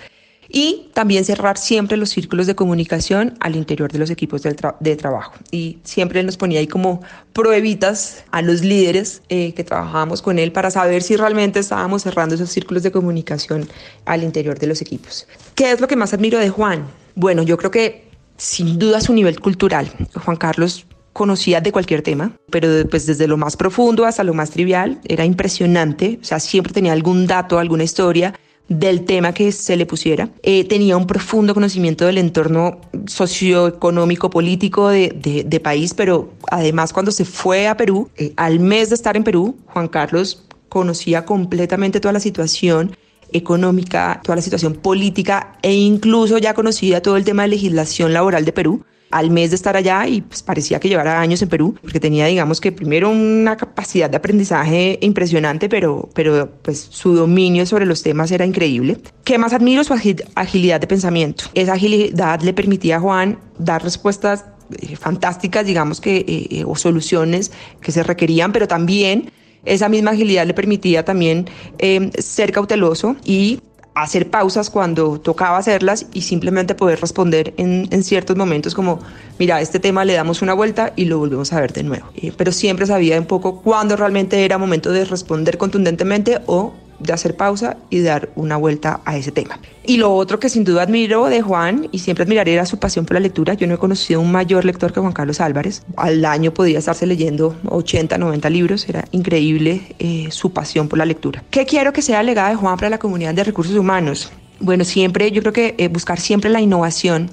y 0.49 0.90
también 0.95 1.24
cerrar 1.24 1.59
siempre 1.59 1.97
los 1.97 2.11
círculos 2.11 2.47
de 2.47 2.55
comunicación 2.55 3.34
al 3.40 3.57
interior 3.57 3.90
de 3.90 3.99
los 3.99 4.11
equipos 4.11 4.42
de, 4.42 4.55
tra 4.55 4.76
de 4.80 4.97
trabajo. 4.97 5.34
Y 5.51 5.78
siempre 5.84 6.22
nos 6.22 6.36
ponía 6.36 6.61
ahí 6.61 6.66
como 6.66 7.03
pruebitas 7.32 8.24
a 8.30 8.42
los 8.42 8.62
líderes 8.62 9.22
eh, 9.28 9.53
que 9.55 9.64
trabajábamos 9.64 10.22
con 10.22 10.38
él 10.38 10.53
para 10.53 10.70
saber 10.70 11.03
si 11.03 11.16
realmente 11.16 11.61
estábamos 11.61 12.03
cerrando 12.03 12.34
esos 12.34 12.51
círculos 12.51 12.82
de 12.82 12.92
comunicación 12.92 13.68
al 14.05 14.22
interior 14.22 14.59
de 14.59 14.66
los 14.66 14.80
equipos. 14.80 15.26
¿Qué 15.55 15.72
es 15.72 15.80
lo 15.80 15.88
que 15.88 15.97
más 15.97 16.14
admiro 16.14 16.38
de 16.38 16.51
Juan? 16.51 16.86
Bueno, 17.14 17.42
yo 17.42 17.57
creo 17.57 17.70
que 17.70 18.09
sin 18.36 18.78
duda 18.78 19.01
su 19.01 19.12
nivel 19.12 19.40
cultural. 19.40 19.90
Juan 20.24 20.36
Carlos 20.36 20.86
conocía 21.12 21.61
de 21.61 21.72
cualquier 21.72 22.03
tema, 22.03 22.32
pero 22.51 22.68
pues 22.90 23.07
desde 23.07 23.28
lo 23.28 23.36
más 23.36 23.57
profundo 23.57 24.05
hasta 24.05 24.24
lo 24.24 24.34
más 24.34 24.51
trivial, 24.51 25.01
era 25.05 25.24
impresionante, 25.24 26.18
o 26.20 26.24
sea, 26.24 26.40
siempre 26.40 26.72
tenía 26.72 26.92
algún 26.92 27.26
dato, 27.26 27.59
alguna 27.59 27.84
historia 27.84 28.34
del 28.69 29.05
tema 29.05 29.35
que 29.35 29.53
se 29.53 29.77
le 29.77 29.87
pusiera. 29.87 30.31
Eh, 30.43 30.65
tenía 30.65 30.97
un 30.97 31.07
profundo 31.07 31.55
conocimiento 31.55 32.07
del 32.07 32.19
entorno 32.19 32.81
socioeconómico, 33.07 34.31
político 34.31 34.89
de, 34.89 35.61
país, 35.62 35.95
pero 35.95 36.33
además 36.51 36.93
cuando 36.93 37.11
se 37.11 37.25
fue 37.25 37.69
a 37.69 37.77
Perú, 37.77 38.11
eh, 38.17 38.33
al 38.37 38.61
mes 38.61 38.89
de 38.89 38.95
estar 38.95 39.17
en 39.17 39.25
Perú, 39.25 39.57
Juan 39.67 39.89
Carlos 39.89 40.45
conocía 40.69 41.25
completamente 41.25 42.01
toda 42.01 42.12
la 42.12 42.21
situación 42.21 42.97
económica, 43.33 44.21
toda 44.23 44.37
la 44.37 44.43
situación 44.43 44.75
política 44.75 45.59
e 45.62 45.73
incluso 45.73 46.39
ya 46.39 46.55
conocía 46.55 47.03
todo 47.03 47.17
el 47.17 47.25
tema 47.25 47.43
de 47.43 47.49
legislación 47.49 48.12
laboral 48.12 48.45
de 48.45 48.53
Perú 48.53 48.85
al 49.15 49.31
mes 49.31 49.51
de 49.51 49.57
estar 49.57 49.77
allá 49.77 50.09
y 50.09 50.23
pues 50.23 50.43
parecía 50.43 50.81
que 50.81 50.89
llevara 50.89 51.21
años 51.21 51.41
en 51.41 51.49
Perú, 51.49 51.77
porque 51.81 52.01
tenía, 52.01 52.27
digamos 52.27 52.61
que 52.61 52.73
primero 52.73 53.11
una 53.11 53.57
capacidad 53.57 54.11
de 54.11 54.17
aprendizaje 54.17 54.99
impresionante, 55.03 55.69
pero, 55.69 56.09
pero 56.15 56.51
pues 56.62 56.89
su 56.91 57.15
dominio 57.15 57.65
sobre 57.65 57.87
los 57.87 58.03
temas 58.03 58.33
era 58.33 58.45
increíble. 58.45 58.99
¿Qué 59.23 59.39
más 59.39 59.53
admiro? 59.53 59.85
Su 59.85 59.95
agilidad 60.35 60.81
de 60.81 60.87
pensamiento. 60.89 61.45
Esa 61.55 61.75
agilidad 61.75 62.41
le 62.41 62.53
permitía 62.53 62.97
a 62.97 63.01
Juan 63.01 63.39
dar 63.57 63.85
respuestas 63.85 64.47
eh, 64.81 64.97
fantásticas, 64.97 65.65
digamos 65.65 66.01
que, 66.01 66.25
eh, 66.27 66.65
o 66.67 66.75
soluciones 66.75 67.53
que 67.81 67.93
se 67.93 68.03
requerían, 68.03 68.51
pero 68.51 68.67
también 68.67 69.31
esa 69.65 69.89
misma 69.89 70.11
agilidad 70.11 70.45
le 70.45 70.55
permitía 70.55 71.05
también 71.05 71.49
eh, 71.79 72.11
ser 72.19 72.51
cauteloso 72.51 73.15
y 73.25 73.61
hacer 73.95 74.28
pausas 74.28 74.70
cuando 74.70 75.20
tocaba 75.20 75.59
hacerlas 75.59 76.07
y 76.12 76.22
simplemente 76.22 76.74
poder 76.74 77.01
responder 77.01 77.55
en, 77.57 77.88
en, 77.90 78.03
ciertos 78.03 78.36
momentos 78.36 78.74
como, 78.74 79.01
mira, 79.38 79.61
este 79.61 79.78
tema 79.78 80.05
le 80.05 80.14
damos 80.14 80.42
una 80.42 80.53
vuelta 80.53 80.92
y 80.97 81.05
lo 81.05 81.18
volvemos 81.18 81.53
a 81.53 81.61
ver 81.61 81.72
de 81.72 81.84
nuevo. 81.84 82.07
Eh, 82.16 82.32
pero 82.36 82.51
siempre 82.53 82.86
sabía 82.86 83.18
un 83.18 83.26
poco 83.26 83.61
cuándo 83.62 83.97
realmente 83.97 84.45
era 84.45 84.59
momento 84.59 84.90
de 84.90 85.05
responder 85.05 85.59
contundentemente 85.59 86.40
o 86.47 86.74
de 87.05 87.13
hacer 87.13 87.37
pausa 87.37 87.77
y 87.91 88.01
dar 88.01 88.31
una 88.35 88.57
vuelta 88.57 89.01
a 89.05 89.17
ese 89.17 89.33
tema. 89.33 89.59
Y 89.87 89.99
lo 89.99 90.15
otro 90.15 90.39
que 90.39 90.49
sin 90.49 90.65
duda 90.65 90.83
admiro 90.83 91.27
de 91.27 91.43
Juan 91.43 91.89
y 91.93 91.99
siempre 91.99 92.25
admiraré 92.25 92.55
era 92.55 92.65
su 92.65 92.79
pasión 92.79 93.05
por 93.05 93.15
la 93.15 93.21
lectura. 93.21 93.55
Yo 93.55 93.67
no 93.67 93.75
he 93.75 93.79
conocido 93.79 94.21
un 94.21 94.33
mayor 94.33 94.65
lector 94.65 94.93
que 94.93 95.01
Juan 95.01 95.13
Carlos 95.13 95.41
Álvarez. 95.41 95.83
Al 95.97 96.25
año 96.25 96.55
podía 96.55 96.79
estarse 96.79 97.07
leyendo 97.07 97.57
80, 97.69 98.17
90 98.17 98.51
libros. 98.51 98.89
Era 98.89 99.05
increíble 99.13 99.83
eh, 99.99 100.29
su 100.31 100.53
pasión 100.53 100.89
por 100.89 100.99
la 100.99 101.05
lectura. 101.05 101.45
¿Qué 101.51 101.67
quiero 101.67 101.93
que 101.93 102.01
sea 102.01 102.23
legada 102.23 102.49
de 102.49 102.57
Juan 102.57 102.77
para 102.77 102.89
la 102.89 102.99
comunidad 102.99 103.35
de 103.35 103.45
recursos 103.45 103.77
humanos? 103.77 104.33
Bueno, 104.61 104.85
siempre, 104.85 105.31
yo 105.31 105.43
creo 105.43 105.53
que 105.53 105.75
eh, 105.77 105.89
buscar 105.89 106.19
siempre 106.19 106.49
la 106.49 106.61
innovación 106.61 107.31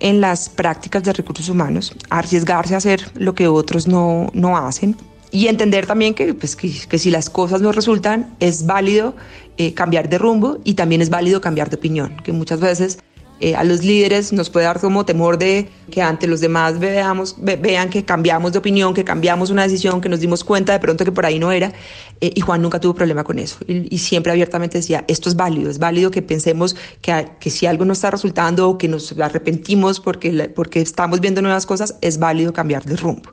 en 0.00 0.20
las 0.20 0.48
prácticas 0.48 1.02
de 1.02 1.12
recursos 1.12 1.48
humanos, 1.48 1.94
arriesgarse 2.08 2.74
a 2.74 2.78
hacer 2.78 3.10
lo 3.14 3.34
que 3.34 3.48
otros 3.48 3.86
no, 3.86 4.30
no 4.32 4.56
hacen, 4.56 4.96
y 5.30 5.48
entender 5.48 5.86
también 5.86 6.14
que, 6.14 6.34
pues, 6.34 6.56
que, 6.56 6.72
que, 6.88 6.98
si 6.98 7.10
las 7.10 7.30
cosas 7.30 7.60
no 7.60 7.72
resultan, 7.72 8.34
es 8.40 8.66
válido 8.66 9.14
eh, 9.58 9.74
cambiar 9.74 10.08
de 10.08 10.18
rumbo 10.18 10.58
y 10.64 10.74
también 10.74 11.02
es 11.02 11.10
válido 11.10 11.40
cambiar 11.40 11.70
de 11.70 11.76
opinión, 11.76 12.16
que 12.24 12.32
muchas 12.32 12.60
veces 12.60 12.98
eh, 13.42 13.54
a 13.54 13.64
los 13.64 13.82
líderes 13.82 14.34
nos 14.34 14.50
puede 14.50 14.66
dar 14.66 14.80
como 14.80 15.06
temor 15.06 15.38
de 15.38 15.66
que 15.90 16.02
ante 16.02 16.26
los 16.26 16.40
demás 16.40 16.78
veamos, 16.78 17.36
ve, 17.38 17.56
vean 17.56 17.88
que 17.88 18.04
cambiamos 18.04 18.52
de 18.52 18.58
opinión, 18.58 18.92
que 18.92 19.02
cambiamos 19.02 19.48
una 19.48 19.62
decisión, 19.62 20.02
que 20.02 20.10
nos 20.10 20.20
dimos 20.20 20.44
cuenta 20.44 20.74
de 20.74 20.78
pronto 20.78 21.06
que 21.06 21.12
por 21.12 21.24
ahí 21.24 21.38
no 21.38 21.50
era. 21.50 21.72
Eh, 22.20 22.32
y 22.34 22.40
Juan 22.42 22.60
nunca 22.60 22.80
tuvo 22.80 22.94
problema 22.94 23.24
con 23.24 23.38
eso. 23.38 23.56
Y, 23.66 23.94
y, 23.94 23.98
siempre 23.98 24.30
abiertamente 24.30 24.76
decía, 24.76 25.06
esto 25.08 25.30
es 25.30 25.36
válido, 25.36 25.70
es 25.70 25.78
válido 25.78 26.10
que 26.10 26.20
pensemos 26.20 26.76
que, 27.00 27.30
que 27.40 27.48
si 27.48 27.64
algo 27.64 27.86
no 27.86 27.94
está 27.94 28.10
resultando 28.10 28.68
o 28.68 28.76
que 28.76 28.88
nos 28.88 29.18
arrepentimos 29.18 30.00
porque, 30.00 30.52
porque 30.54 30.82
estamos 30.82 31.20
viendo 31.20 31.40
nuevas 31.40 31.64
cosas, 31.64 31.96
es 32.02 32.18
válido 32.18 32.52
cambiar 32.52 32.84
de 32.84 32.96
rumbo 32.96 33.30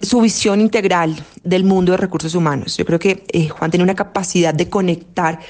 su 0.00 0.20
visión 0.20 0.60
integral 0.60 1.16
del 1.42 1.64
mundo 1.64 1.92
de 1.92 1.98
recursos 1.98 2.34
humanos. 2.34 2.76
Yo 2.76 2.84
creo 2.84 2.98
que 2.98 3.24
eh, 3.32 3.48
Juan 3.48 3.70
tiene 3.70 3.84
una 3.84 3.94
capacidad 3.94 4.54
de 4.54 4.68
conectar 4.68 5.40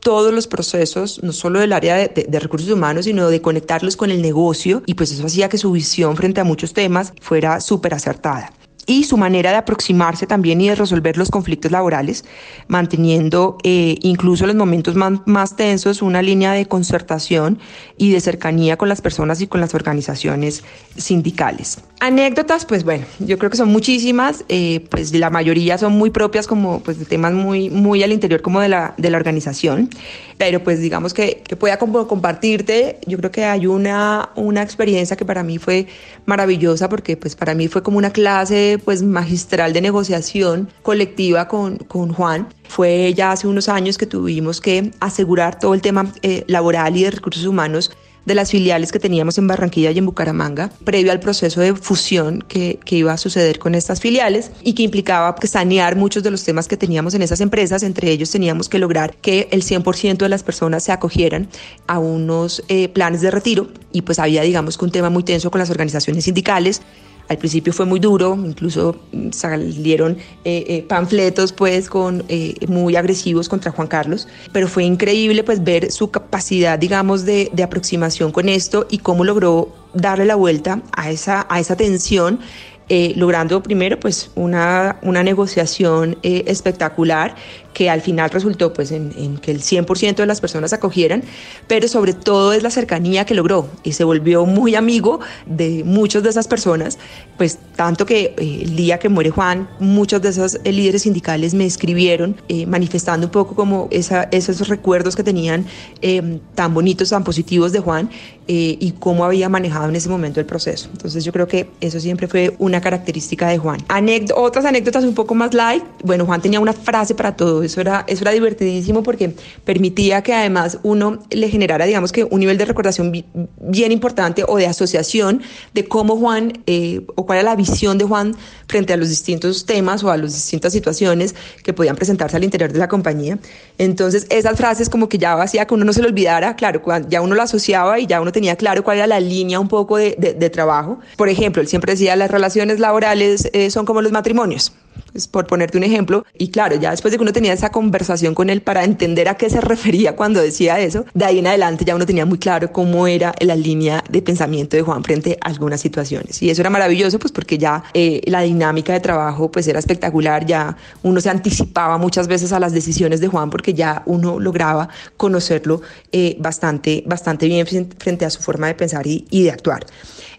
todos 0.00 0.32
los 0.32 0.46
procesos, 0.46 1.20
no 1.22 1.32
solo 1.32 1.60
del 1.60 1.72
área 1.72 1.96
de, 1.96 2.08
de, 2.08 2.24
de, 2.28 2.40
recursos 2.40 2.70
humanos, 2.70 3.04
sino 3.06 3.28
de 3.28 3.42
conectarlos 3.42 3.96
con 3.96 4.10
el 4.10 4.22
negocio 4.22 4.82
y 4.86 4.94
pues 4.94 5.10
eso 5.10 5.26
hacía 5.26 5.48
que 5.48 5.58
su 5.58 5.72
visión 5.72 6.16
frente 6.16 6.40
a 6.40 6.44
muchos 6.44 6.72
temas 6.72 7.12
fuera 7.20 7.60
súper 7.60 7.94
acertada 7.94 8.52
y 8.88 9.04
su 9.04 9.18
manera 9.18 9.50
de 9.50 9.58
aproximarse 9.58 10.26
también 10.26 10.60
y 10.62 10.68
de 10.68 10.74
resolver 10.74 11.18
los 11.18 11.30
conflictos 11.30 11.70
laborales, 11.70 12.24
manteniendo 12.68 13.58
eh, 13.62 13.96
incluso 14.00 14.44
en 14.44 14.48
los 14.48 14.56
momentos 14.56 14.94
más, 14.94 15.20
más, 15.26 15.56
tensos 15.56 16.00
una 16.00 16.22
línea 16.22 16.52
de 16.52 16.66
concertación 16.66 17.58
y 17.98 18.10
de 18.10 18.20
cercanía 18.20 18.78
con 18.78 18.88
las 18.88 19.02
personas 19.02 19.42
y 19.42 19.46
con 19.46 19.60
las 19.60 19.74
organizaciones 19.74 20.64
sindicales. 20.96 21.78
Anécdotas, 22.00 22.64
pues 22.64 22.82
bueno, 22.82 23.04
yo 23.18 23.38
creo 23.38 23.50
que 23.50 23.58
son 23.58 23.68
muchísimas, 23.68 24.44
eh, 24.48 24.86
pues 24.88 25.12
la 25.12 25.28
mayoría 25.28 25.76
son 25.76 25.92
muy 25.92 26.08
propias 26.08 26.46
como 26.46 26.80
pues 26.80 26.98
de 26.98 27.04
temas 27.04 27.34
muy, 27.34 27.68
muy 27.68 28.02
al 28.02 28.12
interior 28.12 28.40
como 28.40 28.60
de 28.60 28.70
la, 28.70 28.94
de 28.96 29.10
la 29.10 29.18
organización, 29.18 29.90
pero 30.38 30.64
pues 30.64 30.80
digamos 30.80 31.12
que, 31.12 31.42
que 31.46 31.56
pueda 31.56 31.78
como 31.78 32.08
compartirte, 32.08 33.00
yo 33.06 33.18
creo 33.18 33.30
que 33.30 33.44
hay 33.44 33.66
una, 33.66 34.30
una 34.34 34.62
experiencia 34.62 35.14
que 35.14 35.26
para 35.26 35.42
mí 35.42 35.58
fue 35.58 35.88
maravillosa 36.24 36.88
porque 36.88 37.18
pues 37.18 37.36
para 37.36 37.54
mí 37.54 37.68
fue 37.68 37.82
como 37.82 37.98
una 37.98 38.10
clase 38.10 38.77
pues 38.84 39.02
magistral 39.02 39.72
de 39.72 39.80
negociación 39.80 40.68
colectiva 40.82 41.48
con, 41.48 41.78
con 41.78 42.12
Juan. 42.12 42.48
Fue 42.68 43.14
ya 43.14 43.32
hace 43.32 43.46
unos 43.46 43.68
años 43.68 43.98
que 43.98 44.06
tuvimos 44.06 44.60
que 44.60 44.92
asegurar 45.00 45.58
todo 45.58 45.74
el 45.74 45.80
tema 45.80 46.12
eh, 46.22 46.44
laboral 46.46 46.96
y 46.96 47.04
de 47.04 47.10
recursos 47.10 47.44
humanos 47.44 47.90
de 48.28 48.34
las 48.34 48.50
filiales 48.50 48.92
que 48.92 49.00
teníamos 49.00 49.38
en 49.38 49.46
Barranquilla 49.46 49.90
y 49.90 49.98
en 49.98 50.04
Bucaramanga, 50.04 50.70
previo 50.84 51.10
al 51.10 51.18
proceso 51.18 51.62
de 51.62 51.74
fusión 51.74 52.44
que, 52.46 52.78
que, 52.84 52.96
iba 52.96 53.12
a 53.12 53.16
suceder 53.16 53.58
con 53.58 53.74
estas 53.74 54.00
filiales 54.00 54.52
y 54.62 54.74
que 54.74 54.82
implicaba 54.82 55.34
que 55.34 55.46
sanear 55.46 55.96
muchos 55.96 56.22
de 56.22 56.30
los 56.30 56.44
temas 56.44 56.68
que 56.68 56.76
teníamos 56.76 57.14
en 57.14 57.22
esas 57.22 57.40
empresas. 57.40 57.82
Entre 57.82 58.10
ellos 58.10 58.30
teníamos 58.30 58.68
que 58.68 58.78
lograr 58.78 59.16
que 59.16 59.48
el 59.50 59.62
100% 59.62 60.18
de 60.18 60.28
las 60.28 60.42
personas 60.42 60.84
se 60.84 60.92
acogieran 60.92 61.48
a 61.86 61.98
unos 61.98 62.62
eh, 62.68 62.88
planes 62.88 63.22
de 63.22 63.30
retiro 63.30 63.68
y 63.92 64.02
pues 64.02 64.18
había 64.18 64.42
digamos 64.42 64.76
que 64.76 64.84
un 64.84 64.92
tema 64.92 65.08
muy 65.08 65.22
tenso 65.22 65.50
con 65.50 65.58
las 65.58 65.70
organizaciones 65.70 66.24
sindicales 66.24 66.82
al 67.28 67.38
principio 67.38 67.72
fue 67.72 67.84
muy 67.86 68.00
duro, 68.00 68.34
incluso 68.42 68.96
salieron 69.32 70.16
eh, 70.44 70.64
eh, 70.66 70.84
panfletos 70.88 71.52
pues 71.52 71.88
con 71.88 72.24
eh, 72.28 72.54
muy 72.68 72.96
agresivos 72.96 73.48
contra 73.48 73.70
Juan 73.70 73.88
Carlos, 73.88 74.28
pero 74.52 74.66
fue 74.66 74.84
increíble 74.84 75.44
pues 75.44 75.62
ver 75.62 75.92
su 75.92 76.10
capacidad 76.10 76.78
digamos 76.78 77.24
de, 77.24 77.50
de 77.52 77.62
aproximación 77.62 78.32
con 78.32 78.48
esto 78.48 78.86
y 78.90 78.98
cómo 78.98 79.24
logró 79.24 79.72
darle 79.94 80.24
la 80.24 80.36
vuelta 80.36 80.82
a 80.92 81.10
esa, 81.10 81.46
a 81.50 81.60
esa 81.60 81.76
tensión 81.76 82.40
eh, 82.88 83.12
logrando 83.16 83.62
primero 83.62 83.98
pues 84.00 84.30
una, 84.34 84.98
una 85.02 85.22
negociación 85.22 86.18
eh, 86.22 86.44
espectacular 86.46 87.34
que 87.78 87.90
al 87.90 88.00
final 88.00 88.28
resultó 88.30 88.72
pues 88.72 88.90
en, 88.90 89.12
en 89.16 89.38
que 89.38 89.52
el 89.52 89.60
100% 89.60 90.16
de 90.16 90.26
las 90.26 90.40
personas 90.40 90.72
acogieran, 90.72 91.22
pero 91.68 91.86
sobre 91.86 92.12
todo 92.12 92.52
es 92.52 92.64
la 92.64 92.70
cercanía 92.70 93.24
que 93.24 93.34
logró 93.34 93.68
y 93.84 93.92
se 93.92 94.02
volvió 94.02 94.46
muy 94.46 94.74
amigo 94.74 95.20
de 95.46 95.84
muchas 95.84 96.24
de 96.24 96.30
esas 96.30 96.48
personas, 96.48 96.98
pues 97.36 97.58
tanto 97.76 98.04
que 98.04 98.34
eh, 98.36 98.60
el 98.62 98.74
día 98.74 98.98
que 98.98 99.08
muere 99.08 99.30
Juan, 99.30 99.68
muchos 99.78 100.20
de 100.22 100.30
esos 100.30 100.58
eh, 100.64 100.72
líderes 100.72 101.02
sindicales 101.02 101.54
me 101.54 101.66
escribieron 101.66 102.34
eh, 102.48 102.66
manifestando 102.66 103.28
un 103.28 103.30
poco 103.30 103.54
como 103.54 103.86
esa, 103.92 104.24
esos 104.32 104.66
recuerdos 104.66 105.14
que 105.14 105.22
tenían 105.22 105.64
eh, 106.02 106.40
tan 106.56 106.74
bonitos, 106.74 107.10
tan 107.10 107.22
positivos 107.22 107.70
de 107.70 107.78
Juan 107.78 108.10
y 108.50 108.94
cómo 108.98 109.26
había 109.26 109.50
manejado 109.50 109.90
en 109.90 109.96
ese 109.96 110.08
momento 110.08 110.40
el 110.40 110.46
proceso. 110.46 110.88
Entonces 110.90 111.22
yo 111.22 111.32
creo 111.32 111.46
que 111.46 111.68
eso 111.82 112.00
siempre 112.00 112.28
fue 112.28 112.56
una 112.58 112.77
característica 112.80 113.48
de 113.48 113.58
Juan. 113.58 113.80
Anécd 113.88 114.32
otras 114.34 114.64
anécdotas 114.64 115.04
un 115.04 115.14
poco 115.14 115.34
más 115.34 115.54
light, 115.54 115.84
bueno, 116.04 116.26
Juan 116.26 116.40
tenía 116.40 116.60
una 116.60 116.72
frase 116.72 117.14
para 117.14 117.36
todo, 117.36 117.62
eso 117.62 117.80
era, 117.80 118.04
eso 118.06 118.22
era 118.24 118.32
divertidísimo 118.32 119.02
porque 119.02 119.34
permitía 119.64 120.22
que 120.22 120.34
además 120.34 120.78
uno 120.82 121.18
le 121.30 121.48
generara, 121.48 121.84
digamos 121.84 122.12
que 122.12 122.24
un 122.24 122.40
nivel 122.40 122.58
de 122.58 122.64
recordación 122.64 123.12
bien 123.60 123.92
importante 123.92 124.44
o 124.46 124.56
de 124.56 124.66
asociación 124.66 125.42
de 125.74 125.86
cómo 125.86 126.16
Juan 126.16 126.62
eh, 126.66 127.02
o 127.14 127.26
cuál 127.26 127.38
era 127.38 127.50
la 127.50 127.56
visión 127.56 127.98
de 127.98 128.04
Juan 128.04 128.36
frente 128.66 128.92
a 128.92 128.96
los 128.96 129.08
distintos 129.08 129.64
temas 129.64 130.04
o 130.04 130.10
a 130.10 130.16
las 130.16 130.34
distintas 130.34 130.72
situaciones 130.72 131.34
que 131.64 131.72
podían 131.72 131.96
presentarse 131.96 132.36
al 132.36 132.44
interior 132.44 132.72
de 132.72 132.78
la 132.78 132.88
compañía. 132.88 133.38
Entonces, 133.78 134.26
esas 134.28 134.56
frases 134.56 134.88
como 134.88 135.08
que 135.08 135.18
ya 135.18 135.40
hacía 135.40 135.66
que 135.66 135.74
uno 135.74 135.84
no 135.84 135.92
se 135.92 136.02
lo 136.02 136.08
olvidara, 136.08 136.54
claro, 136.56 136.82
ya 137.08 137.22
uno 137.22 137.34
lo 137.34 137.42
asociaba 137.42 137.98
y 137.98 138.06
ya 138.06 138.20
uno 138.20 138.32
tenía 138.32 138.56
claro 138.56 138.84
cuál 138.84 138.98
era 138.98 139.06
la 139.06 139.20
línea 139.20 139.58
un 139.58 139.68
poco 139.68 139.96
de, 139.96 140.16
de, 140.18 140.34
de 140.34 140.50
trabajo. 140.50 140.98
Por 141.16 141.28
ejemplo, 141.28 141.62
él 141.62 141.68
siempre 141.68 141.92
decía, 141.92 142.14
las 142.16 142.30
relaciones 142.30 142.67
laborales 142.78 143.48
eh, 143.52 143.70
son 143.70 143.86
como 143.86 144.02
los 144.02 144.12
matrimonios 144.12 144.72
pues 145.12 145.26
por 145.26 145.46
ponerte 145.46 145.78
un 145.78 145.84
ejemplo. 145.84 146.24
Y 146.36 146.48
claro, 146.48 146.76
ya 146.76 146.90
después 146.90 147.12
de 147.12 147.18
que 147.18 147.22
uno 147.22 147.32
tenía 147.32 147.52
esa 147.52 147.70
conversación 147.70 148.34
con 148.34 148.50
él 148.50 148.62
para 148.62 148.84
entender 148.84 149.28
a 149.28 149.36
qué 149.36 149.50
se 149.50 149.60
refería 149.60 150.16
cuando 150.16 150.40
decía 150.40 150.78
eso, 150.80 151.04
de 151.14 151.24
ahí 151.24 151.38
en 151.38 151.46
adelante 151.46 151.84
ya 151.84 151.94
uno 151.94 152.06
tenía 152.06 152.26
muy 152.26 152.38
claro 152.38 152.72
cómo 152.72 153.06
era 153.06 153.34
la 153.40 153.56
línea 153.56 154.02
de 154.08 154.22
pensamiento 154.22 154.76
de 154.76 154.82
Juan 154.82 155.02
frente 155.04 155.38
a 155.40 155.48
algunas 155.48 155.80
situaciones. 155.80 156.42
Y 156.42 156.50
eso 156.50 156.62
era 156.62 156.70
maravilloso, 156.70 157.18
pues 157.18 157.32
porque 157.32 157.58
ya 157.58 157.82
eh, 157.94 158.20
la 158.26 158.42
dinámica 158.42 158.92
de 158.92 159.00
trabajo 159.00 159.50
pues 159.50 159.66
era 159.68 159.78
espectacular, 159.78 160.46
ya 160.46 160.76
uno 161.02 161.20
se 161.20 161.30
anticipaba 161.30 161.98
muchas 161.98 162.28
veces 162.28 162.52
a 162.52 162.60
las 162.60 162.72
decisiones 162.72 163.20
de 163.20 163.28
Juan 163.28 163.50
porque 163.50 163.74
ya 163.74 164.02
uno 164.06 164.38
lograba 164.38 164.88
conocerlo 165.16 165.82
eh, 166.12 166.36
bastante, 166.38 167.02
bastante 167.06 167.46
bien 167.46 167.66
frente 167.66 168.24
a 168.24 168.30
su 168.30 168.42
forma 168.42 168.66
de 168.66 168.74
pensar 168.74 169.06
y, 169.06 169.26
y 169.30 169.42
de 169.42 169.50
actuar. 169.50 169.84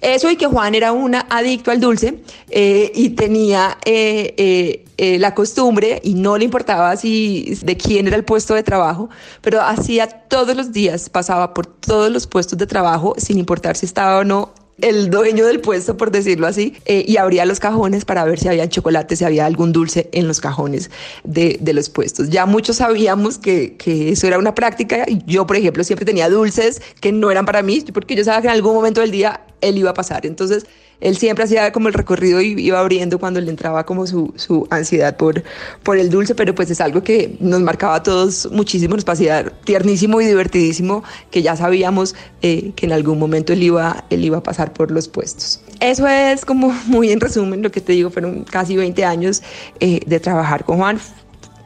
Eso 0.02 0.32
y 0.32 0.38
que 0.38 0.46
Juan 0.46 0.76
era 0.76 0.92
un 0.92 1.16
adicto 1.16 1.72
al 1.72 1.80
dulce 1.80 2.20
eh, 2.50 2.92
y 2.96 3.10
tenía 3.10 3.78
eh, 3.86 4.86
eh, 4.98 5.20
la 5.20 5.36
costumbre 5.36 6.00
y 6.04 6.14
no 6.14 6.38
le 6.38 6.46
importaba 6.46 6.96
si 6.96 7.58
de 7.64 7.76
quién 7.76 8.08
era 8.08 8.16
el 8.16 8.24
puesto 8.24 8.54
de 8.54 8.64
trabajo, 8.64 9.10
pero 9.42 9.62
hacía 9.62 10.08
todos 10.08 10.56
los 10.56 10.72
días, 10.72 11.10
pasaba 11.10 11.54
por 11.54 11.66
todos 11.66 12.12
los 12.12 12.28
puestos 12.28 12.58
de 12.58 12.68
trabajo 12.68 13.14
sin 13.18 13.38
importar 13.38 13.76
si 13.76 13.86
estaba 13.86 14.20
o 14.20 14.24
no 14.24 14.54
el 14.82 15.10
dueño 15.10 15.46
del 15.46 15.60
puesto, 15.60 15.98
por 15.98 16.10
decirlo 16.10 16.48
así, 16.48 16.74
y 16.88 17.18
abría 17.18 17.46
los 17.46 17.60
cajones 17.60 18.06
para 18.06 18.24
ver 18.24 18.40
si 18.40 18.48
había 18.48 18.70
chocolate, 18.70 19.18
si 19.18 19.26
había 19.26 19.46
algún 19.46 19.74
dulce 19.74 20.08
en 20.14 20.26
los 20.26 20.40
cajones 20.40 20.90
de, 21.26 21.58
de 21.60 21.74
los 21.74 21.90
puestos. 21.90 22.30
Ya 22.30 22.46
muchos 22.46 22.78
sabíamos 22.78 23.38
que, 23.38 23.76
que, 23.76 24.12
eso 24.12 24.26
era 24.26 24.40
una 24.40 24.56
práctica 24.56 25.06
yo, 25.26 25.46
por 25.46 25.58
ejemplo, 25.58 25.84
siempre 25.84 26.06
tenía 26.06 26.30
dulces 26.30 26.82
que 27.02 27.12
no 27.12 27.30
eran 27.30 27.46
para 27.46 27.62
mí, 27.62 27.84
porque 27.94 28.16
yo 28.16 28.24
sabía 28.24 28.40
que 28.40 28.48
en 28.48 28.54
algún 28.54 28.74
momento 28.74 29.02
del 29.02 29.12
día 29.12 29.42
él 29.62 29.78
iba 29.78 29.92
a 29.92 29.94
pasar. 29.94 30.26
Entonces, 30.26 30.66
él 31.02 31.18
siempre 31.18 31.46
hacía 31.46 31.72
como 31.72 31.88
el 31.88 31.94
recorrido 31.94 32.42
y 32.42 32.60
iba 32.60 32.80
abriendo 32.80 33.20
cuando 33.20 33.40
le 33.40 33.50
entraba 33.50 33.86
como 33.86 34.06
su, 34.06 34.34
su 34.36 34.68
ansiedad 34.70 35.16
por, 35.16 35.44
por 35.84 35.98
el 35.98 36.10
dulce, 36.10 36.36
pero 36.36 36.54
pues 36.54 36.70
es 36.72 36.82
algo 36.82 37.04
que 37.04 37.38
nos 37.40 37.62
marcaba 37.62 37.96
a 37.96 38.04
todos 38.04 38.50
muchísimo, 38.52 38.96
nos 38.96 39.06
parecía 39.06 39.46
tiernísimo 39.64 40.20
y 40.20 40.26
divertidísimo, 40.26 41.04
que 41.32 41.42
ya 41.42 41.56
sabíamos 41.56 42.16
eh, 42.42 42.72
que 42.76 42.86
en 42.86 42.92
algún 42.92 43.18
momento 43.18 43.54
él 43.54 43.64
iba, 43.64 44.04
él 44.10 44.26
iba 44.26 44.40
a 44.40 44.44
pasar 44.44 44.74
por 44.74 44.92
los 44.92 45.08
puestos. 45.08 45.62
Eso 45.80 46.06
es 46.08 46.44
como 46.44 46.70
muy 46.88 47.12
en 47.12 47.22
resumen 47.22 47.62
lo 47.62 47.72
que 47.72 47.80
te 47.80 47.94
digo, 47.94 48.10
fueron 48.10 48.44
casi 48.44 48.76
20 48.76 49.06
años 49.06 49.42
eh, 49.80 50.02
de 50.06 50.20
trabajar 50.20 50.66
con 50.66 50.80
Juan, 50.80 51.00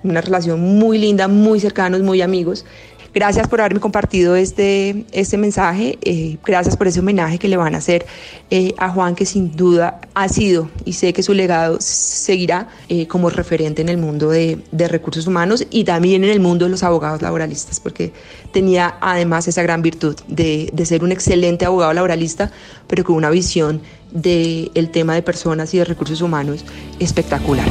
una 0.04 0.22
relación 0.22 0.60
muy 0.60 0.98
linda, 0.98 1.28
muy 1.28 1.60
cercanos, 1.60 2.02
muy 2.02 2.22
amigos. 2.22 2.66
Gracias 3.14 3.48
por 3.48 3.62
haberme 3.62 3.80
compartido 3.80 4.36
este, 4.36 5.06
este 5.12 5.38
mensaje. 5.38 6.00
Eh, 6.02 6.38
gracias 6.44 6.76
por 6.76 6.88
ese 6.88 7.00
homenaje 7.00 7.38
que 7.38 7.48
le 7.48 7.58
van 7.58 7.76
a 7.76 7.78
hacer 7.78 8.08
eh, 8.50 8.74
a 8.80 8.90
Juan, 8.90 9.14
que 9.14 9.28
sin 9.28 9.56
duda 9.56 10.02
ha 10.16 10.28
sido 10.30 10.70
y 10.84 10.94
sé 10.94 11.14
que 11.14 11.22
su 11.22 11.34
legado 11.36 11.78
seguirá 11.80 12.70
eh, 12.90 13.06
como 13.08 13.30
referente 13.30 13.84
en 13.84 13.90
el 13.90 13.98
mundo 13.98 14.30
de, 14.30 14.58
de, 14.72 14.88
recursos 14.88 15.28
humanos 15.28 15.68
y 15.70 15.84
también 15.84 16.24
en 16.24 16.32
el 16.32 16.40
mundo 16.40 16.66
de 16.66 16.72
los 16.72 16.82
abogados 16.82 17.22
laboralistas, 17.22 17.80
porque 17.80 18.14
tenía 18.52 18.96
además 19.00 19.48
esa 19.48 19.62
gran 19.62 19.84
virtud 19.84 20.16
de, 20.28 20.72
de 20.74 20.86
ser 20.86 21.04
un 21.04 21.12
excelente 21.12 21.66
abogado 21.66 21.94
laboralista, 21.94 22.52
pero 22.88 23.04
con 23.04 23.16
una 23.16 23.30
visión 23.30 23.82
del 24.12 24.72
el 24.74 24.90
tema 24.90 25.14
de 25.14 25.22
personas 25.22 25.72
y 25.76 25.78
de 25.78 25.86
recursos 25.86 26.22
humanos 26.22 26.66
espectacular. 27.00 27.68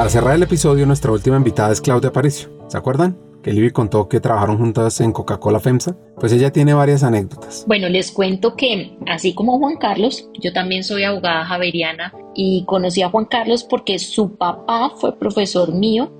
Para 0.00 0.08
cerrar 0.08 0.34
el 0.34 0.42
episodio, 0.42 0.86
nuestra 0.86 1.12
última 1.12 1.36
invitada 1.36 1.74
es 1.74 1.82
Claudia 1.82 2.08
Aparicio. 2.08 2.48
¿Se 2.68 2.78
acuerdan? 2.78 3.18
Que 3.42 3.52
Libby 3.52 3.70
contó 3.70 4.08
que 4.08 4.18
trabajaron 4.18 4.56
juntas 4.56 4.98
en 5.02 5.12
Coca-Cola 5.12 5.60
FEMSA. 5.60 5.94
Pues 6.18 6.32
ella 6.32 6.50
tiene 6.50 6.72
varias 6.72 7.02
anécdotas. 7.02 7.64
Bueno, 7.66 7.86
les 7.90 8.10
cuento 8.10 8.56
que, 8.56 8.96
así 9.06 9.34
como 9.34 9.58
Juan 9.58 9.76
Carlos, 9.76 10.26
yo 10.40 10.54
también 10.54 10.84
soy 10.84 11.04
abogada 11.04 11.44
javeriana 11.44 12.14
y 12.34 12.64
conocí 12.64 13.02
a 13.02 13.10
Juan 13.10 13.26
Carlos 13.26 13.62
porque 13.62 13.98
su 13.98 14.36
papá 14.36 14.90
fue 14.96 15.18
profesor 15.18 15.74
mío 15.74 16.10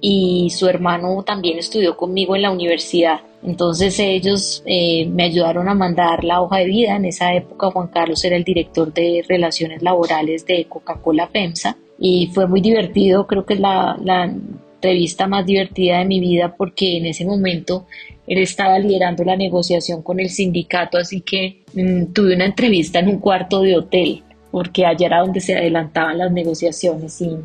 y 0.00 0.50
su 0.50 0.68
hermano 0.68 1.24
también 1.24 1.58
estudió 1.58 1.96
conmigo 1.96 2.36
en 2.36 2.42
la 2.42 2.52
universidad. 2.52 3.22
Entonces 3.42 3.98
ellos 3.98 4.62
eh, 4.64 5.08
me 5.08 5.24
ayudaron 5.24 5.68
a 5.68 5.74
mandar 5.74 6.22
la 6.22 6.40
hoja 6.40 6.58
de 6.58 6.66
vida. 6.66 6.94
En 6.94 7.04
esa 7.04 7.34
época 7.34 7.72
Juan 7.72 7.88
Carlos 7.88 8.24
era 8.24 8.36
el 8.36 8.44
director 8.44 8.94
de 8.94 9.24
relaciones 9.28 9.82
laborales 9.82 10.46
de 10.46 10.66
Coca-Cola 10.68 11.26
FEMSA 11.26 11.78
y 11.98 12.28
fue 12.34 12.46
muy 12.46 12.60
divertido, 12.60 13.26
creo 13.26 13.44
que 13.46 13.54
es 13.54 13.60
la, 13.60 13.96
la 14.02 14.24
entrevista 14.24 15.26
más 15.26 15.46
divertida 15.46 15.98
de 15.98 16.04
mi 16.04 16.20
vida 16.20 16.54
porque 16.56 16.98
en 16.98 17.06
ese 17.06 17.24
momento 17.24 17.86
él 18.26 18.38
estaba 18.38 18.78
liderando 18.78 19.24
la 19.24 19.36
negociación 19.36 20.02
con 20.02 20.20
el 20.20 20.28
sindicato, 20.28 20.98
así 20.98 21.20
que 21.20 21.62
mmm, 21.74 22.12
tuve 22.12 22.34
una 22.34 22.46
entrevista 22.46 22.98
en 22.98 23.08
un 23.08 23.18
cuarto 23.18 23.60
de 23.60 23.76
hotel. 23.76 24.22
porque 24.50 24.86
allá 24.86 25.06
era 25.06 25.20
donde 25.20 25.40
se 25.40 25.56
adelantaban 25.56 26.18
las 26.18 26.30
negociaciones 26.30 27.20
y 27.20 27.36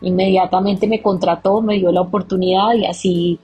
inmediatamente 0.00 0.86
me 0.86 1.02
contrató, 1.02 1.60
me 1.60 1.76
dio 1.76 1.92
la 1.92 2.00
oportunidad 2.00 2.74
y 2.74 2.86
así 2.86 3.38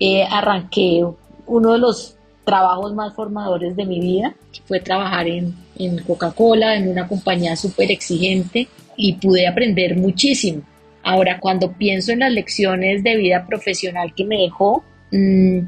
eh, 0.00 0.24
arranqué 0.28 1.04
uno 1.46 1.72
de 1.72 1.78
los 1.78 2.16
trabajos 2.44 2.94
más 2.94 3.14
formadores 3.14 3.76
de 3.76 3.84
mi 3.84 4.00
vida, 4.00 4.34
que 4.52 4.60
fue 4.66 4.80
trabajar 4.80 5.28
en, 5.28 5.54
en 5.78 6.02
Coca-Cola, 6.02 6.74
en 6.76 6.88
una 6.88 7.06
compañía 7.06 7.54
súper 7.54 7.92
exigente 7.92 8.66
y 8.98 9.14
pude 9.14 9.46
aprender 9.46 9.96
muchísimo. 9.96 10.62
Ahora, 11.02 11.40
cuando 11.40 11.72
pienso 11.72 12.12
en 12.12 12.18
las 12.18 12.32
lecciones 12.32 13.02
de 13.02 13.16
vida 13.16 13.46
profesional 13.46 14.12
que 14.14 14.24
me 14.24 14.42
dejó, 14.42 14.84
mmm, 15.10 15.60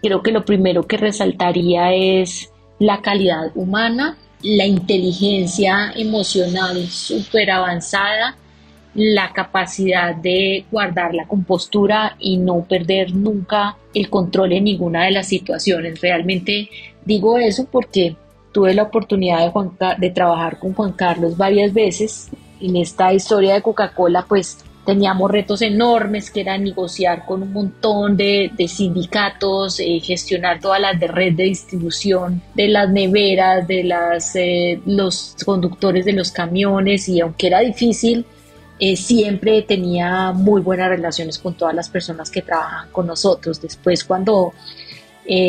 creo 0.00 0.22
que 0.22 0.30
lo 0.30 0.44
primero 0.44 0.86
que 0.86 0.98
resaltaría 0.98 1.92
es 1.94 2.50
la 2.78 3.00
calidad 3.00 3.50
humana, 3.56 4.16
la 4.42 4.66
inteligencia 4.66 5.92
emocional 5.96 6.86
súper 6.86 7.50
avanzada, 7.50 8.36
la 8.94 9.32
capacidad 9.32 10.14
de 10.14 10.64
guardar 10.70 11.14
la 11.14 11.26
compostura 11.26 12.16
y 12.18 12.36
no 12.36 12.64
perder 12.64 13.14
nunca 13.14 13.76
el 13.94 14.08
control 14.10 14.52
en 14.52 14.64
ninguna 14.64 15.04
de 15.04 15.12
las 15.12 15.28
situaciones. 15.28 16.00
Realmente 16.00 16.68
digo 17.04 17.38
eso 17.38 17.66
porque 17.70 18.16
tuve 18.52 18.74
la 18.74 18.84
oportunidad 18.84 19.52
de, 19.52 19.94
de 19.98 20.10
trabajar 20.10 20.58
con 20.58 20.74
Juan 20.74 20.92
Carlos 20.92 21.36
varias 21.36 21.72
veces. 21.72 22.28
En 22.60 22.76
esta 22.76 23.12
historia 23.12 23.54
de 23.54 23.62
Coca-Cola, 23.62 24.24
pues 24.28 24.64
teníamos 24.88 25.30
retos 25.30 25.60
enormes 25.60 26.30
que 26.30 26.40
era 26.40 26.56
negociar 26.56 27.26
con 27.26 27.42
un 27.42 27.52
montón 27.52 28.16
de, 28.16 28.50
de 28.56 28.68
sindicatos, 28.68 29.80
eh, 29.80 30.00
gestionar 30.00 30.60
todas 30.60 30.80
las 30.80 30.98
de 30.98 31.08
red 31.08 31.34
de 31.34 31.44
distribución 31.44 32.40
de 32.54 32.68
las 32.68 32.88
neveras, 32.88 33.68
de 33.68 33.84
las, 33.84 34.34
eh, 34.34 34.80
los 34.86 35.36
conductores 35.44 36.06
de 36.06 36.14
los 36.14 36.32
camiones 36.32 37.06
y 37.06 37.20
aunque 37.20 37.48
era 37.48 37.60
difícil, 37.60 38.24
eh, 38.80 38.96
siempre 38.96 39.60
tenía 39.60 40.32
muy 40.32 40.62
buenas 40.62 40.88
relaciones 40.88 41.38
con 41.38 41.52
todas 41.52 41.74
las 41.74 41.90
personas 41.90 42.30
que 42.30 42.40
trabajan 42.40 42.88
con 42.90 43.08
nosotros. 43.08 43.60
Después 43.60 44.02
cuando 44.04 44.54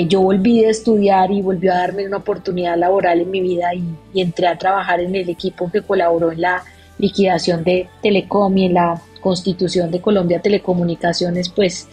yo 0.10 0.20
volví 0.20 0.66
a 0.66 0.72
estudiar 0.72 1.32
y 1.32 1.42
volvió 1.42 1.72
a 1.72 1.78
darme 1.78 2.06
una 2.06 2.18
oportunidad 2.18 2.78
laboral 2.78 3.22
en 3.22 3.32
mi 3.32 3.40
vida 3.40 3.70
y 3.74 4.20
entré 4.20 4.48
a 4.48 4.58
trabajar 4.58 5.00
en 5.00 5.16
el 5.16 5.30
equipo 5.30 5.72
que 5.72 5.82
colaboró 5.82 6.34
en 6.34 6.42
la 6.42 6.62
liquidación 7.00 7.64
de 7.64 7.90
Telecom 8.04 8.56
y 8.58 8.66
en 8.66 8.76
la 8.76 9.02
constitución 9.22 9.90
de 9.90 10.02
Colombia 10.02 10.42
Telecomunicaciones, 10.42 11.50
pues 11.50 11.88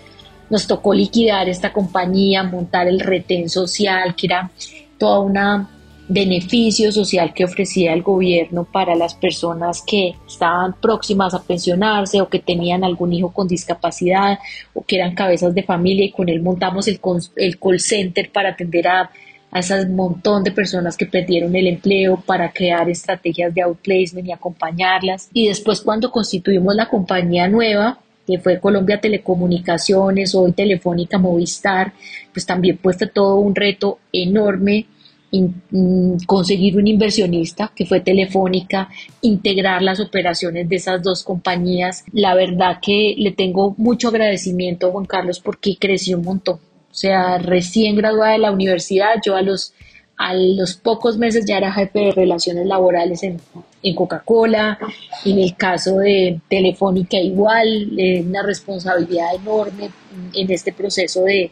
nos 0.50 0.66
tocó 0.66 0.92
liquidar 0.92 1.48
esta 1.48 1.72
compañía, 1.72 2.42
montar 2.42 2.86
el 2.86 3.00
retén 3.00 3.48
social, 3.48 4.14
que 4.14 4.26
era 4.26 4.50
toda 4.98 5.20
una 5.20 5.70
beneficio 6.08 6.92
social 6.92 7.34
que 7.34 7.44
ofrecía 7.44 7.92
el 7.92 8.02
gobierno 8.02 8.64
para 8.64 8.94
las 8.94 9.14
personas 9.14 9.82
que 9.82 10.14
estaban 10.26 10.74
próximas 10.80 11.34
a 11.34 11.42
pensionarse 11.42 12.20
o 12.20 12.28
que 12.28 12.38
tenían 12.38 12.84
algún 12.84 13.12
hijo 13.12 13.32
con 13.32 13.48
discapacidad 13.48 14.38
o 14.72 14.84
que 14.84 14.96
eran 14.96 15.14
cabezas 15.14 15.54
de 15.54 15.64
familia 15.64 16.04
y 16.04 16.12
con 16.12 16.28
él 16.28 16.42
montamos 16.42 16.86
el, 16.86 17.00
el 17.36 17.58
call 17.58 17.80
center 17.80 18.30
para 18.30 18.50
atender 18.50 18.86
a 18.86 19.10
a 19.50 19.60
ese 19.60 19.86
montón 19.86 20.44
de 20.44 20.50
personas 20.50 20.96
que 20.96 21.06
perdieron 21.06 21.54
el 21.56 21.66
empleo 21.66 22.22
para 22.24 22.52
crear 22.52 22.88
estrategias 22.90 23.54
de 23.54 23.62
outplacement 23.62 24.26
y 24.26 24.32
acompañarlas. 24.32 25.28
Y 25.32 25.48
después 25.48 25.80
cuando 25.80 26.10
constituimos 26.10 26.74
la 26.74 26.88
compañía 26.88 27.48
nueva, 27.48 27.98
que 28.26 28.38
fue 28.38 28.58
Colombia 28.58 29.00
Telecomunicaciones, 29.00 30.34
hoy 30.34 30.52
Telefónica 30.52 31.16
Movistar, 31.18 31.92
pues 32.32 32.44
también 32.44 32.76
puesto 32.78 33.08
todo 33.08 33.36
un 33.36 33.54
reto 33.54 34.00
enorme 34.12 34.86
mm, 35.30 36.16
conseguir 36.26 36.76
un 36.76 36.88
inversionista 36.88 37.70
que 37.74 37.86
fue 37.86 38.00
Telefónica, 38.00 38.88
integrar 39.22 39.80
las 39.80 40.00
operaciones 40.00 40.68
de 40.68 40.76
esas 40.76 41.02
dos 41.02 41.22
compañías. 41.22 42.04
La 42.12 42.34
verdad 42.34 42.78
que 42.82 43.14
le 43.16 43.30
tengo 43.30 43.74
mucho 43.78 44.08
agradecimiento 44.08 44.88
a 44.88 44.92
Juan 44.92 45.06
Carlos 45.06 45.38
porque 45.38 45.76
creció 45.78 46.18
un 46.18 46.24
montón. 46.24 46.58
O 46.96 46.98
sea, 46.98 47.36
recién 47.36 47.94
graduada 47.94 48.32
de 48.32 48.38
la 48.38 48.50
universidad, 48.50 49.16
yo 49.22 49.36
a 49.36 49.42
los, 49.42 49.74
a 50.16 50.32
los 50.32 50.78
pocos 50.78 51.18
meses 51.18 51.44
ya 51.44 51.58
era 51.58 51.70
jefe 51.70 51.98
de 51.98 52.12
relaciones 52.12 52.64
laborales 52.64 53.22
en, 53.22 53.38
en 53.82 53.94
Coca-Cola. 53.94 54.78
En 55.26 55.38
el 55.38 55.54
caso 55.56 55.98
de 55.98 56.40
Telefónica 56.48 57.18
igual, 57.18 57.90
eh, 57.98 58.22
una 58.26 58.42
responsabilidad 58.42 59.34
enorme 59.34 59.90
en 60.32 60.50
este 60.50 60.72
proceso 60.72 61.24
de, 61.24 61.50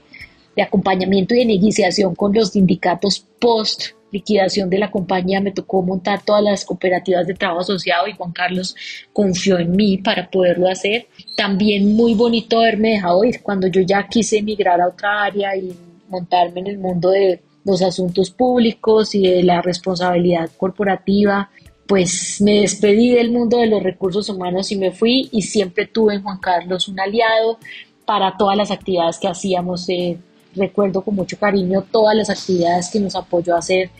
de 0.56 0.62
acompañamiento 0.62 1.34
y 1.34 1.40
de 1.40 1.44
negociación 1.44 2.14
con 2.14 2.32
los 2.32 2.52
sindicatos 2.52 3.26
post 3.38 3.88
liquidación 4.14 4.70
de 4.70 4.78
la 4.78 4.90
compañía, 4.90 5.40
me 5.40 5.50
tocó 5.50 5.82
montar 5.82 6.22
todas 6.24 6.42
las 6.42 6.64
cooperativas 6.64 7.26
de 7.26 7.34
trabajo 7.34 7.60
asociado 7.60 8.06
y 8.06 8.12
Juan 8.12 8.32
Carlos 8.32 8.74
confió 9.12 9.58
en 9.58 9.72
mí 9.72 9.98
para 9.98 10.30
poderlo 10.30 10.68
hacer. 10.68 11.08
También 11.36 11.94
muy 11.94 12.14
bonito 12.14 12.60
haberme 12.60 12.90
dejado 12.90 13.24
ir 13.24 13.42
cuando 13.42 13.66
yo 13.66 13.82
ya 13.82 14.06
quise 14.08 14.38
emigrar 14.38 14.80
a 14.80 14.88
otra 14.88 15.24
área 15.24 15.56
y 15.56 15.76
montarme 16.08 16.60
en 16.60 16.66
el 16.68 16.78
mundo 16.78 17.10
de 17.10 17.40
los 17.64 17.82
asuntos 17.82 18.30
públicos 18.30 19.14
y 19.14 19.22
de 19.26 19.42
la 19.42 19.60
responsabilidad 19.60 20.48
corporativa. 20.56 21.50
Pues 21.86 22.40
me 22.40 22.60
despedí 22.60 23.10
del 23.10 23.30
mundo 23.30 23.58
de 23.58 23.66
los 23.66 23.82
recursos 23.82 24.28
humanos 24.28 24.70
y 24.70 24.76
me 24.76 24.92
fui 24.92 25.28
y 25.32 25.42
siempre 25.42 25.86
tuve 25.86 26.14
en 26.14 26.22
Juan 26.22 26.38
Carlos 26.38 26.88
un 26.88 27.00
aliado 27.00 27.58
para 28.06 28.36
todas 28.36 28.56
las 28.56 28.70
actividades 28.70 29.18
que 29.18 29.28
hacíamos. 29.28 29.88
Eh, 29.88 30.18
recuerdo 30.56 31.02
con 31.02 31.14
mucho 31.14 31.38
cariño 31.38 31.84
todas 31.90 32.16
las 32.16 32.30
actividades 32.30 32.90
que 32.90 33.00
nos 33.00 33.16
apoyó 33.16 33.54
a 33.54 33.58
hacer 33.58 33.90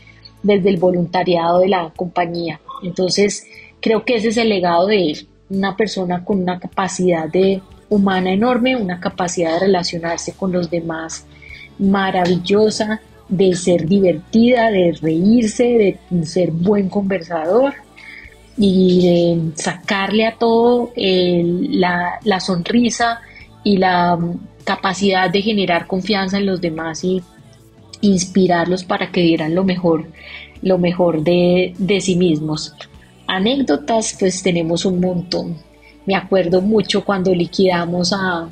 desde 0.45 0.71
el 0.71 0.77
voluntariado 0.77 1.59
de 1.59 1.69
la 1.69 1.93
compañía. 1.97 2.61
Entonces, 2.85 3.47
creo 3.81 4.05
que 4.05 4.17
ese 4.17 4.29
es 4.29 4.37
el 4.37 4.51
legado 4.51 4.87
de 4.87 5.11
él, 5.11 5.29
una 5.51 5.77
persona 5.77 6.25
con 6.25 6.41
una 6.41 6.61
capacidad 6.61 7.29
de 7.29 7.61
humana 7.89 8.31
enorme, 8.33 8.77
una 8.77 9.01
capacidad 9.01 9.55
de 9.55 9.67
relacionarse 9.67 10.33
con 10.35 10.53
los 10.53 10.71
demás 10.71 11.27
maravillosa, 11.79 13.01
de 13.29 13.55
ser 13.55 13.87
divertida, 13.87 14.71
de 14.71 14.97
reírse, 15.01 15.99
de 16.11 16.27
ser 16.27 16.51
buen 16.51 16.89
conversador 16.89 17.75
y 18.57 19.03
de 19.03 19.57
sacarle 19.57 20.27
a 20.27 20.37
todo 20.37 20.93
la, 20.95 22.21
la 22.23 22.41
sonrisa 22.41 23.21
y 23.65 23.79
la 23.79 24.19
capacidad 24.65 25.31
de 25.31 25.43
generar 25.43 25.87
confianza 25.87 26.39
en 26.39 26.47
los 26.47 26.61
demás 26.61 27.03
y 27.03 27.23
inspirarlos 28.01 28.85
para 28.85 29.11
que 29.11 29.21
dieran 29.21 29.55
lo 29.55 29.65
mejor, 29.65 30.09
lo 30.63 30.79
mejor 30.79 31.23
de, 31.23 31.75
de 31.79 32.01
sí 32.01 32.17
mismos. 32.17 32.75
Anécdotas, 33.27 34.17
pues 34.19 34.43
tenemos 34.43 34.85
un 34.85 35.01
montón. 35.01 35.57
Me 36.07 36.15
acuerdo 36.15 36.61
mucho 36.61 37.05
cuando 37.05 37.35
liquidamos 37.35 38.13
a, 38.13 38.49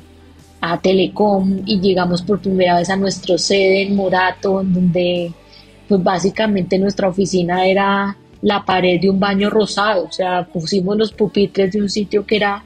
a 0.61 0.79
Telecom 0.79 1.61
y 1.65 1.79
llegamos 1.79 2.21
por 2.21 2.39
primera 2.39 2.77
vez 2.77 2.89
a 2.89 2.95
nuestro 2.95 3.37
sede 3.37 3.83
en 3.83 3.95
Morato, 3.95 4.63
donde 4.63 5.31
pues 5.87 6.01
básicamente 6.01 6.79
nuestra 6.79 7.09
oficina 7.09 7.67
era 7.67 8.17
la 8.41 8.63
pared 8.63 8.99
de 8.99 9.09
un 9.09 9.19
baño 9.19 9.49
rosado, 9.49 10.05
o 10.05 10.11
sea, 10.11 10.45
pusimos 10.45 10.97
los 10.97 11.13
pupitres 11.13 11.71
de 11.71 11.81
un 11.81 11.89
sitio 11.89 12.25
que 12.25 12.37
era 12.37 12.63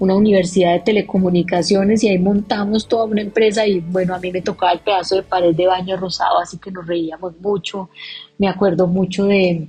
una 0.00 0.14
universidad 0.14 0.72
de 0.72 0.80
telecomunicaciones 0.80 2.02
y 2.02 2.08
ahí 2.08 2.18
montamos 2.18 2.88
toda 2.88 3.04
una 3.04 3.20
empresa 3.20 3.66
y 3.66 3.80
bueno, 3.80 4.14
a 4.14 4.18
mí 4.18 4.32
me 4.32 4.40
tocaba 4.40 4.72
el 4.72 4.80
pedazo 4.80 5.16
de 5.16 5.22
pared 5.22 5.54
de 5.54 5.66
baño 5.66 5.96
rosado, 5.98 6.38
así 6.40 6.58
que 6.58 6.70
nos 6.70 6.86
reíamos 6.86 7.38
mucho. 7.40 7.90
Me 8.38 8.48
acuerdo 8.48 8.86
mucho 8.86 9.26
de, 9.26 9.68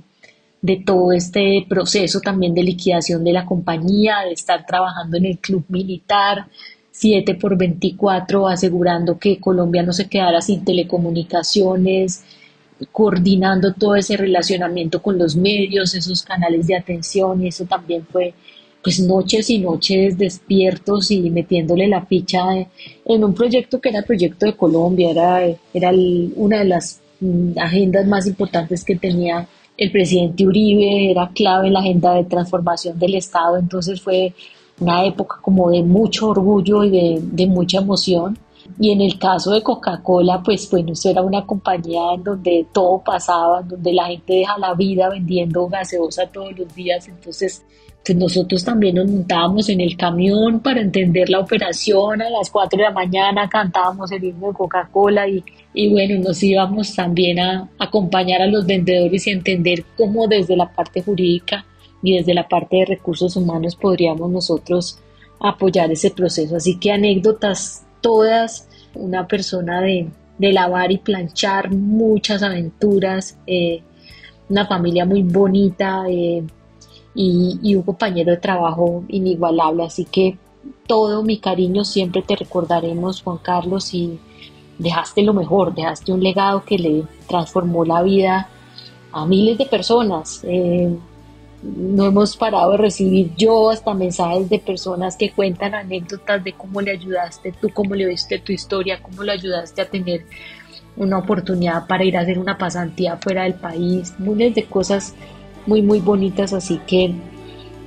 de 0.62 0.76
todo 0.86 1.12
este 1.12 1.66
proceso 1.68 2.20
también 2.20 2.54
de 2.54 2.62
liquidación 2.62 3.22
de 3.24 3.32
la 3.32 3.44
compañía, 3.44 4.20
de 4.24 4.32
estar 4.32 4.64
trabajando 4.64 5.18
en 5.18 5.26
el 5.26 5.38
club 5.38 5.66
militar, 5.68 6.46
7 6.92 7.34
por 7.34 7.58
24, 7.58 8.48
asegurando 8.48 9.18
que 9.18 9.38
Colombia 9.38 9.82
no 9.82 9.92
se 9.92 10.08
quedara 10.08 10.40
sin 10.40 10.64
telecomunicaciones, 10.64 12.24
coordinando 12.90 13.74
todo 13.74 13.96
ese 13.96 14.16
relacionamiento 14.16 15.02
con 15.02 15.18
los 15.18 15.36
medios, 15.36 15.94
esos 15.94 16.22
canales 16.22 16.66
de 16.66 16.76
atención, 16.76 17.44
y 17.44 17.48
eso 17.48 17.66
también 17.66 18.06
fue 18.10 18.32
pues 18.82 19.00
noches 19.00 19.48
y 19.50 19.58
noches 19.58 20.18
despiertos 20.18 21.10
y 21.10 21.30
metiéndole 21.30 21.86
la 21.86 22.04
ficha 22.04 22.40
en 23.04 23.24
un 23.24 23.32
proyecto 23.32 23.80
que 23.80 23.90
era 23.90 24.02
proyecto 24.02 24.46
de 24.46 24.56
Colombia, 24.56 25.10
era, 25.10 25.56
era 25.72 25.92
una 26.36 26.58
de 26.58 26.64
las 26.64 27.00
mm, 27.20 27.58
agendas 27.58 28.06
más 28.06 28.26
importantes 28.26 28.84
que 28.84 28.96
tenía 28.96 29.46
el 29.76 29.90
presidente 29.90 30.46
Uribe, 30.46 31.10
era 31.10 31.30
clave 31.34 31.68
en 31.68 31.74
la 31.74 31.80
agenda 31.80 32.14
de 32.14 32.24
transformación 32.24 32.98
del 32.98 33.14
Estado, 33.14 33.56
entonces 33.56 34.00
fue 34.00 34.34
una 34.80 35.04
época 35.04 35.38
como 35.40 35.70
de 35.70 35.82
mucho 35.82 36.28
orgullo 36.28 36.84
y 36.84 36.90
de, 36.90 37.20
de 37.22 37.46
mucha 37.46 37.78
emoción. 37.78 38.38
Y 38.78 38.90
en 38.92 39.00
el 39.00 39.18
caso 39.18 39.50
de 39.50 39.62
Coca-Cola, 39.62 40.40
pues 40.42 40.70
bueno, 40.70 40.92
eso 40.92 41.10
era 41.10 41.20
una 41.20 41.44
compañía 41.44 42.14
en 42.14 42.22
donde 42.22 42.66
todo 42.72 43.02
pasaba, 43.04 43.60
en 43.60 43.68
donde 43.68 43.92
la 43.92 44.06
gente 44.06 44.34
deja 44.34 44.56
la 44.58 44.74
vida 44.74 45.08
vendiendo 45.08 45.66
gaseosa 45.66 46.26
todos 46.28 46.56
los 46.56 46.72
días, 46.74 47.08
entonces 47.08 47.64
pues 48.04 48.18
nosotros 48.18 48.64
también 48.64 48.96
nos 48.96 49.06
montábamos 49.06 49.68
en 49.68 49.80
el 49.80 49.96
camión 49.96 50.60
para 50.60 50.80
entender 50.80 51.28
la 51.28 51.38
operación 51.38 52.20
a 52.20 52.30
las 52.30 52.50
4 52.50 52.76
de 52.76 52.84
la 52.84 52.90
mañana, 52.90 53.48
cantábamos 53.48 54.10
el 54.10 54.24
himno 54.24 54.48
de 54.48 54.54
Coca-Cola 54.54 55.28
y, 55.28 55.44
y, 55.72 55.88
bueno, 55.90 56.18
nos 56.18 56.42
íbamos 56.42 56.94
también 56.94 57.38
a 57.38 57.68
acompañar 57.78 58.42
a 58.42 58.46
los 58.46 58.66
vendedores 58.66 59.26
y 59.26 59.30
entender 59.30 59.84
cómo 59.96 60.26
desde 60.26 60.56
la 60.56 60.72
parte 60.72 61.02
jurídica 61.02 61.64
y 62.02 62.16
desde 62.16 62.34
la 62.34 62.48
parte 62.48 62.78
de 62.78 62.86
recursos 62.86 63.36
humanos 63.36 63.76
podríamos 63.76 64.30
nosotros 64.30 64.98
apoyar 65.40 65.90
ese 65.92 66.10
proceso. 66.10 66.56
Así 66.56 66.78
que 66.78 66.90
anécdotas 66.90 67.84
todas, 68.00 68.68
una 68.94 69.28
persona 69.28 69.80
de, 69.80 70.10
lavar 70.38 70.90
y 70.90 70.98
planchar, 70.98 71.70
muchas 71.70 72.42
aventuras, 72.42 73.38
eh, 73.46 73.80
una 74.48 74.66
familia 74.66 75.04
muy 75.04 75.22
bonita 75.22 76.02
eh, 76.08 76.42
y, 77.14 77.74
un 77.74 77.82
compañero 77.82 78.32
de 78.32 78.38
trabajo 78.38 79.04
inigualable. 79.08 79.84
Así 79.84 80.04
que 80.04 80.38
todo 80.86 81.22
mi 81.22 81.38
cariño 81.38 81.84
siempre 81.84 82.22
te 82.22 82.36
recordaremos, 82.36 83.22
Juan 83.22 83.38
Carlos, 83.38 83.92
y 83.94 84.18
dejaste 84.78 85.22
lo 85.22 85.34
mejor, 85.34 85.74
dejaste 85.74 86.12
un 86.12 86.22
legado 86.22 86.64
que 86.64 86.78
le 86.78 87.04
transformó 87.28 87.84
la 87.84 88.02
vida 88.02 88.48
a 89.12 89.26
miles 89.26 89.58
de 89.58 89.66
personas. 89.66 90.40
Eh, 90.44 90.96
no 91.62 92.06
hemos 92.06 92.36
parado 92.36 92.72
de 92.72 92.78
recibir 92.78 93.32
yo 93.36 93.70
hasta 93.70 93.94
mensajes 93.94 94.48
de 94.48 94.58
personas 94.58 95.16
que 95.16 95.30
cuentan 95.30 95.74
anécdotas 95.74 96.42
de 96.42 96.54
cómo 96.54 96.80
le 96.80 96.90
ayudaste, 96.90 97.52
tú 97.52 97.70
cómo 97.72 97.94
le 97.94 98.06
viste 98.06 98.40
tu 98.40 98.52
historia, 98.52 99.00
cómo 99.00 99.22
le 99.22 99.32
ayudaste 99.32 99.80
a 99.80 99.88
tener 99.88 100.26
una 100.96 101.18
oportunidad 101.18 101.86
para 101.86 102.04
ir 102.04 102.16
a 102.16 102.22
hacer 102.22 102.38
una 102.38 102.58
pasantía 102.58 103.16
fuera 103.16 103.44
del 103.44 103.54
país, 103.54 104.12
miles 104.18 104.54
de 104.54 104.64
cosas 104.64 105.14
muy 105.66 105.82
muy 105.82 106.00
bonitas, 106.00 106.52
así 106.52 106.80
que 106.86 107.14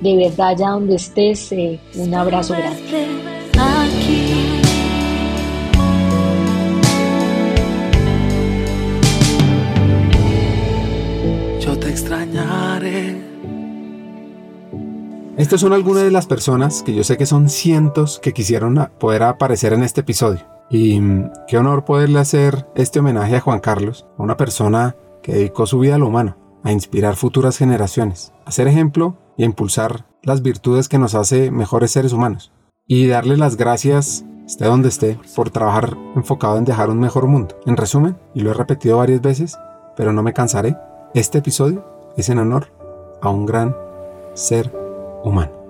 de 0.00 0.16
verdad 0.16 0.48
allá 0.48 0.70
donde 0.70 0.96
estés, 0.96 1.52
eh, 1.52 1.80
un 1.94 2.14
abrazo 2.14 2.54
grande. 2.54 2.82
Yo 11.60 11.78
te 11.78 11.90
extrañaré. 11.90 13.16
Estas 15.36 15.60
son 15.60 15.74
algunas 15.74 16.02
de 16.02 16.10
las 16.10 16.26
personas 16.26 16.82
que 16.82 16.94
yo 16.94 17.04
sé 17.04 17.18
que 17.18 17.26
son 17.26 17.50
cientos 17.50 18.18
que 18.20 18.32
quisieron 18.32 18.88
poder 18.98 19.22
aparecer 19.22 19.74
en 19.74 19.82
este 19.82 20.00
episodio. 20.00 20.40
Y 20.70 20.98
mm, 20.98 21.30
qué 21.46 21.58
honor 21.58 21.84
poderle 21.84 22.20
hacer 22.20 22.66
este 22.74 23.00
homenaje 23.00 23.36
a 23.36 23.40
Juan 23.40 23.60
Carlos, 23.60 24.06
a 24.18 24.22
una 24.22 24.36
persona 24.36 24.96
que 25.22 25.32
dedicó 25.32 25.66
su 25.66 25.78
vida 25.78 25.96
a 25.96 25.98
lo 25.98 26.08
humano, 26.08 26.36
a 26.66 26.72
inspirar 26.72 27.14
futuras 27.14 27.56
generaciones, 27.58 28.32
a 28.44 28.50
ser 28.50 28.66
ejemplo 28.66 29.16
y 29.36 29.44
a 29.44 29.46
impulsar 29.46 30.04
las 30.24 30.42
virtudes 30.42 30.88
que 30.88 30.98
nos 30.98 31.14
hace 31.14 31.52
mejores 31.52 31.92
seres 31.92 32.12
humanos. 32.12 32.50
Y 32.88 33.06
darle 33.06 33.36
las 33.36 33.56
gracias, 33.56 34.24
esté 34.44 34.64
donde 34.64 34.88
esté, 34.88 35.16
por 35.36 35.50
trabajar 35.50 35.96
enfocado 36.16 36.58
en 36.58 36.64
dejar 36.64 36.90
un 36.90 36.98
mejor 36.98 37.28
mundo. 37.28 37.56
En 37.66 37.76
resumen, 37.76 38.18
y 38.34 38.40
lo 38.40 38.50
he 38.50 38.54
repetido 38.54 38.96
varias 38.96 39.22
veces, 39.22 39.56
pero 39.96 40.12
no 40.12 40.24
me 40.24 40.32
cansaré, 40.32 40.76
este 41.14 41.38
episodio 41.38 41.84
es 42.16 42.30
en 42.30 42.40
honor 42.40 42.72
a 43.22 43.30
un 43.30 43.46
gran 43.46 43.76
ser 44.34 44.72
humano. 45.22 45.65